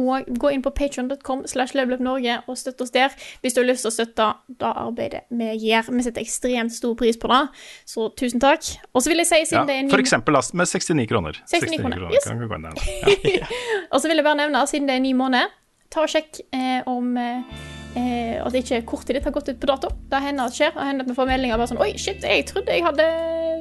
[0.00, 3.12] Og gå inn på patreon.com slash levelupnorge og støtt oss der
[3.42, 4.28] hvis du har lyst til å støtte
[4.60, 5.90] det arbeidet vi gjør.
[5.92, 7.42] Vi setter ekstremt stor pris på det,
[7.88, 8.64] så tusen takk.
[8.94, 11.40] Og så vil jeg si, Ja, det er en for eksempel last med 69 kroner.
[11.52, 12.28] 69 kroner, yes.
[12.28, 12.60] Kan gå.
[13.38, 13.48] Ja.
[13.92, 15.57] Og så vil jeg bare nevne, siden det er en ny måned,
[15.92, 17.58] ta og sjekk eh, om eh,
[17.96, 19.90] eh, at ikke kortet ditt har gått ut på dato.
[20.10, 20.72] Det hender at skjer.
[20.76, 23.06] Det hender at vi får meldinger bare sånn Oi, shit, jeg trodde jeg hadde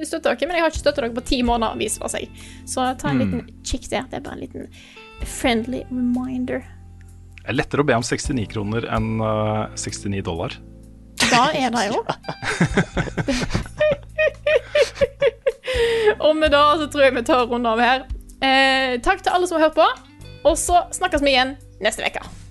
[0.07, 2.41] støtta dere, men jeg har ikke støtta dere på ti måneder, viser det seg.
[2.69, 4.03] Så ta en liten kikk der.
[4.11, 4.63] Det er bare en liten
[5.25, 6.65] friendly reminder.
[7.39, 10.51] Det er lettere å be om 69 kroner enn eh, 69 dollar.
[11.27, 12.03] Da er det jo.
[16.27, 18.05] Og med det så tror jeg vi tar runde av her.
[18.43, 19.87] Eh, takk til alle som har hørt på,
[20.47, 22.46] og så snakkes vi igjen neste uke.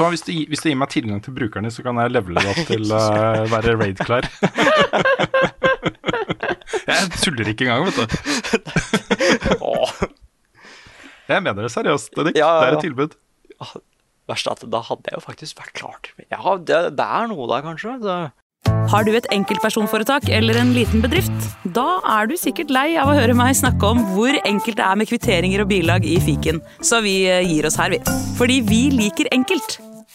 [0.00, 2.40] du hva, hvis du, hvis du gir meg tilgang til brukerne, så kan jeg levele
[2.40, 3.00] det opp til å
[3.52, 4.24] være raid-klar.
[6.88, 8.04] jeg tuller ikke engang, vet du.
[11.30, 12.34] Jeg mener det seriøst, Edik.
[12.40, 13.12] Ja, ja, Det er et tilbud.
[14.30, 16.08] verst at da hadde jeg jo faktisk vært klart.
[16.26, 17.92] Ja, det, det er noe der, kanskje.
[18.02, 18.16] Det,
[18.90, 21.30] Har du et enkeltpersonforetak eller en liten bedrift?
[21.76, 24.96] Da er du sikkert lei av å høre meg snakke om hvor enkelt det er
[24.98, 28.00] med kvitteringer og bilag i fiken, så vi eh, gir oss her, vi.
[28.40, 29.78] Fordi vi liker enkelt.